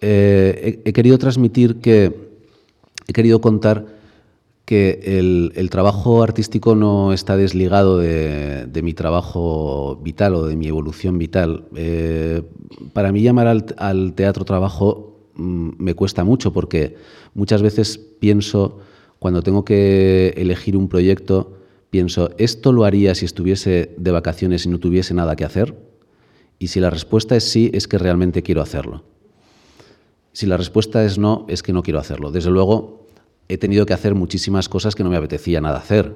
eh, 0.00 0.82
he, 0.84 0.92
querido 0.92 1.18
transmitir 1.18 1.80
que, 1.80 2.12
he 3.08 3.12
querido 3.12 3.40
contar 3.40 3.86
que 4.64 5.00
el, 5.54 5.68
trabajo 5.70 6.22
artístico 6.22 6.74
no 6.74 7.12
está 7.12 7.36
desligado 7.36 7.98
de, 7.98 8.80
mi 8.82 8.94
trabajo 8.94 10.00
vital 10.02 10.34
o 10.34 10.46
de 10.46 10.56
mi 10.56 10.68
evolución 10.68 11.18
vital. 11.18 11.64
Eh, 11.76 12.42
para 12.92 13.12
mí 13.12 13.22
llamar 13.22 13.46
al, 13.46 14.14
teatro 14.14 14.44
trabajo 14.44 15.18
mm, 15.34 15.70
me 15.78 15.94
cuesta 15.94 16.24
mucho 16.24 16.52
porque 16.52 16.96
muchas 17.34 17.60
veces 17.60 17.98
pienso, 17.98 18.78
cuando 19.18 19.42
tengo 19.42 19.64
que 19.66 20.32
elegir 20.36 20.78
un 20.78 20.88
proyecto, 20.88 21.58
pienso, 21.90 22.30
¿esto 22.38 22.72
lo 22.72 22.84
haría 22.84 23.14
si 23.14 23.26
estuviese 23.26 23.94
de 23.98 24.10
vacaciones 24.10 24.64
y 24.64 24.70
no 24.70 24.78
tuviese 24.78 25.12
nada 25.12 25.36
que 25.36 25.44
hacer? 25.44 25.76
Y 26.58 26.68
si 26.68 26.80
la 26.80 26.88
respuesta 26.88 27.36
es 27.36 27.44
sí, 27.44 27.70
es 27.74 27.86
que 27.86 27.98
realmente 27.98 28.42
quiero 28.42 28.62
hacerlo. 28.62 29.04
Si 30.32 30.46
la 30.46 30.56
respuesta 30.56 31.04
es 31.04 31.18
no, 31.18 31.44
es 31.48 31.62
que 31.62 31.74
no 31.74 31.82
quiero 31.82 32.00
hacerlo. 32.00 32.32
Desde 32.32 32.50
luego, 32.50 33.03
he 33.48 33.58
tenido 33.58 33.86
que 33.86 33.92
hacer 33.92 34.14
muchísimas 34.14 34.68
cosas 34.68 34.94
que 34.94 35.04
no 35.04 35.10
me 35.10 35.16
apetecía 35.16 35.60
nada 35.60 35.78
hacer. 35.78 36.14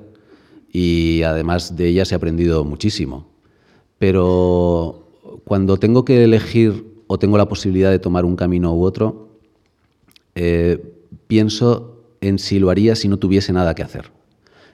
Y 0.70 1.22
además 1.22 1.76
de 1.76 1.88
ellas 1.88 2.12
he 2.12 2.14
aprendido 2.14 2.64
muchísimo. 2.64 3.28
Pero 3.98 5.08
cuando 5.44 5.78
tengo 5.78 6.04
que 6.04 6.24
elegir 6.24 6.84
o 7.06 7.18
tengo 7.18 7.38
la 7.38 7.48
posibilidad 7.48 7.90
de 7.90 7.98
tomar 7.98 8.24
un 8.24 8.36
camino 8.36 8.74
u 8.74 8.82
otro, 8.82 9.28
eh, 10.34 10.82
pienso 11.26 12.04
en 12.20 12.38
si 12.38 12.58
lo 12.58 12.70
haría 12.70 12.94
si 12.96 13.08
no 13.08 13.18
tuviese 13.18 13.52
nada 13.52 13.74
que 13.74 13.82
hacer. 13.82 14.10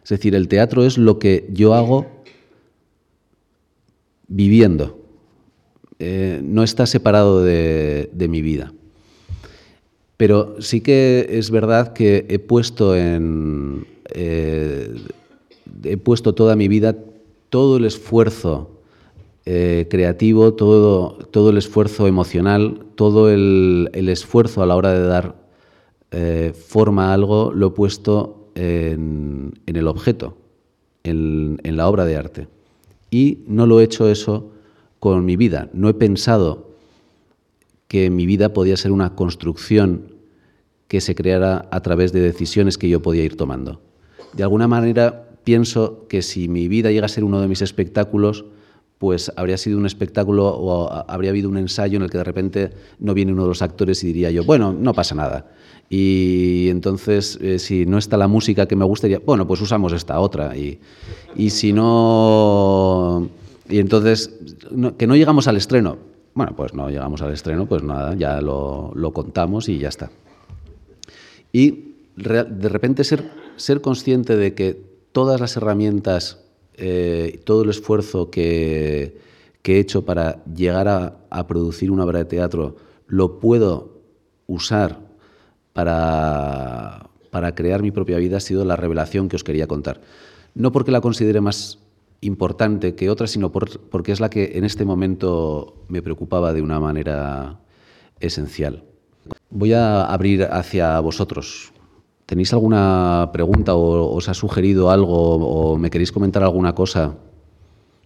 Es 0.03 0.11
decir, 0.11 0.35
el 0.35 0.49
teatro 0.49 0.85
es 0.85 0.99
lo 0.99 1.19
que 1.19 1.49
yo 1.53 1.75
hago 1.75 2.07
viviendo. 4.29 5.01
Eh, 5.99 6.41
no 6.43 6.63
está 6.63 6.87
separado 6.87 7.43
de, 7.43 8.11
mi 8.29 8.43
vida. 8.43 8.73
Pero 10.17 10.61
sí 10.61 10.81
que 10.81 11.27
es 11.31 11.51
verdad 11.51 11.93
que 11.93 12.27
he 12.29 12.39
puesto 12.39 12.97
en. 12.97 13.87
Eh, 14.15 14.95
he 15.83 15.97
puesto 15.97 16.35
toda 16.35 16.57
mi 16.57 16.69
vida 16.69 16.97
todo 17.51 17.77
el 17.77 17.85
esfuerzo 17.85 18.71
eh, 19.45 19.87
creativo, 19.91 20.55
todo, 20.55 21.19
todo 21.31 21.51
el 21.51 21.59
esfuerzo 21.59 22.07
emocional, 22.07 22.87
todo 22.95 23.31
el, 23.31 23.91
esfuerzo 23.93 24.63
a 24.63 24.67
la 24.67 24.77
hora 24.77 24.93
de 24.93 25.07
dar 25.07 25.45
forma 26.55 27.11
a 27.11 27.15
algo, 27.15 27.51
lo 27.53 27.69
he 27.69 27.71
puesto 27.71 28.45
en, 28.55 29.53
el 29.67 29.89
objeto, 29.89 30.37
en, 31.03 31.61
en 31.65 31.77
la 31.77 31.89
obra 31.89 32.05
de 32.05 32.17
arte. 32.17 32.49
Y 33.11 33.39
no 33.47 33.67
lo 33.67 33.81
he 33.81 33.85
hecho 33.85 34.09
eso 34.09 34.51
con 35.01 35.25
mi 35.25 35.37
vida. 35.37 35.69
No 35.73 35.89
he 35.89 35.95
pensado 35.95 36.74
que 37.89 38.11
mi 38.11 38.27
vida 38.27 38.53
podía 38.53 38.77
ser 38.77 38.93
una 38.93 39.15
construcción 39.15 40.15
que 40.89 41.01
se 41.01 41.15
creara 41.15 41.69
a 41.71 41.81
través 41.81 42.13
de 42.13 42.21
decisiones 42.21 42.79
que 42.79 42.89
yo 42.89 43.03
podía 43.03 43.25
ir 43.25 43.37
tomando. 43.37 43.81
De 44.33 44.43
alguna 44.43 44.69
manera 44.69 45.29
pienso 45.45 46.07
que 46.09 46.23
si 46.23 46.49
mi 46.49 46.69
vida 46.69 46.91
llega 46.91 47.07
a 47.07 47.09
ser 47.09 47.25
uno 47.25 47.41
de 47.41 47.49
mis 47.49 47.63
espectáculos, 47.63 48.45
pues 48.99 49.33
habría 49.37 49.59
sido 49.59 49.79
un 49.79 49.87
espectáculo 49.87 50.49
o 50.49 50.89
habría 51.09 51.31
habido 51.31 51.49
un 51.49 51.59
ensayo 51.59 51.97
en 51.97 52.03
el 52.03 52.11
que 52.11 52.19
de 52.19 52.25
repente 52.25 52.71
no 52.99 53.13
viene 53.13 53.33
uno 53.33 53.43
de 53.43 53.49
los 53.49 53.63
actores 53.63 54.03
y 54.03 54.09
diría 54.09 54.31
yo, 54.31 54.45
bueno, 54.45 54.73
no 54.73 54.95
pasa 54.95 55.15
nada. 55.15 55.51
Y 55.91 56.69
entonces, 56.71 57.39
eh, 57.43 57.59
si 57.59 57.85
no 57.85 57.99
está 57.99 58.17
la 58.17 58.29
música 58.29 58.67
que 58.67 58.77
me 58.77 58.85
gustaría, 58.85 59.19
bueno, 59.19 59.47
pues 59.47 59.61
usamos 59.61 59.93
esta 59.93 60.19
otra. 60.19 60.57
Y, 60.57 60.79
y 61.37 61.51
si 61.51 61.73
no 61.75 63.29
y 63.69 63.79
entonces, 63.79 64.31
que 64.99 65.07
no 65.07 65.17
llegamos 65.17 65.49
al 65.49 65.57
estreno. 65.57 65.99
Bueno, 66.35 66.55
pues 66.57 66.75
no 66.75 66.91
llegamos 66.91 67.23
al 67.23 67.33
estreno, 67.33 67.67
pues 67.67 67.83
nada, 67.85 68.15
ya 68.15 68.41
lo, 68.41 68.93
contamos 69.13 69.69
y 69.69 69.79
ya 69.79 69.89
está. 69.89 70.11
Y 71.53 71.95
de 72.17 72.69
repente 72.69 73.05
ser, 73.05 73.31
ser 73.57 73.81
consciente 73.81 74.37
de 74.37 74.55
que 74.55 74.81
todas 75.13 75.41
las 75.41 75.57
herramientas, 75.57 76.45
eh, 76.75 77.41
todo 77.45 77.63
el 77.63 77.71
esfuerzo 77.71 78.31
que, 78.31 79.23
he 79.63 79.79
hecho 79.79 80.05
para 80.05 80.45
llegar 80.45 80.89
a, 80.89 81.47
producir 81.47 81.93
una 81.93 82.05
obra 82.05 82.19
de 82.19 82.25
teatro, 82.25 82.77
lo 83.07 83.39
puedo 83.39 84.01
usar 84.49 84.99
para, 85.73 87.11
para 87.31 87.55
crear 87.55 87.81
mi 87.81 87.93
propia 87.93 88.19
vida, 88.19 88.39
ha 88.39 88.41
sido 88.41 88.65
la 88.65 88.77
revelación 88.77 89.29
que 89.29 89.37
os 89.37 89.45
quería 89.45 89.69
contar. 89.69 90.01
No 90.55 90.73
porque 90.73 90.91
la 90.91 91.01
considere 91.01 91.41
más 91.41 91.79
importante 92.25 92.95
que 92.95 93.11
otra, 93.11 93.27
sino 93.27 93.53
porque 93.53 94.13
es 94.13 94.21
la 94.21 94.31
que 94.31 94.53
en 94.55 94.65
este 94.65 94.85
momento 94.85 95.85
me 95.89 96.03
preocupaba 96.03 96.53
de 96.53 96.63
una 96.63 96.81
manera 96.81 97.61
esencial. 98.21 98.85
Voy 99.51 99.73
a 99.73 100.05
abrir 100.05 100.45
hacia 100.45 100.99
vosotros. 101.01 101.73
¿Tenéis 102.27 102.53
alguna 102.53 103.31
pregunta 103.33 103.75
o 103.75 104.15
os 104.15 104.29
ha 104.29 104.35
sugerido 104.35 104.91
algo 104.91 105.37
o 105.37 105.77
me 105.77 105.91
queréis 105.91 106.13
comentar 106.13 106.43
alguna 106.43 106.75
cosa? 106.75 107.15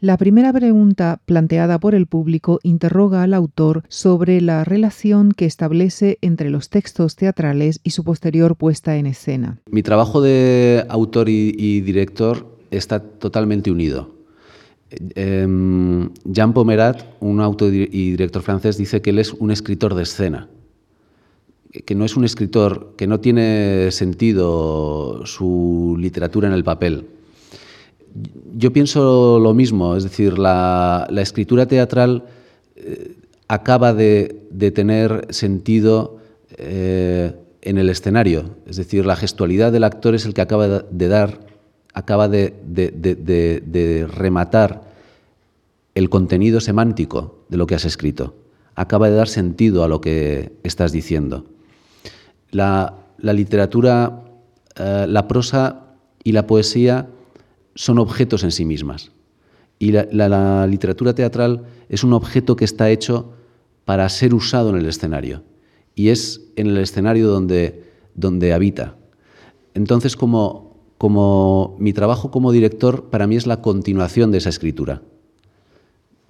La 0.01 0.17
primera 0.17 0.53
pregunta 0.53 1.21
planteada 1.25 1.81
por 1.81 1.95
el 1.97 2.07
público 2.07 2.61
interroga 2.63 3.25
al 3.25 3.35
autor 3.35 3.83
sobre 3.89 4.41
la 4.41 4.63
relación 4.63 5.33
que 5.33 5.45
establece 5.45 6.19
entre 6.21 6.51
los 6.51 6.69
textos 6.69 7.17
teatrales 7.17 7.81
y 7.83 7.91
su 7.91 8.05
posterior 8.05 8.55
puesta 8.55 8.97
en 8.97 9.07
escena. 9.07 9.59
Mi 9.69 9.83
trabajo 9.83 10.21
de 10.21 10.85
autor 10.89 11.29
y 11.29 11.81
director 11.81 12.58
está 12.71 13.01
totalmente 13.01 13.71
unido. 13.71 14.19
Em, 14.91 16.09
Jean 16.25 16.53
Pomerat, 16.55 17.05
un 17.21 17.41
autor 17.41 17.75
y 17.75 18.11
director 18.13 18.43
francés, 18.43 18.79
dice 18.79 19.03
que 19.03 19.11
él 19.11 19.19
es 19.19 19.35
un 19.35 19.51
escritor 19.51 19.95
de 19.95 20.03
escena, 20.03 20.49
que 21.85 21.95
no 21.95 22.05
es 22.05 22.17
un 22.17 22.25
escritor, 22.25 22.95
que 22.97 23.07
no 23.07 23.21
tiene 23.21 23.91
sentido 23.91 25.27
su 25.27 25.97
literatura 25.99 26.49
en 26.49 26.55
el 26.55 26.65
papel. 26.65 27.07
Yo 28.57 28.73
pienso 28.73 29.39
lo 29.39 29.53
mismo, 29.53 29.95
es 29.95 30.05
decir, 30.05 30.39
la, 30.39 31.07
escritura 31.19 31.67
teatral 31.67 32.25
eh, 32.77 33.15
acaba 33.47 33.93
de, 33.93 34.41
tener 34.75 35.27
sentido 35.31 36.17
eh, 36.57 37.35
en 37.61 37.77
el 37.77 37.91
escenario, 37.91 38.57
es 38.67 38.77
decir, 38.77 39.05
la 39.05 39.17
gestualidad 39.17 39.71
del 39.71 39.85
actor 39.85 40.15
es 40.15 40.25
el 40.25 40.33
que 40.33 40.41
acaba 40.41 40.67
de 40.67 41.09
dar 41.09 41.48
acaba 41.95 42.29
de, 42.29 42.55
rematar 44.13 44.89
el 45.95 46.09
contenido 46.11 46.61
semántico 46.61 47.45
de 47.49 47.57
lo 47.57 47.67
que 47.67 47.75
has 47.75 47.85
escrito, 47.85 48.37
acaba 48.75 49.09
de 49.09 49.17
dar 49.17 49.29
sentido 49.29 49.83
a 49.83 49.89
lo 49.89 50.01
que 50.01 50.53
estás 50.63 50.93
diciendo. 50.93 51.47
La, 52.51 52.95
literatura, 53.19 54.25
eh, 54.77 55.07
la 55.09 55.27
prosa 55.27 55.97
y 56.23 56.33
la 56.33 56.47
poesía 56.47 57.09
son 57.75 57.99
objetos 57.99 58.45
en 58.45 58.53
sí 58.53 58.65
mismas. 58.65 59.11
Y 59.79 59.93
la, 59.93 60.67
literatura 60.67 61.15
teatral 61.15 61.65
es 61.89 62.03
un 62.05 62.13
objeto 62.13 62.57
que 62.57 62.65
está 62.65 62.91
hecho 62.91 63.33
para 63.85 64.09
ser 64.09 64.35
usado 64.35 64.71
en 64.71 64.77
el 64.77 64.87
escenario. 64.87 65.43
Y 65.95 66.11
es 66.11 66.43
en 66.57 66.69
el 66.69 66.79
escenario 66.79 67.29
donde, 67.29 67.85
donde 68.15 68.53
habita. 68.53 68.97
Entonces, 69.75 70.17
como 70.17 70.68
como 70.99 71.77
mi 71.79 71.93
trabajo 71.93 72.31
como 72.31 72.53
director 72.53 73.05
para 73.05 73.27
mí 73.27 73.37
es 73.37 73.47
la 73.47 73.63
continuación 73.63 74.31
de 74.31 74.39
esa 74.39 74.51
escritura. 74.51 75.03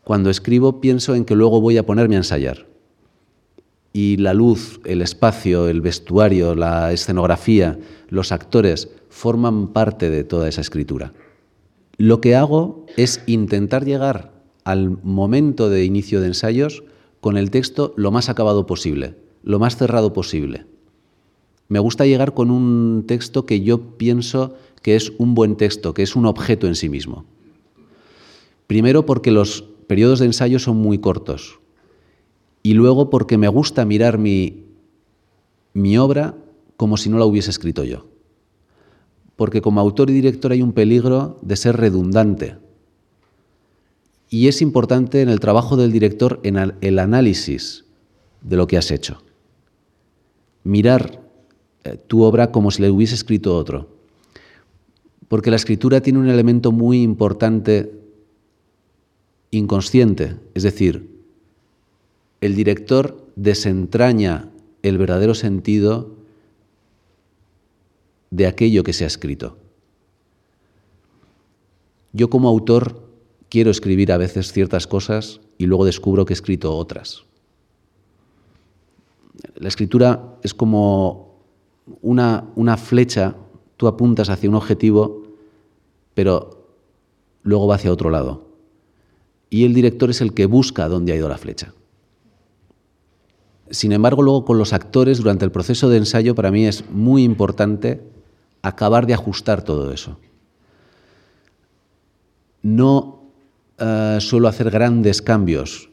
cuando 0.05 0.31
escribo 0.31 0.81
pienso 0.81 1.15
en 1.15 1.27
que 1.27 1.35
luego 1.35 1.61
voy 1.61 1.77
a 1.77 1.85
ponerme 1.85 2.15
a 2.15 2.25
ensayar. 2.25 2.67
Y 3.93 4.17
la 4.17 4.33
luz, 4.33 4.81
el 4.87 5.03
espacio, 5.03 5.69
el 5.69 5.83
vestuario, 5.83 6.55
la 6.55 6.93
escenografía, 6.93 7.79
los 8.09 8.33
actores 8.33 8.89
forman 9.11 9.69
parte 9.69 10.09
de 10.09 10.25
toda 10.25 10.49
esa 10.49 10.63
escritura. 10.63 11.13
Lo 11.99 12.23
que 12.23 12.37
hago 12.37 12.87
es 12.97 13.23
intentar 13.27 13.85
llegar 13.85 14.33
al 14.65 14.99
momento 15.03 15.69
de 15.69 15.85
inicio 15.85 16.23
de 16.23 16.29
ensayos 16.29 16.85
con 17.21 17.37
el 17.37 17.51
texto 17.51 17.93
lo 17.97 18.11
más 18.11 18.31
acabado 18.31 18.65
posible, 18.65 19.17
lo 19.43 19.59
más 19.59 19.77
cerrado 19.77 20.15
posible. 20.15 20.65
Me 21.69 21.79
gusta 21.79 22.07
llegar 22.07 22.33
con 22.33 22.51
un 22.51 23.05
texto 23.07 23.45
que 23.45 23.61
yo 23.61 23.99
pienso 23.99 24.57
que 24.83 24.97
es 24.97 25.13
un 25.19 25.35
buen 25.35 25.57
texto, 25.57 25.93
que 25.93 26.03
es 26.03 26.17
un 26.17 26.25
objeto 26.25 26.67
en 26.67 26.75
sí 26.75 26.89
mismo. 26.89 27.27
Primero 28.67 29.05
porque 29.05 29.31
los 29.31 29.63
periodos 29.87 30.19
de 30.19 30.27
ensayo 30.27 30.59
son 30.59 30.79
muy 30.79 30.99
cortos 30.99 31.61
y 32.63 32.75
luego 32.75 33.11
porque 33.11 33.39
me 33.39 33.49
gusta 33.49 33.85
mirar 33.85 34.19
mi, 34.19 34.65
mi 35.75 35.99
obra 35.99 36.35
como 36.77 36.97
si 36.97 37.11
no 37.11 37.19
la 37.19 37.27
hubiese 37.27 37.51
escrito 37.51 37.85
yo. 37.85 38.07
Porque 39.37 39.61
como 39.61 39.81
autor 39.81 40.11
y 40.11 40.15
director 40.15 40.53
hay 40.53 40.63
un 40.63 40.73
peligro 40.73 41.39
de 41.43 41.57
ser 41.57 41.77
redundante. 41.77 42.57
Y 44.31 44.49
es 44.49 44.61
importante 44.61 45.23
en 45.23 45.29
el 45.29 45.41
trabajo 45.41 45.77
del 45.77 45.93
director 45.93 46.41
en 46.43 46.75
el 46.81 46.99
análisis 46.99 47.85
de 48.43 48.57
lo 48.57 48.67
que 48.67 48.77
has 48.77 48.91
hecho. 48.91 49.23
Mirar 50.65 51.28
tu 51.97 52.23
obra 52.23 52.53
como 52.53 52.71
si 52.71 52.83
le 52.83 52.91
hubiese 52.91 53.15
escrito 53.15 53.57
otro. 53.57 53.89
Porque 55.29 55.51
la 55.51 55.57
escritura 55.57 56.01
tiene 56.01 56.19
un 56.19 56.29
elemento 56.29 56.73
muy 56.73 57.03
importante 57.03 57.93
inconsciente, 59.51 60.37
es 60.55 60.63
decir, 60.63 61.09
el 62.41 62.55
director 62.55 63.27
desentraña 63.37 64.51
el 64.83 64.99
verdadero 64.99 65.35
sentido 65.35 66.15
de 68.31 68.47
aquello 68.47 68.83
que 68.85 68.93
se 68.93 69.05
ha 69.05 69.07
escrito. 69.07 69.57
Yo 72.13 72.31
como 72.31 72.49
autor 72.49 73.09
quiero 73.49 73.71
escribir 73.71 74.13
a 74.13 74.19
veces 74.19 74.53
ciertas 74.53 74.87
cosas 74.87 75.41
y 75.57 75.67
luego 75.67 75.85
descubro 75.85 76.25
que 76.25 76.33
he 76.33 76.35
escrito 76.35 76.77
otras. 76.77 77.25
La 79.57 79.69
escritura 79.69 80.37
es 80.43 80.55
como 80.55 81.28
una, 82.03 82.45
una 82.57 82.77
flecha, 82.77 83.37
tú 83.77 83.87
apuntas 83.87 84.31
hacia 84.31 84.49
un 84.49 84.57
objetivo, 84.57 85.23
pero 86.15 86.67
luego 87.43 87.67
va 87.67 87.77
hacia 87.77 87.93
otro 87.93 88.11
lado 88.11 88.49
y 89.51 89.65
el 89.65 89.75
director 89.75 90.11
es 90.11 90.21
el 90.21 90.35
que 90.35 90.47
busca 90.47 90.89
dónde 90.89 91.13
ha 91.13 91.17
ido 91.17 91.29
la 91.29 91.39
flecha. 91.39 91.73
Sin 93.71 93.93
embargo, 93.93 94.23
luego 94.23 94.45
con 94.45 94.59
los 94.59 94.73
actores, 94.73 95.19
durante 95.19 95.45
el 95.45 95.51
proceso 95.51 95.89
de 95.89 95.99
ensayo, 95.99 96.35
para 96.35 96.51
mí 96.51 96.67
es 96.67 96.89
muy 96.91 97.23
importante 97.23 98.03
acabar 98.63 99.07
de 99.07 99.15
ajustar 99.15 99.63
todo 99.63 99.93
eso. 99.93 100.19
No 102.63 103.23
eh, 103.79 104.19
suelo 104.21 104.49
hacer 104.49 104.71
grandes 104.71 105.23
cambios. 105.23 105.91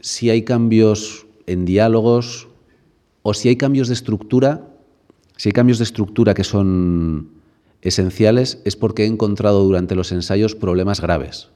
Si 0.00 0.30
hay 0.30 0.42
cambios 0.42 1.26
en 1.46 1.64
diálogos 1.64 2.48
o 3.22 3.34
si 3.34 3.48
hay 3.48 3.56
cambios 3.56 3.88
de 3.88 3.94
estructura, 3.94 4.69
si 5.40 5.48
hay 5.48 5.52
cambios 5.52 5.78
de 5.78 5.84
estructura 5.84 6.34
que 6.34 6.44
son 6.44 7.30
esenciales, 7.80 8.60
es 8.66 8.76
porque 8.76 9.04
he 9.04 9.06
encontrado 9.06 9.64
durante 9.64 9.94
los 9.94 10.12
ensayos 10.12 10.54
problemas 10.54 11.00
graves 11.00 11.48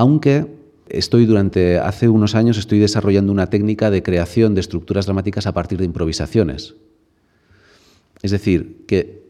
aunque 0.00 0.46
estoy 0.88 1.26
durante 1.26 1.78
hace 1.78 2.08
unos 2.08 2.34
años 2.34 2.56
estoy 2.56 2.78
desarrollando 2.78 3.32
una 3.32 3.50
técnica 3.50 3.90
de 3.90 4.02
creación 4.02 4.54
de 4.54 4.62
estructuras 4.62 5.04
dramáticas 5.04 5.46
a 5.46 5.52
partir 5.52 5.78
de 5.78 5.84
improvisaciones. 5.84 6.74
Es 8.22 8.30
decir, 8.30 8.86
que 8.88 9.22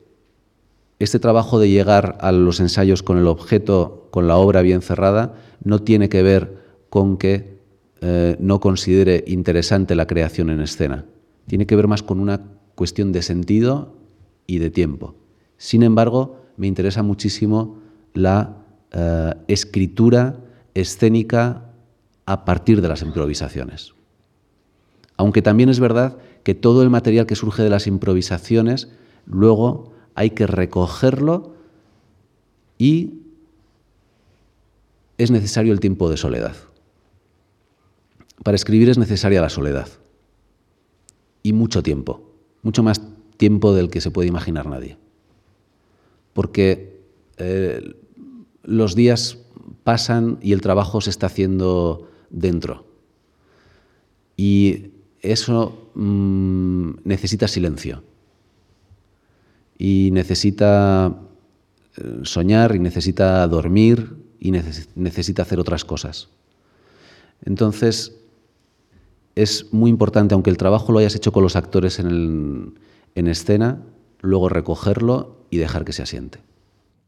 este 1.00 1.18
trabajo 1.18 1.58
de 1.58 1.70
llegar 1.70 2.18
a 2.20 2.30
los 2.30 2.60
ensayos 2.60 3.02
con 3.02 3.18
el 3.18 3.26
objeto, 3.26 4.06
con 4.12 4.28
la 4.28 4.36
obra 4.36 4.62
bien 4.62 4.80
cerrada, 4.80 5.34
no 5.64 5.80
tiene 5.80 6.08
que 6.08 6.22
ver 6.22 6.58
con 6.88 7.16
que 7.16 7.58
eh, 8.00 8.36
no 8.38 8.60
considere 8.60 9.24
interesante 9.26 9.96
la 9.96 10.06
creación 10.06 10.50
en 10.50 10.60
escena. 10.60 11.04
Tiene 11.50 11.66
que 11.66 11.74
ver 11.74 11.88
más 11.88 12.04
con 12.04 12.20
una 12.20 12.42
cuestión 12.76 13.10
de 13.10 13.22
sentido 13.22 13.96
y 14.46 14.58
de 14.58 14.70
tiempo. 14.70 15.16
Sin 15.56 15.82
embargo, 15.82 16.36
me 16.56 16.68
interesa 16.68 17.02
muchísimo 17.02 17.80
la 18.14 18.58
eh, 18.92 19.34
escritura 19.48 20.38
escénica 20.74 21.72
a 22.24 22.44
partir 22.44 22.80
de 22.80 22.86
las 22.86 23.02
improvisaciones. 23.02 23.94
Aunque 25.16 25.42
también 25.42 25.70
es 25.70 25.80
verdad 25.80 26.18
que 26.44 26.54
todo 26.54 26.84
el 26.84 26.88
material 26.88 27.26
que 27.26 27.34
surge 27.34 27.64
de 27.64 27.70
las 27.70 27.88
improvisaciones, 27.88 28.92
luego 29.26 29.92
hay 30.14 30.30
que 30.30 30.46
recogerlo 30.46 31.56
y 32.78 33.22
es 35.18 35.32
necesario 35.32 35.72
el 35.72 35.80
tiempo 35.80 36.08
de 36.10 36.16
soledad. 36.16 36.54
Para 38.44 38.54
escribir 38.54 38.88
es 38.88 38.98
necesaria 38.98 39.40
la 39.40 39.48
soledad 39.48 39.88
y 41.42 41.52
mucho 41.52 41.82
tiempo, 41.82 42.32
mucho 42.62 42.82
más 42.82 43.00
tiempo 43.36 43.74
del 43.74 43.90
que 43.90 44.00
se 44.00 44.10
puede 44.10 44.28
imaginar 44.28 44.66
nadie. 44.66 44.98
Porque 46.32 47.00
eh, 47.38 47.96
los 48.62 48.94
días 48.94 49.38
pasan 49.84 50.38
y 50.42 50.52
el 50.52 50.60
trabajo 50.60 51.00
se 51.00 51.10
está 51.10 51.26
haciendo 51.26 52.08
dentro. 52.30 52.86
Y 54.36 54.92
eso 55.20 55.90
mm, 55.94 56.90
necesita 57.04 57.48
silencio. 57.48 58.02
Y 59.78 60.10
necesita 60.12 61.18
eh, 61.96 62.20
soñar 62.22 62.74
y 62.74 62.78
necesita 62.78 63.46
dormir 63.48 64.16
y 64.38 64.52
necesita 64.52 65.42
hacer 65.42 65.58
otras 65.60 65.84
cosas. 65.84 66.28
Entonces, 67.44 68.19
es 69.34 69.72
muy 69.72 69.90
importante, 69.90 70.34
aunque 70.34 70.50
el 70.50 70.56
trabajo 70.56 70.92
lo 70.92 70.98
hayas 70.98 71.14
hecho 71.14 71.32
con 71.32 71.42
los 71.42 71.56
actores 71.56 71.98
en, 71.98 72.78
en 73.14 73.26
escena, 73.26 73.82
luego 74.20 74.48
recogerlo 74.48 75.44
y 75.50 75.58
dejar 75.58 75.84
que 75.84 75.92
se 75.92 76.02
asiente. 76.02 76.40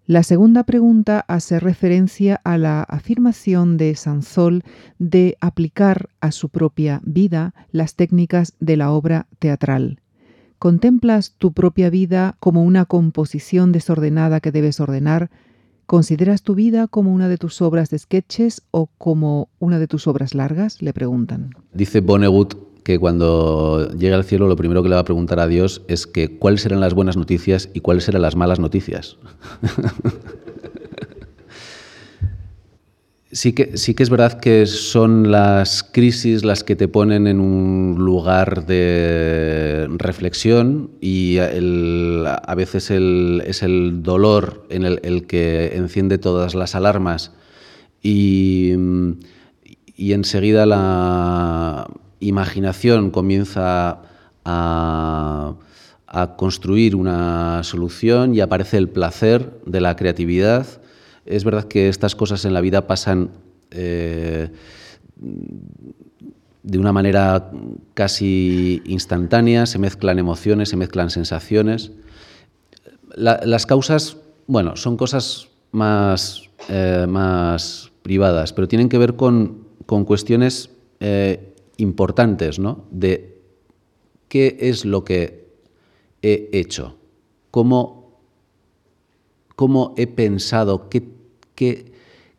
La 0.06 0.24
segunda 0.24 0.64
pregunta 0.64 1.24
hace 1.28 1.60
referencia 1.60 2.40
a 2.42 2.58
la 2.58 2.82
afirmación 2.82 3.76
de 3.76 3.94
Sansol 3.94 4.64
de 4.98 5.36
aplicar 5.40 6.08
a 6.20 6.32
su 6.32 6.48
propia 6.48 7.00
vida 7.04 7.54
las 7.70 7.94
técnicas 7.94 8.54
de 8.58 8.76
la 8.76 8.90
obra 8.90 9.28
teatral. 9.38 10.00
¿Contemplas 10.58 11.34
tu 11.38 11.52
propia 11.52 11.88
vida 11.88 12.36
como 12.40 12.64
una 12.64 12.84
composición 12.84 13.70
desordenada 13.70 14.40
que 14.40 14.50
debes 14.50 14.80
ordenar? 14.80 15.30
¿Consideras 15.92 16.40
tu 16.40 16.54
vida 16.54 16.88
como 16.88 17.12
una 17.12 17.28
de 17.28 17.36
tus 17.36 17.60
obras 17.60 17.90
de 17.90 17.98
sketches 17.98 18.62
o 18.70 18.86
como 18.96 19.50
una 19.58 19.78
de 19.78 19.86
tus 19.86 20.06
obras 20.06 20.34
largas? 20.34 20.80
Le 20.80 20.94
preguntan. 20.94 21.50
Dice 21.74 22.00
Vonnegut 22.00 22.54
que 22.82 22.98
cuando 22.98 23.90
llegue 23.90 24.14
al 24.14 24.24
cielo 24.24 24.46
lo 24.46 24.56
primero 24.56 24.82
que 24.82 24.88
le 24.88 24.94
va 24.94 25.02
a 25.02 25.04
preguntar 25.04 25.38
a 25.38 25.46
Dios 25.46 25.82
es 25.88 26.06
que 26.06 26.38
cuáles 26.38 26.62
serán 26.62 26.80
las 26.80 26.94
buenas 26.94 27.18
noticias 27.18 27.68
y 27.74 27.80
cuáles 27.80 28.04
serán 28.04 28.22
las 28.22 28.36
malas 28.36 28.58
noticias. 28.58 29.18
sí, 33.32 33.52
que, 33.52 33.76
sí 33.76 33.94
que 33.94 34.02
es 34.02 34.10
verdad 34.10 34.38
que 34.38 34.66
son 34.66 35.32
las 35.32 35.82
crisis 35.82 36.44
las 36.44 36.62
que 36.62 36.76
te 36.76 36.86
ponen 36.86 37.26
en 37.26 37.40
un 37.40 37.96
lugar 37.98 38.66
de 38.66 39.88
reflexión 39.96 40.90
y 41.00 41.38
a 41.38 42.54
veces 42.54 42.90
es 42.90 43.62
el 43.62 44.02
dolor 44.02 44.66
en 44.70 44.84
el, 44.84 45.26
que 45.26 45.76
enciende 45.76 46.18
todas 46.18 46.54
las 46.54 46.74
alarmas 46.74 47.32
y, 48.02 48.72
y 49.96 50.12
enseguida 50.12 50.66
la 50.66 51.88
imaginación 52.20 53.10
comienza 53.10 54.02
a, 54.44 55.54
construir 56.36 56.94
una 56.94 57.62
solución 57.62 58.34
y 58.34 58.40
aparece 58.40 58.76
el 58.76 58.88
placer 58.88 59.60
de 59.64 59.80
la 59.80 59.96
creatividad. 59.96 60.66
Es 61.24 61.44
verdad 61.44 61.64
que 61.64 61.88
estas 61.88 62.14
cosas 62.16 62.44
en 62.44 62.54
la 62.54 62.60
vida 62.60 62.86
pasan 62.86 63.30
eh, 63.70 64.50
de 66.62 66.78
una 66.78 66.92
manera 66.92 67.50
casi 67.94 68.82
instantánea, 68.84 69.66
se 69.66 69.78
mezclan 69.78 70.18
emociones, 70.18 70.68
se 70.68 70.76
mezclan 70.76 71.10
sensaciones. 71.10 71.92
las 73.14 73.66
causas, 73.66 74.16
bueno, 74.46 74.76
son 74.76 74.96
cosas 74.96 75.48
más, 75.70 76.50
eh, 76.68 77.06
más 77.08 77.92
privadas, 78.02 78.52
pero 78.52 78.68
tienen 78.68 78.88
que 78.88 78.98
ver 78.98 79.16
con, 79.16 79.62
cuestiones 80.06 80.70
eh, 81.00 81.54
importantes, 81.76 82.58
¿no? 82.58 82.86
De 82.90 83.42
qué 84.28 84.56
es 84.60 84.86
lo 84.86 85.04
que 85.04 85.52
he 86.22 86.48
hecho, 86.52 86.96
cómo, 87.50 88.01
cómo 89.62 89.94
he 89.96 90.08
pensado, 90.08 90.88
qué, 90.88 91.92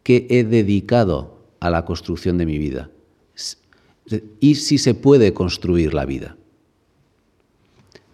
he 0.04 0.44
dedicado 0.44 1.38
a 1.62 1.70
la 1.70 1.86
construcción 1.86 2.38
de 2.38 2.46
mi 2.46 2.58
vida 2.58 2.90
y 4.42 4.56
si 4.56 4.78
se 4.78 4.94
puede 4.94 5.34
construir 5.34 5.94
la 5.94 6.04
vida. 6.04 6.36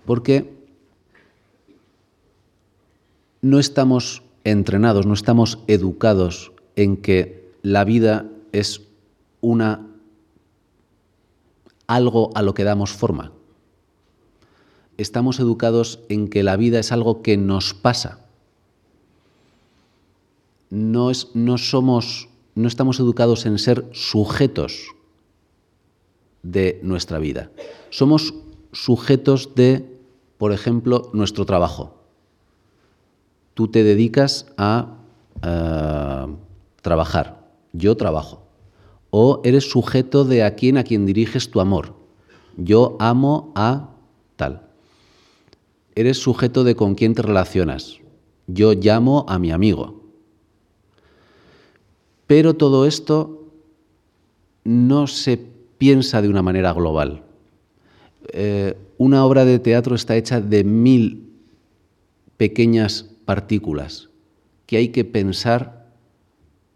Porque 0.05 0.53
no 3.41 3.57
estamos 3.57 4.21
entrenados, 4.43 5.07
no 5.07 5.15
estamos 5.15 5.57
educados 5.65 6.51
en 6.75 6.95
que 6.95 7.49
la 7.63 7.85
vida 7.85 8.27
es 8.51 8.83
una 9.41 9.87
algo 11.87 12.29
a 12.35 12.43
lo 12.43 12.53
que 12.53 12.63
damos 12.63 12.91
forma. 12.91 13.31
Estamos 14.97 15.39
educados 15.39 15.99
en 16.09 16.27
que 16.27 16.43
la 16.43 16.57
vida 16.57 16.77
es 16.77 16.91
algo 16.91 17.23
que 17.23 17.37
nos 17.37 17.73
pasa. 17.73 18.28
No, 20.69 21.09
es, 21.09 21.29
no 21.33 21.57
somos, 21.57 22.29
no 22.55 22.67
estamos 22.67 22.99
educados 22.99 23.45
en 23.45 23.57
ser 23.57 23.87
sujetos 23.91 24.95
de 26.43 26.79
nuestra 26.83 27.19
vida. 27.19 27.51
Somos 27.89 28.33
sujetos 28.71 29.55
de, 29.55 29.99
por 30.37 30.51
ejemplo, 30.51 31.09
nuestro 31.13 31.45
trabajo. 31.45 31.95
Tú 33.53 33.67
te 33.67 33.83
dedicas 33.83 34.45
a 34.57 34.95
trabajar, 36.81 37.47
yo 37.73 37.95
trabajo. 37.95 38.43
O 39.09 39.41
eres 39.43 39.69
sujeto 39.69 40.23
de 40.23 40.43
a 40.43 40.55
quién 40.55 40.77
a 40.77 40.83
quien 40.83 41.05
diriges 41.05 41.49
tu 41.49 41.59
amor. 41.59 41.95
Yo 42.57 42.97
amo 42.99 43.51
a 43.55 43.89
tal. 44.35 44.67
Eres 45.95 46.17
sujeto 46.17 46.63
de 46.63 46.75
con 46.75 46.95
quién 46.95 47.15
te 47.15 47.21
relacionas. 47.21 47.99
Yo 48.47 48.73
llamo 48.73 49.25
a 49.27 49.39
mi 49.39 49.51
amigo. 49.51 49.98
Pero 52.29 52.53
todo 52.53 52.85
esto 52.85 53.47
no 54.63 55.07
se 55.07 55.43
piensa 55.79 56.21
de 56.21 56.29
una 56.29 56.43
manera 56.43 56.71
global. 56.73 57.23
Eh, 58.31 58.77
una 58.99 59.25
obra 59.25 59.45
de 59.45 59.57
teatro 59.57 59.95
está 59.95 60.15
hecha 60.15 60.39
de 60.39 60.63
mil 60.63 61.31
pequeñas 62.37 63.09
partículas 63.25 64.09
que 64.67 64.77
hay 64.77 64.89
que 64.89 65.05
pensar 65.05 65.87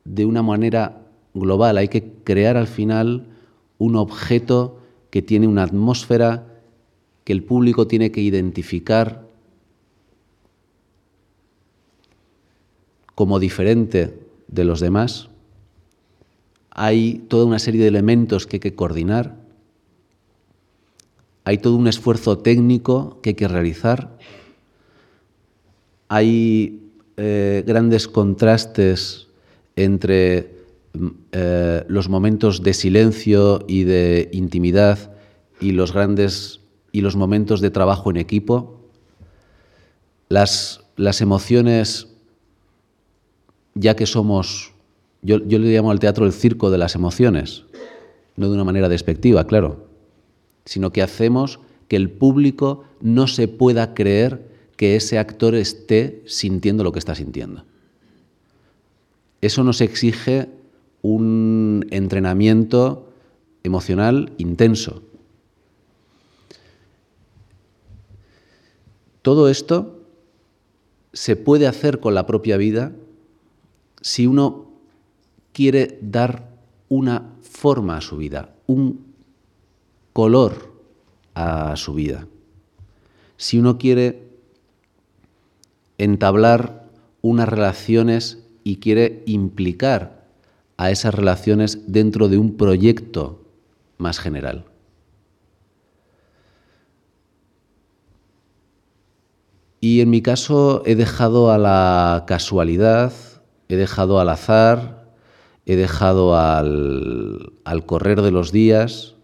de 0.05 0.25
una 0.25 0.41
manera 0.41 1.03
global, 1.35 1.77
hay 1.77 1.87
que 1.87 2.03
crear 2.23 2.57
al 2.57 2.65
final 2.65 3.27
un 3.77 3.95
objeto 3.95 4.79
que 5.11 5.21
tiene 5.21 5.47
una 5.47 5.61
atmósfera 5.61 6.47
que 7.25 7.31
el 7.31 7.43
público 7.43 7.85
tiene 7.85 8.11
que 8.11 8.21
identificar 8.21 9.27
como 13.13 13.37
diferente 13.37 14.17
de 14.47 14.63
los 14.63 14.79
demás. 14.79 15.29
Hay 16.75 17.25
toda 17.27 17.45
una 17.45 17.59
serie 17.59 17.81
de 17.81 17.87
elementos 17.87 18.47
que 18.47 18.57
hay 18.57 18.61
que 18.61 18.75
coordinar. 18.75 19.35
Hay 21.45 21.57
todo 21.57 21.75
un 21.75 21.87
esfuerzo 21.87 22.37
técnico 22.37 23.19
que 23.21 23.31
hay 23.31 23.35
que 23.35 23.47
realizar 23.47 24.17
hay 26.13 26.91
eh, 27.17 27.63
grandes 27.65 28.07
contrastes 28.07 29.29
entre 29.75 30.51
mm, 30.93 31.07
eh, 31.31 31.83
los 31.87 32.07
momentos 32.07 32.61
de 32.61 32.75
silencio 32.75 33.65
y 33.67 33.83
de 33.83 34.29
intimidad 34.31 35.11
y 35.59 35.71
los 35.71 35.91
grandes 35.91 36.59
y 36.91 37.01
los 37.01 37.15
momentos 37.15 37.61
de 37.61 37.71
trabajo 37.71 38.11
en 38.11 38.17
equipo. 38.17 38.79
Las, 40.29 40.85
las 40.97 41.21
emociones, 41.21 42.09
ya 43.73 43.95
que 43.95 44.05
somos, 44.05 44.72
yo, 45.23 45.39
yo 45.45 45.59
le 45.59 45.73
llamo 45.73 45.91
al 45.91 45.99
teatro 45.99 46.25
el 46.25 46.33
circo 46.33 46.69
de 46.69 46.77
las 46.77 46.95
emociones, 46.95 47.63
no 48.35 48.47
de 48.47 48.53
una 48.53 48.63
manera 48.63 48.89
despectiva, 48.89 49.47
claro, 49.47 49.87
sino 50.65 50.91
que 50.91 51.01
hacemos 51.01 51.59
que 51.87 51.95
el 51.95 52.09
público 52.09 52.83
no 53.01 53.27
se 53.27 53.47
pueda 53.47 53.93
creer 53.93 54.51
que 54.75 54.95
ese 54.95 55.17
actor 55.17 55.55
esté 55.55 56.23
sintiendo 56.25 56.83
lo 56.83 56.91
que 56.91 56.99
está 56.99 57.15
sintiendo. 57.15 57.65
Eso 59.41 59.63
nos 59.63 59.81
exige 59.81 60.49
un 61.01 61.85
entrenamiento 61.91 63.09
emocional 63.63 64.31
intenso. 64.37 65.03
Todo 69.21 69.47
esto 69.49 69.99
se 71.13 71.35
puede 71.35 71.67
hacer 71.67 71.99
con 71.99 72.15
la 72.15 72.25
propia 72.25 72.57
vida 72.57 72.93
si 74.01 74.27
uno 74.27 74.72
quiere 75.53 75.99
dar 76.01 76.49
una 76.89 77.35
forma 77.41 77.97
a 77.97 78.01
su 78.01 78.17
vida, 78.17 78.55
un 78.67 79.13
color 80.11 80.73
a 81.35 81.75
su 81.75 81.93
vida. 81.93 82.27
Si 83.37 83.59
uno 83.59 83.77
quiere 83.77 84.27
entablar 85.97 86.89
unas 87.21 87.47
relaciones 87.47 88.45
y 88.63 88.77
quiere 88.77 89.23
implicar 89.25 90.23
a 90.77 90.91
esas 90.91 91.13
relaciones 91.13 91.79
dentro 91.87 92.27
de 92.27 92.37
un 92.37 92.57
proyecto 92.57 93.43
más 93.97 94.19
general. 94.19 94.65
Y 99.79 100.01
en 100.01 100.09
mi 100.09 100.21
caso 100.21 100.81
he 100.85 100.95
dejado 100.95 101.51
a 101.51 101.57
la 101.57 102.23
casualidad, 102.25 103.11
he 103.67 103.75
dejado 103.75 104.19
al 104.19 104.29
azar, 104.29 105.02
he 105.65 105.75
dejado 105.75 106.37
al, 106.37 107.53
correr 107.85 108.21
de 108.21 108.31
los 108.31 108.51
días, 108.51 109.15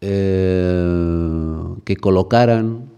eh, 0.00 1.20
que 1.84 1.96
colocaran 1.96 2.90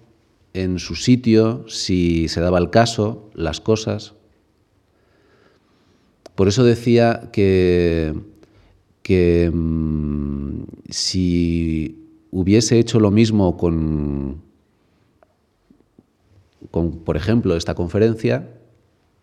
en 0.55 0.79
su 0.79 0.95
sitio 0.95 1.65
si 1.69 2.29
se 2.29 2.41
daba 2.41 2.59
el 2.59 2.71
caso, 2.71 3.31
las 3.35 3.61
cosas. 3.61 4.15
Por 6.35 6.49
eso 6.49 6.65
decía 6.65 7.31
que, 7.33 8.15
que 9.03 9.51
mm, 9.53 10.63
si 10.91 11.99
hubiese 12.31 12.79
hecho 12.79 13.01
lo 13.01 13.11
mismo 13.11 13.57
con, 13.57 14.43
con, 16.71 16.99
por 17.01 17.17
ejemplo, 17.17 17.57
esta 17.57 17.75
conferencia, 17.75 18.49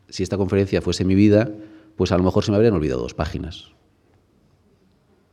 si 0.09 0.23
esta 0.23 0.37
conferencia 0.37 0.81
fuese 0.81 1.05
mi 1.05 1.15
vida, 1.15 1.51
pues 1.95 2.11
a 2.11 2.17
lo 2.17 2.23
mejor 2.23 2.43
se 2.43 2.51
me 2.51 2.57
habrían 2.57 2.73
olvidado 2.73 3.01
dos 3.01 3.13
páginas. 3.13 3.71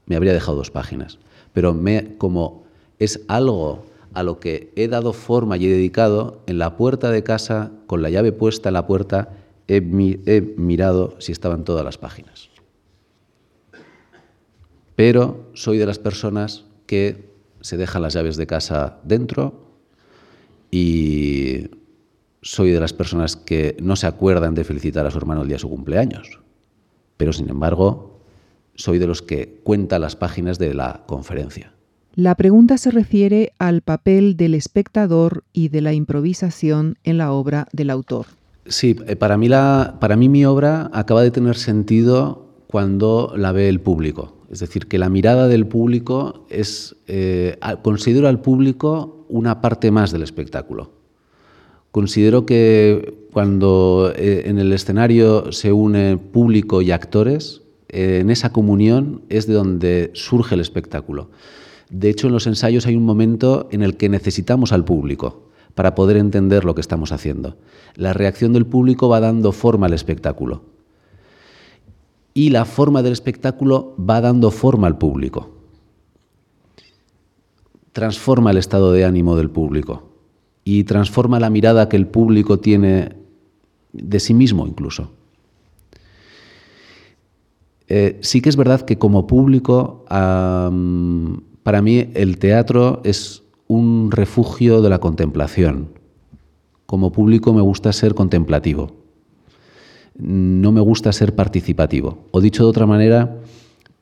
Me 0.06 0.16
habría 0.16 0.32
dejado 0.32 0.56
dos 0.56 0.70
páginas. 0.70 1.18
Pero 1.52 1.74
me, 1.74 2.16
como 2.18 2.64
es 2.98 3.22
algo 3.28 3.86
a 4.14 4.22
lo 4.22 4.40
que 4.40 4.72
he 4.76 4.88
dado 4.88 5.12
forma 5.12 5.56
y 5.56 5.66
he 5.66 5.70
dedicado, 5.70 6.42
en 6.46 6.58
la 6.58 6.76
puerta 6.76 7.10
de 7.10 7.22
casa, 7.22 7.72
con 7.86 8.02
la 8.02 8.10
llave 8.10 8.32
puesta 8.32 8.70
en 8.70 8.74
la 8.74 8.86
puerta, 8.86 9.30
he, 9.68 9.80
mirado 9.80 11.16
si 11.20 11.32
estaban 11.32 11.64
todas 11.64 11.84
las 11.84 11.98
páginas. 11.98 12.48
Pero 14.94 15.50
soy 15.54 15.78
de 15.78 15.86
las 15.86 15.98
personas 15.98 16.64
que 16.86 17.30
se 17.60 17.76
dejan 17.76 18.02
las 18.02 18.14
llaves 18.14 18.36
de 18.36 18.46
casa 18.46 18.98
dentro 19.04 19.66
y 20.70 21.68
soy 22.46 22.70
de 22.70 22.78
las 22.78 22.92
personas 22.92 23.34
que 23.34 23.76
no 23.82 23.96
se 23.96 24.06
acuerdan 24.06 24.54
de 24.54 24.62
felicitar 24.62 25.04
a 25.04 25.10
su 25.10 25.18
hermano 25.18 25.42
el 25.42 25.48
día 25.48 25.56
de 25.56 25.60
su 25.60 25.68
cumpleaños. 25.68 26.38
Pero 27.16 27.32
sin 27.32 27.48
embargo, 27.50 28.20
soy 28.76 28.98
de 28.98 29.08
los 29.08 29.20
que 29.20 29.60
cuenta 29.64 29.98
las 29.98 30.14
páginas 30.14 30.56
de 30.58 30.72
la 30.72 31.02
conferencia. 31.06 31.72
La 32.14 32.36
pregunta 32.36 32.78
se 32.78 32.92
refiere 32.92 33.52
al 33.58 33.82
papel 33.82 34.36
del 34.36 34.54
espectador 34.54 35.42
y 35.52 35.70
de 35.70 35.80
la 35.80 35.92
improvisación 35.92 36.98
en 37.02 37.18
la 37.18 37.32
obra 37.32 37.66
del 37.72 37.90
autor. 37.90 38.26
Sí, 38.66 38.96
eh, 39.06 39.16
para 39.16 39.36
mí, 39.36 39.48
la, 39.48 39.96
para 40.00 40.16
mí 40.16 40.28
mi 40.28 40.44
obra 40.44 40.88
acaba 40.92 41.22
de 41.22 41.32
tener 41.32 41.56
sentido 41.56 42.46
cuando 42.68 43.32
la 43.36 43.50
ve 43.50 43.68
el 43.68 43.80
público. 43.80 44.36
Es 44.50 44.60
decir, 44.60 44.86
que 44.86 44.98
la 44.98 45.08
mirada 45.08 45.48
del 45.48 45.66
público 45.66 46.46
es, 46.48 46.94
eh, 47.08 47.58
considero 47.82 48.28
al 48.28 48.40
público 48.40 49.26
una 49.28 49.60
parte 49.60 49.90
más 49.90 50.12
del 50.12 50.22
espectáculo. 50.22 50.95
Considero 51.96 52.44
que 52.44 53.26
cuando 53.32 54.12
eh, 54.14 54.42
en 54.50 54.58
el 54.58 54.70
escenario 54.74 55.50
se 55.50 55.72
une 55.72 56.18
público 56.18 56.82
y 56.82 56.90
actores, 56.90 57.62
en 57.88 58.28
esa 58.28 58.52
comunión 58.52 59.22
es 59.30 59.46
de 59.46 59.54
donde 59.54 60.10
surge 60.12 60.56
el 60.56 60.60
espectáculo. 60.60 61.30
De 61.88 62.10
hecho, 62.10 62.26
en 62.26 62.34
los 62.34 62.46
ensayos 62.46 62.84
hay 62.84 62.96
un 62.96 63.06
momento 63.06 63.66
en 63.72 63.82
el 63.82 63.96
que 63.96 64.10
necesitamos 64.10 64.72
al 64.72 64.84
público 64.84 65.48
para 65.74 65.94
poder 65.94 66.18
entender 66.18 66.66
lo 66.66 66.74
que 66.74 66.82
estamos 66.82 67.12
haciendo. 67.12 67.56
La 67.94 68.12
reacción 68.12 68.52
del 68.52 68.66
público 68.66 69.08
va 69.08 69.20
dando 69.20 69.52
forma 69.52 69.86
al 69.86 69.94
espectáculo. 69.94 70.64
Y 72.34 72.50
la 72.50 72.66
forma 72.66 73.02
del 73.02 73.14
espectáculo 73.14 73.96
va 73.98 74.20
dando 74.20 74.50
forma 74.50 74.86
al 74.86 74.98
público. 74.98 75.48
Transforma 77.92 78.50
el 78.50 78.58
estado 78.58 78.92
de 78.92 79.06
ánimo 79.06 79.34
del 79.34 79.48
público 79.48 80.15
y 80.68 80.82
transforma 80.82 81.38
la 81.38 81.48
mirada 81.48 81.88
que 81.88 81.96
el 81.96 82.08
público 82.08 82.58
tiene 82.58 83.12
de 83.92 84.18
sí 84.18 84.34
mismo 84.34 84.66
incluso. 84.66 85.12
Eh, 87.86 88.18
sí 88.20 88.42
que 88.42 88.48
es 88.48 88.56
verdad 88.56 88.80
que 88.80 88.98
como 88.98 89.28
público, 89.28 90.04
para 90.08 91.82
mí 91.82 92.10
el 92.14 92.38
teatro 92.38 93.00
es 93.04 93.44
un 93.68 94.10
refugio 94.10 94.82
de 94.82 94.90
la 94.90 94.98
contemplación. 94.98 95.90
Como 96.86 97.12
público 97.12 97.52
me 97.52 97.62
gusta 97.62 97.92
ser 97.92 98.16
contemplativo. 98.16 98.90
No 100.18 100.72
me 100.72 100.80
gusta 100.80 101.12
ser 101.12 101.36
participativo. 101.36 102.26
O 102.32 102.40
dicho 102.40 102.64
de 102.64 102.70
otra 102.70 102.86
manera, 102.86 103.38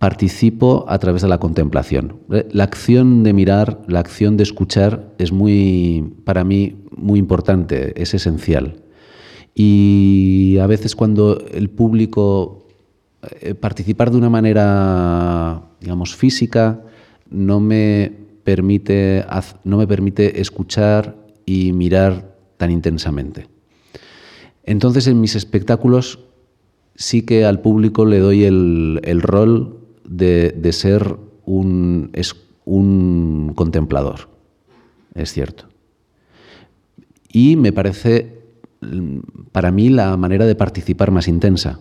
participo 0.05 0.85
a 0.87 0.99
través 0.99 1.23
de 1.23 1.29
la 1.29 1.39
contemplación. 1.39 2.19
Eh, 2.31 2.47
la 2.53 2.65
acción 2.65 3.23
de 3.23 3.33
mirar, 3.33 3.81
la 3.89 4.01
acción 4.01 4.37
de 4.37 4.43
escuchar 4.43 5.15
es 5.17 5.33
muy, 5.33 6.13
para 6.25 6.45
mí, 6.45 6.77
muy 6.95 7.19
importante, 7.19 7.95
es 7.97 8.13
esencial. 8.13 8.83
Y 9.55 10.59
a 10.61 10.67
veces 10.67 10.95
cuando 10.95 11.43
el 11.51 11.71
público 11.71 12.67
eh, 13.41 13.55
participar 13.55 14.11
de 14.11 14.19
una 14.19 14.29
manera, 14.29 15.63
digamos, 15.81 16.15
física, 16.15 16.83
no 17.31 17.61
me 17.61 18.13
permite, 18.45 19.25
no 19.65 19.79
me 19.79 19.87
permite 19.87 20.39
escuchar 20.39 21.17
y 21.47 21.73
mirar 21.73 22.37
tan 22.59 22.71
intensamente. 22.71 23.47
Entonces, 24.65 25.07
en 25.07 25.19
mis 25.19 25.35
espectáculos 25.35 26.19
sí 26.95 27.23
que 27.23 27.47
al 27.47 27.63
público 27.63 28.05
le 28.05 28.19
doy 28.19 28.45
el, 28.45 29.23
rol 29.23 29.81
de, 30.05 30.73
ser 30.73 31.17
un, 31.45 32.13
un 32.65 33.53
contemplador, 33.55 34.29
es 35.15 35.33
cierto. 35.33 35.65
Y 37.33 37.57
me 37.57 37.73
parece, 37.73 38.43
para 39.53 39.71
mí, 39.71 39.89
la 39.89 40.17
manera 40.17 40.47
de 40.47 40.55
participar 40.55 41.11
más 41.11 41.27
intensa. 41.27 41.81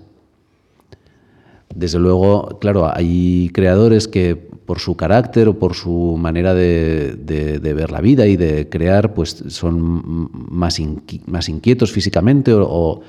Desde 1.76 2.00
luego, 2.00 2.60
claro, 2.60 2.90
hay 2.92 3.50
creadores 3.54 4.08
que 4.08 4.36
por 4.66 4.80
su 4.80 4.96
carácter 4.96 5.48
o 5.48 5.60
por 5.60 5.74
su 5.74 6.16
manera 6.18 6.54
de, 6.54 7.60
ver 7.62 7.92
la 7.92 8.02
vida 8.02 8.28
y 8.28 8.38
de 8.38 8.70
crear, 8.70 9.14
pues 9.14 9.44
son 9.48 10.30
más, 10.32 10.82
más 11.26 11.50
inquietos 11.50 11.92
físicamente 11.92 12.54
o, 12.56 13.02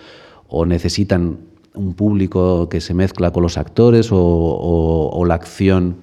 necesitan 0.67 1.39
un 1.75 1.95
público 1.95 2.69
que 2.69 2.81
se 2.81 2.95
mezcla 2.95 3.33
con 3.33 3.43
los 3.43 3.59
actores 3.59 4.09
o, 4.11 5.25
la 5.27 5.35
acción 5.35 5.97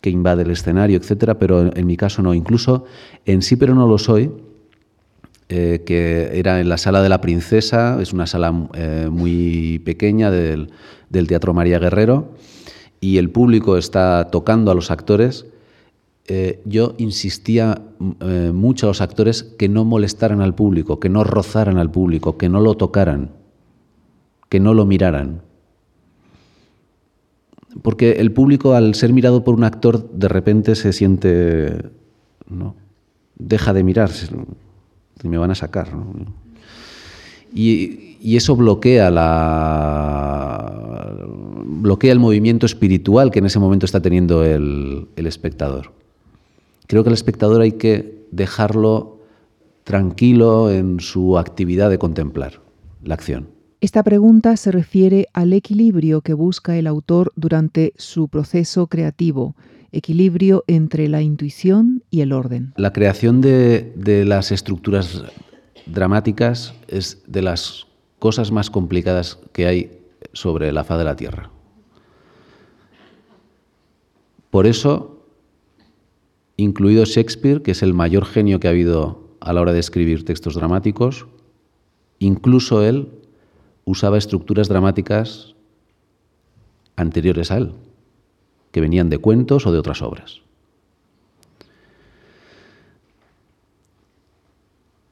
que 0.00 0.10
invade 0.10 0.42
el 0.42 0.50
escenario, 0.50 0.96
etcétera, 0.96 1.38
pero 1.38 1.76
en 1.76 1.86
mi 1.86 1.96
caso 1.96 2.22
no. 2.22 2.32
Incluso 2.32 2.84
en 3.26 3.42
sí, 3.42 3.56
pero 3.56 3.74
no 3.74 3.86
lo 3.86 3.98
soy, 3.98 4.32
eh, 5.50 5.82
que 5.84 6.30
era 6.38 6.60
en 6.60 6.68
la 6.68 6.78
sala 6.78 7.02
de 7.02 7.08
la 7.08 7.20
princesa, 7.20 8.00
es 8.00 8.12
una 8.12 8.26
sala 8.26 8.68
eh, 8.74 9.08
muy 9.10 9.80
pequeña 9.84 10.30
del, 10.30 10.70
Teatro 11.10 11.52
María 11.52 11.78
Guerrero, 11.78 12.32
y 13.00 13.18
el 13.18 13.30
público 13.30 13.76
está 13.76 14.28
tocando 14.30 14.70
a 14.70 14.74
los 14.74 14.90
actores, 14.90 15.46
eh, 16.28 16.62
yo 16.64 16.94
insistía 16.98 17.82
mucho 18.52 18.86
a 18.86 18.90
los 18.90 19.00
actores 19.00 19.42
que 19.42 19.68
no 19.68 19.84
molestaran 19.84 20.40
al 20.40 20.54
público, 20.54 21.00
que 21.00 21.08
no 21.08 21.24
rozaran 21.24 21.76
al 21.76 21.90
público, 21.90 22.38
que 22.38 22.48
no 22.48 22.60
lo 22.60 22.76
tocaran, 22.76 23.32
que 24.50 24.60
no 24.60 24.74
lo 24.74 24.84
miraran. 24.84 25.40
Porque 27.82 28.12
el 28.12 28.32
público, 28.32 28.74
al 28.74 28.94
ser 28.94 29.14
mirado 29.14 29.44
por 29.44 29.54
un 29.54 29.64
actor, 29.64 30.10
de 30.10 30.28
repente 30.28 30.74
se 30.74 30.92
siente. 30.92 31.78
¿no? 32.48 32.74
Deja 33.38 33.72
de 33.72 33.82
mirar, 33.84 34.10
me 35.22 35.38
van 35.38 35.52
a 35.52 35.54
sacar. 35.54 35.88
Y, 37.54 38.08
eso 38.36 38.54
bloquea 38.54 39.10
la 39.10 40.20
bloquea 41.64 42.12
el 42.12 42.18
movimiento 42.18 42.66
espiritual 42.66 43.30
que 43.30 43.38
en 43.38 43.46
ese 43.46 43.58
momento 43.58 43.86
está 43.86 44.02
teniendo 44.02 44.44
el, 44.44 45.08
el 45.16 45.26
espectador. 45.26 45.92
Creo 46.86 47.02
que 47.02 47.08
el 47.08 47.14
espectador 47.14 47.62
hay 47.62 47.72
que 47.72 48.26
dejarlo 48.30 49.20
tranquilo 49.84 50.70
en 50.70 51.00
su 51.00 51.38
actividad 51.38 51.88
de 51.88 51.98
contemplar 51.98 52.60
la 53.02 53.14
acción. 53.14 53.59
Esta 53.82 54.02
pregunta 54.02 54.58
se 54.58 54.70
refiere 54.72 55.28
al 55.32 55.54
equilibrio 55.54 56.20
que 56.20 56.34
busca 56.34 56.76
el 56.76 56.86
autor 56.86 57.32
durante 57.34 57.94
su 57.96 58.28
proceso 58.28 58.88
creativo, 58.88 59.56
equilibrio 59.90 60.64
entre 60.66 61.08
la 61.08 61.22
intuición 61.22 62.02
y 62.10 62.20
el 62.20 62.34
orden. 62.34 62.74
La 62.76 62.92
creación 62.92 63.40
de, 63.40 63.94
de 63.96 64.26
las 64.26 64.52
estructuras 64.52 65.24
dramáticas 65.86 66.74
es 66.88 67.22
de 67.26 67.40
las 67.40 67.86
cosas 68.18 68.52
más 68.52 68.68
complicadas 68.68 69.38
que 69.54 69.66
hay 69.66 69.98
sobre 70.34 70.72
la 70.72 70.84
faz 70.84 70.98
de 70.98 71.04
la 71.04 71.16
Tierra. 71.16 71.50
Por 74.50 74.66
eso, 74.66 75.24
incluido 76.58 77.06
Shakespeare, 77.06 77.62
que 77.62 77.70
es 77.70 77.82
el 77.82 77.94
mayor 77.94 78.26
genio 78.26 78.60
que 78.60 78.68
ha 78.68 78.72
habido 78.72 79.30
a 79.40 79.54
la 79.54 79.62
hora 79.62 79.72
de 79.72 79.80
escribir 79.80 80.26
textos 80.26 80.54
dramáticos, 80.54 81.26
incluso 82.18 82.84
él 82.84 83.19
usaba 83.84 84.18
estructuras 84.18 84.68
dramáticas 84.68 85.54
anteriores 86.96 87.50
a 87.50 87.56
él, 87.56 87.72
que 88.72 88.80
venían 88.80 89.10
de 89.10 89.18
cuentos 89.18 89.66
o 89.66 89.72
de 89.72 89.78
otras 89.78 90.02
obras. 90.02 90.40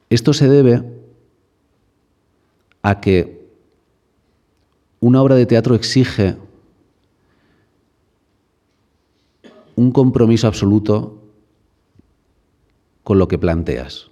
Esto 0.09 0.33
se 0.33 0.47
debe 0.47 0.83
a 2.81 2.99
que 2.99 3.47
una 4.99 5.21
obra 5.21 5.35
de 5.35 5.45
teatro 5.45 5.75
exige 5.75 6.35
un 9.75 9.91
compromiso 9.91 10.47
absoluto 10.47 11.21
con 13.03 13.17
lo 13.17 13.27
que 13.27 13.37
planteas. 13.37 14.09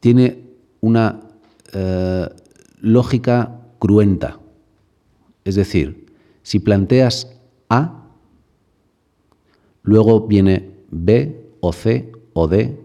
Tiene 0.00 0.44
una 0.80 1.20
eh, 1.72 2.28
lógica 2.80 3.60
cruenta. 3.78 4.38
Es 5.44 5.54
decir, 5.54 6.06
si 6.42 6.58
planteas 6.58 7.36
A, 7.68 8.04
luego 9.82 10.26
viene 10.26 10.70
B 10.90 11.44
o 11.60 11.72
C 11.72 12.12
o 12.32 12.48
D 12.48 12.78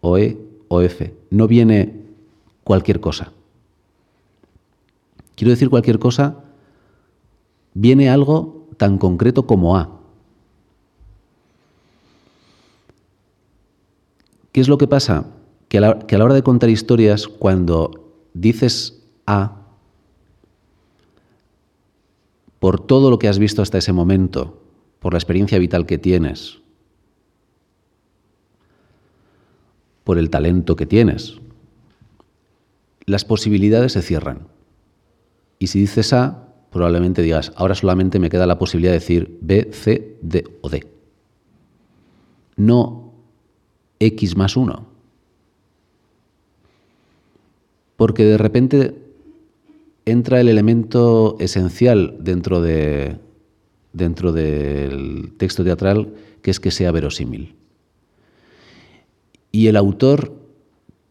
o 0.00 0.18
E 0.18 0.38
o 0.68 0.80
F. 0.80 1.14
No 1.30 1.46
viene 1.46 2.00
cualquier 2.64 3.00
cosa. 3.00 3.32
Quiero 5.34 5.50
decir 5.50 5.70
cualquier 5.70 5.98
cosa, 5.98 6.44
viene 7.74 8.10
algo 8.10 8.68
tan 8.76 8.98
concreto 8.98 9.46
como 9.46 9.76
A. 9.76 10.00
¿Qué 14.52 14.60
es 14.60 14.68
lo 14.68 14.78
que 14.78 14.86
pasa? 14.86 15.26
Que 15.68 15.78
a, 15.78 15.80
la, 15.80 16.24
hora 16.24 16.34
de 16.34 16.42
contar 16.42 16.70
historias, 16.70 17.28
cuando 17.28 18.12
dices 18.34 18.99
A, 19.26 19.56
por 22.58 22.78
todo 22.78 23.10
lo 23.10 23.18
que 23.18 23.28
has 23.28 23.38
visto 23.38 23.62
hasta 23.62 23.78
ese 23.78 23.92
momento, 23.92 24.62
por 25.00 25.14
la 25.14 25.18
experiencia 25.18 25.58
vital 25.58 25.86
que 25.86 25.98
tienes, 25.98 26.60
por 30.04 30.18
el 30.18 30.30
talento 30.30 30.76
que 30.76 30.86
tienes, 30.86 31.40
las 33.06 33.24
posibilidades 33.24 33.92
se 33.92 34.02
cierran. 34.02 34.48
Y 35.58 35.68
si 35.68 35.80
dices 35.80 36.12
A, 36.12 36.48
probablemente 36.70 37.22
digas, 37.22 37.52
ahora 37.56 37.74
solamente 37.74 38.18
me 38.18 38.30
queda 38.30 38.46
la 38.46 38.58
posibilidad 38.58 38.92
de 38.92 38.98
decir 38.98 39.38
B, 39.40 39.70
C, 39.72 40.18
D 40.22 40.44
o 40.60 40.68
D. 40.68 40.86
No 42.56 43.14
X 43.98 44.36
más 44.36 44.56
1. 44.56 44.86
Porque 47.96 48.24
de 48.24 48.38
repente 48.38 49.09
entra 50.10 50.40
el 50.40 50.48
elemento 50.48 51.36
esencial 51.40 52.16
dentro, 52.20 52.60
de, 52.60 53.18
dentro 53.92 54.32
del 54.32 55.32
texto 55.36 55.64
teatral, 55.64 56.14
que 56.42 56.50
es 56.50 56.60
que 56.60 56.70
sea 56.70 56.92
verosímil. 56.92 57.54
Y 59.52 59.66
el 59.66 59.76
autor 59.76 60.32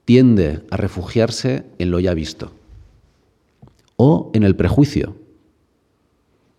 tiende 0.05 0.61
a 0.71 0.77
refugiarse 0.77 1.65
en 1.77 1.91
lo 1.91 1.99
ya 1.99 2.13
visto 2.13 2.51
o 3.95 4.31
en 4.33 4.43
el 4.43 4.55
prejuicio. 4.55 5.15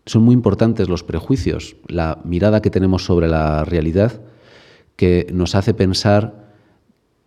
Son 0.07 0.23
muy 0.23 0.35
importantes 0.35 0.89
los 0.89 1.03
prejuicios, 1.03 1.77
la 1.87 2.21
mirada 2.25 2.61
que 2.63 2.71
tenemos 2.71 3.05
sobre 3.05 3.29
la 3.29 3.65
realidad 3.65 4.21
que 4.97 5.27
nos 5.33 5.55
hace 5.55 5.73
pensar 5.73 6.53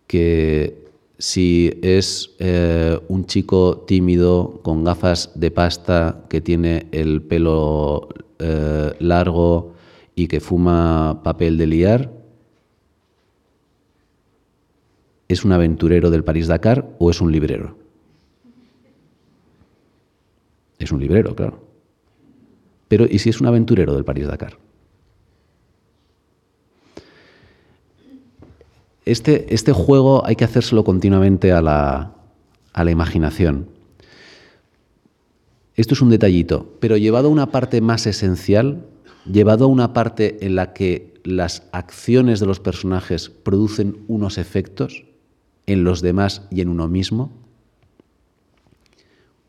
que 0.06 0.83
si 1.18 1.78
es 1.82 2.34
eh, 2.38 2.98
un 3.08 3.26
chico 3.26 3.84
tímido 3.86 4.60
con 4.62 4.84
gafas 4.84 5.30
de 5.34 5.50
pasta 5.50 6.24
que 6.28 6.40
tiene 6.40 6.86
el 6.92 7.22
pelo 7.22 8.08
eh, 8.38 8.92
largo 8.98 9.74
y 10.14 10.26
que 10.28 10.40
fuma 10.40 11.20
papel 11.22 11.58
de 11.58 11.66
liar, 11.66 12.10
¿Es 15.28 15.44
un 15.44 15.52
aventurero 15.52 16.10
del 16.10 16.22
París-Dakar 16.22 16.96
o 16.98 17.10
es 17.10 17.20
un 17.20 17.32
librero? 17.32 17.76
Es 20.78 20.92
un 20.92 21.00
librero, 21.00 21.34
claro. 21.34 21.60
Pero 22.88 23.06
¿y 23.06 23.18
si 23.18 23.30
es 23.30 23.40
un 23.40 23.46
aventurero 23.46 23.94
del 23.94 24.04
París-Dakar? 24.04 24.58
Este, 29.04 29.54
este, 29.54 29.72
juego 29.72 30.24
hay 30.24 30.36
que 30.36 30.44
hacérselo 30.44 30.84
continuamente 30.84 31.52
a 31.52 31.60
la, 31.60 32.14
a 32.72 32.84
la 32.84 32.90
imaginación. 32.90 33.68
Esto 35.76 35.94
es 35.94 36.00
un 36.00 36.10
detallito, 36.10 36.74
pero 36.80 36.96
llevado 36.96 37.28
a 37.28 37.32
una 37.32 37.50
parte 37.50 37.80
más 37.80 38.06
esencial, 38.06 38.86
llevado 39.30 39.64
a 39.64 39.68
una 39.68 39.92
parte 39.92 40.46
en 40.46 40.54
la 40.54 40.72
que 40.72 41.14
las 41.24 41.64
acciones 41.72 42.38
de 42.40 42.46
los 42.46 42.60
personajes 42.60 43.28
producen 43.28 44.04
unos 44.08 44.38
efectos 44.38 45.04
en 45.66 45.84
los 45.84 46.02
demás 46.02 46.42
y 46.50 46.60
en 46.60 46.68
uno 46.68 46.88
mismo, 46.88 47.32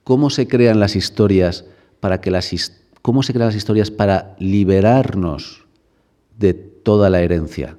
cómo 0.04 0.30
se 0.30 0.48
crean 0.48 0.80
las 0.80 0.96
historias 0.96 1.66
para 2.00 2.22
que 2.22 2.32
las 2.32 2.52
cómo 3.02 3.22
se 3.24 3.34
crean 3.34 3.50
las 3.50 3.56
historias 3.56 3.92
para 3.92 4.36
liberarnos 4.40 5.66
de 6.38 6.54
toda 6.54 7.10
la 7.10 7.22
herencia, 7.22 7.78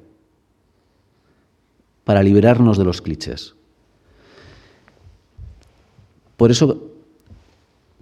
para 2.07 2.23
liberarnos 2.23 2.79
de 2.79 2.85
los 2.85 3.03
clichés. 3.03 3.57
Por 6.37 6.53
eso 6.53 6.93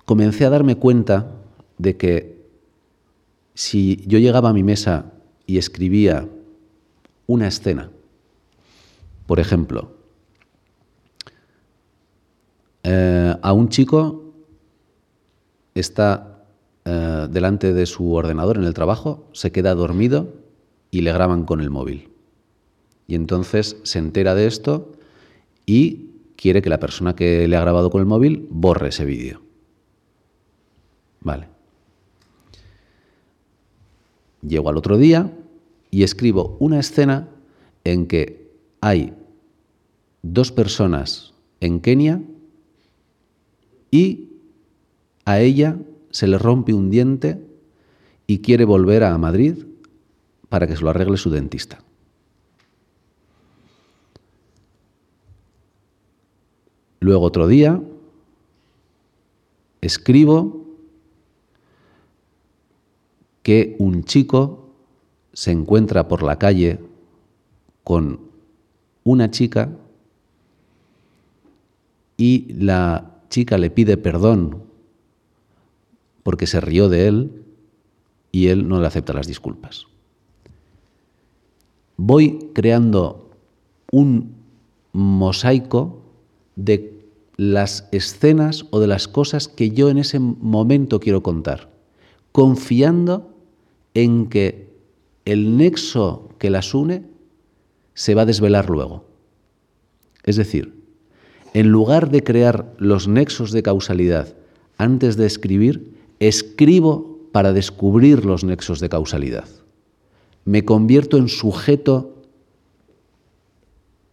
comencé 0.05 0.45
a 0.45 0.51
darme 0.51 0.77
cuenta 0.77 1.33
de 1.79 1.97
que 1.97 2.45
si 3.55 4.05
yo 4.07 4.19
llegaba 4.19 4.51
a 4.51 4.53
mi 4.53 4.63
mesa 4.63 5.07
y 5.47 5.57
escribía 5.57 6.29
una 7.27 7.49
escena, 7.49 7.91
por 9.27 9.41
ejemplo, 9.41 9.93
eh, 12.83 13.35
a 13.41 13.53
un 13.55 13.71
chico 13.71 14.35
está 15.75 16.45
eh, 16.85 17.27
delante 17.31 17.73
de 17.73 17.87
su 17.87 18.13
ordenador 18.13 18.59
en 18.59 18.65
el 18.65 18.75
trabajo, 18.75 19.31
se 19.33 19.51
queda 19.51 19.75
dormido 19.75 20.35
y 20.91 21.01
le 21.01 21.13
graban 21.15 21.47
con 21.47 21.63
el 21.63 21.71
móvil. 21.71 22.14
Y 23.07 23.15
entonces 23.15 23.77
se 23.83 23.99
entera 23.99 24.35
de 24.35 24.47
esto 24.47 24.93
y 25.67 26.11
quiere 26.37 26.63
que 26.63 26.71
la 26.71 26.81
persona 26.81 27.15
que 27.15 27.47
le 27.49 27.57
ha 27.57 27.61
grabado 27.61 27.91
con 27.91 28.01
el 28.01 28.07
móvil 28.07 28.47
borre 28.51 28.89
ese 28.89 29.05
vídeo. 29.05 29.43
Vale. 31.21 31.49
Llego 34.43 34.69
al 34.69 34.77
otro 34.77 34.99
día 34.99 35.33
y 35.91 36.03
escribo 36.03 36.57
una 36.61 36.81
escena 36.81 37.29
en 37.85 38.07
que 38.07 38.51
hay 38.81 39.15
dos 40.23 40.53
personas 40.53 41.33
en 41.61 41.81
Kenia 41.81 42.21
y 43.91 44.29
a 45.25 45.41
ella 45.41 45.79
se 46.11 46.27
le 46.27 46.39
rompe 46.39 46.75
un 46.75 46.91
diente 46.91 47.41
y 48.27 48.41
quiere 48.41 48.65
volver 48.65 49.05
a 49.05 49.17
Madrid 49.19 49.65
para 50.49 50.67
que 50.67 50.77
se 50.77 50.83
lo 50.83 50.91
arregle 50.91 51.17
su 51.17 51.31
dentista. 51.31 51.84
Luego 57.05 57.27
otro 57.27 57.47
día 57.47 57.83
escribo 59.83 60.65
que 63.43 63.77
un 63.79 64.05
chico 64.05 64.71
se 65.35 65.51
encuentra 65.51 66.09
por 66.09 66.23
la 66.23 66.39
calle 66.39 66.81
con 67.83 68.21
una 69.03 69.31
chica 69.31 69.69
y 72.17 72.51
la 72.55 73.21
chica 73.29 73.59
le 73.59 73.69
pide 73.69 73.99
perdón 73.99 74.63
porque 76.23 76.47
se 76.47 76.63
rió 76.63 76.89
de 76.89 77.07
él 77.07 77.45
y 78.33 78.49
él 78.49 78.67
no 78.67 78.81
le 78.81 78.87
acepta 78.87 79.13
las 79.13 79.27
disculpas. 79.27 79.89
Voy 81.99 82.51
creando 82.55 83.29
un 83.93 84.37
mosaico 84.95 86.01
de 86.57 86.94
las 87.37 87.89
escenas 87.93 88.67
o 88.71 88.81
de 88.81 88.87
las 88.87 89.09
cosas 89.09 89.49
que 89.49 89.71
yo 89.71 89.89
en 89.89 89.99
ese 89.99 90.19
momento 90.19 91.01
quiero 91.01 91.23
contar, 91.23 91.71
confiando 92.33 93.35
en 93.95 94.29
que 94.29 94.73
el 95.25 95.57
nexo 95.57 96.29
que 96.39 96.51
las 96.51 96.75
une 96.75 97.05
se 97.95 98.15
va 98.15 98.23
a 98.23 98.27
desvelar 98.27 98.71
luego. 98.71 99.05
Es 100.25 100.37
decir, 100.37 100.83
en 101.55 101.69
lugar 101.69 102.11
de 102.11 102.23
crear 102.23 102.73
los 102.79 103.09
nexos 103.09 103.53
de 103.53 103.63
causalidad 103.63 104.35
antes 104.77 105.17
de 105.17 105.27
escribir, 105.27 105.95
escribo 106.19 107.21
para 107.33 107.53
descubrir 107.53 108.25
los 108.25 108.45
nexos 108.45 108.81
de 108.81 108.89
causalidad. 108.89 109.49
Me 110.45 110.65
convierto 110.65 111.17
en 111.17 111.29
sujeto 111.29 112.23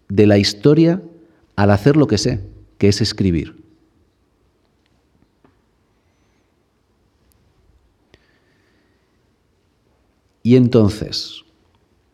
de 0.08 0.28
la 0.28 0.38
historia 0.38 1.02
al 1.56 1.72
hacer 1.72 1.98
lo 1.98 2.08
que 2.08 2.18
sé, 2.18 2.51
que 2.82 2.88
es 2.88 3.00
escribir. 3.00 3.64
Y 10.42 10.56
entonces, 10.56 11.44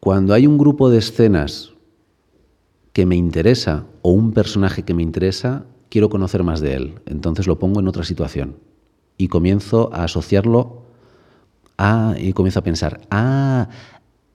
cuando 0.01 0.34
hay 0.34 0.45
un 0.45 0.57
grupo 0.57 0.89
de 0.89 0.97
escenas 0.97 1.72
que 2.91 3.05
me 3.05 3.15
interesa 3.15 3.86
o 4.01 4.11
un 4.11 4.34
personaje 4.34 4.84
que 4.84 4.93
me 4.93 5.03
interesa, 5.03 5.63
quiero 5.88 6.09
conocer 6.09 6.43
más 6.43 6.59
de 6.59 6.74
él. 6.74 6.95
Entonces 7.05 7.47
lo 7.47 7.59
pongo 7.59 7.80
en 7.80 7.88
otra 7.88 8.03
situación 8.03 8.57
y 9.18 9.30
comienzo 9.30 9.89
a 9.93 10.03
asociarlo 10.03 10.82
a, 11.78 12.15
y 12.20 12.34
comienzo 12.34 12.59
a 12.59 12.63
pensar, 12.63 13.07
ah, 13.09 13.70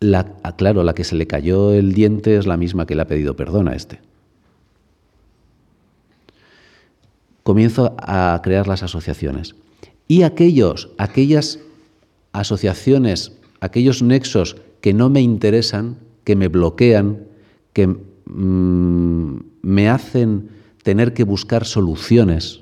la, 0.00 0.34
ah, 0.44 0.56
claro, 0.56 0.82
la 0.82 0.94
que 0.94 1.04
se 1.04 1.14
le 1.14 1.26
cayó 1.26 1.74
el 1.74 1.92
diente 1.92 2.38
es 2.38 2.46
la 2.46 2.56
misma 2.56 2.86
que 2.86 2.94
le 2.94 3.02
ha 3.02 3.06
pedido 3.06 3.36
perdón 3.36 3.68
a 3.68 3.74
este. 3.74 4.00
Comienzo 7.42 7.94
a 7.98 8.40
crear 8.42 8.68
las 8.68 8.82
asociaciones. 8.82 9.54
Y 10.08 10.22
aquellos, 10.22 10.90
aquellas 10.98 11.58
asociaciones 12.32 13.32
aquellos 13.62 14.02
nexos 14.02 14.56
que 14.80 14.92
no 14.92 15.08
me 15.08 15.22
interesan, 15.22 15.96
que 16.24 16.34
me 16.34 16.48
bloquean, 16.48 17.28
que 17.72 17.86
mm, 17.86 19.36
me 19.62 19.88
hacen 19.88 20.50
tener 20.82 21.14
que 21.14 21.22
buscar 21.22 21.64
soluciones 21.64 22.60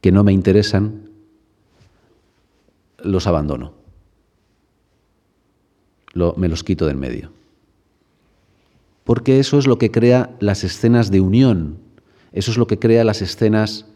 que 0.00 0.10
no 0.10 0.24
me 0.24 0.32
interesan, 0.32 1.10
los 3.04 3.26
abandono. 3.26 3.74
me 6.36 6.48
los 6.48 6.64
quito 6.64 6.86
del 6.86 6.96
medio. 6.96 7.30
Porque 9.04 9.38
eso 9.38 9.58
es 9.58 9.66
lo 9.66 9.76
que 9.76 9.90
crea 9.90 10.34
las 10.40 10.64
escenas 10.64 11.10
de 11.10 11.20
unión, 11.20 11.78
eso 12.32 12.50
es 12.50 12.58
lo 12.58 12.66
que 12.66 12.78
crea 12.78 13.04
las 13.04 13.22
escenas 13.22 13.86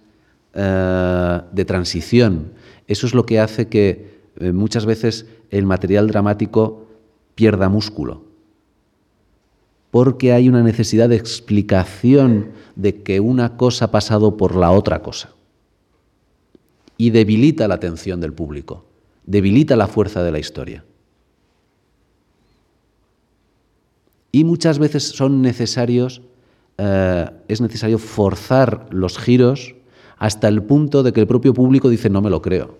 eh, 0.55 1.41
de 1.53 1.65
transición, 1.65 2.53
eso 2.87 3.07
es 3.07 3.15
lo 3.15 3.27
que 3.27 3.41
hace 3.41 3.69
que 3.69 4.15
eh, 4.37 4.53
muchas 4.53 4.87
veces 4.87 5.27
el 5.51 5.67
material 5.67 6.09
dramático 6.09 6.87
pierda 7.35 7.69
músculo, 7.69 8.25
porque 9.91 10.33
hay 10.33 10.49
una 10.49 10.63
necesidad 10.63 11.09
de 11.09 11.17
explicación 11.17 12.53
de 12.75 13.03
que 13.03 13.21
una 13.21 13.57
cosa 13.57 13.87
ha 13.87 13.91
pasado 13.91 14.37
por 14.37 14.57
la 14.57 14.71
otra 14.73 15.03
cosa. 15.03 15.31
Y 16.97 17.11
debilita 17.11 17.69
la 17.69 17.75
atención 17.75 18.21
del 18.21 18.33
público, 18.33 18.85
debilita 19.27 19.77
la 19.77 19.87
fuerza 19.87 20.23
de 20.23 20.33
la 20.33 20.39
historia. 20.39 20.85
Y 24.31 24.43
muchas 24.43 24.81
veces 24.81 25.05
son 25.05 25.43
necesarios, 25.43 26.23
eh, 26.79 27.31
es 27.49 27.61
necesario 27.61 27.99
forzar 27.99 28.87
los 28.91 29.19
giros 29.19 29.75
hasta 30.17 30.49
el 30.49 30.63
punto 30.63 31.03
de 31.03 31.13
que 31.13 31.21
el 31.21 31.27
propio 31.27 31.55
público 31.55 31.89
dice 31.89 32.11
no 32.11 32.23
me 32.23 32.31
lo 32.31 32.43
creo. 32.43 32.79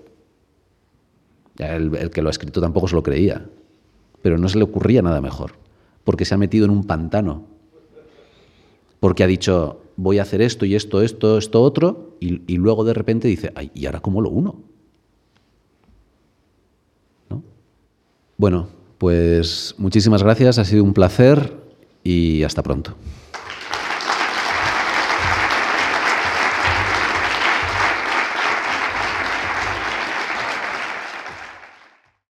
El, 1.59 2.11
que 2.11 2.23
lo 2.23 2.29
ha 2.29 2.31
escrito 2.31 2.61
tampoco 2.61 2.89
se 2.89 2.97
lo 2.97 3.03
creía, 3.03 3.47
pero 4.23 4.39
no 4.39 4.49
se 4.49 4.59
le 4.59 4.65
ocurría 4.65 5.03
nada 5.03 5.21
mejor, 5.21 5.53
porque 6.03 6.25
se 6.25 6.35
ha 6.35 6.39
metido 6.39 6.65
en 6.65 6.73
un 6.73 6.85
pantano, 6.85 7.45
porque 8.99 9.23
ha 9.23 9.29
dicho, 9.29 9.81
voy 9.97 10.19
a 10.19 10.23
hacer 10.23 10.43
esto 10.43 10.65
y 10.65 10.75
esto, 10.75 11.01
esto, 11.01 11.39
esto, 11.39 11.63
otro, 11.63 12.17
y, 12.19 12.57
luego 12.57 12.85
de 12.85 12.95
repente 12.95 13.29
dice, 13.29 13.53
¿y 13.73 13.87
ahora 13.87 14.01
cómo 14.01 14.21
lo 14.21 14.31
uno? 14.31 14.57
¿No? 17.31 17.43
Bueno, 18.37 18.67
pues 18.99 19.77
muchísimas 19.79 20.25
gracias, 20.25 20.59
ha 20.59 20.65
sido 20.65 20.83
un 20.83 20.95
placer 20.95 21.53
y 22.03 22.43
hasta 22.43 22.65
pronto. 22.65 22.97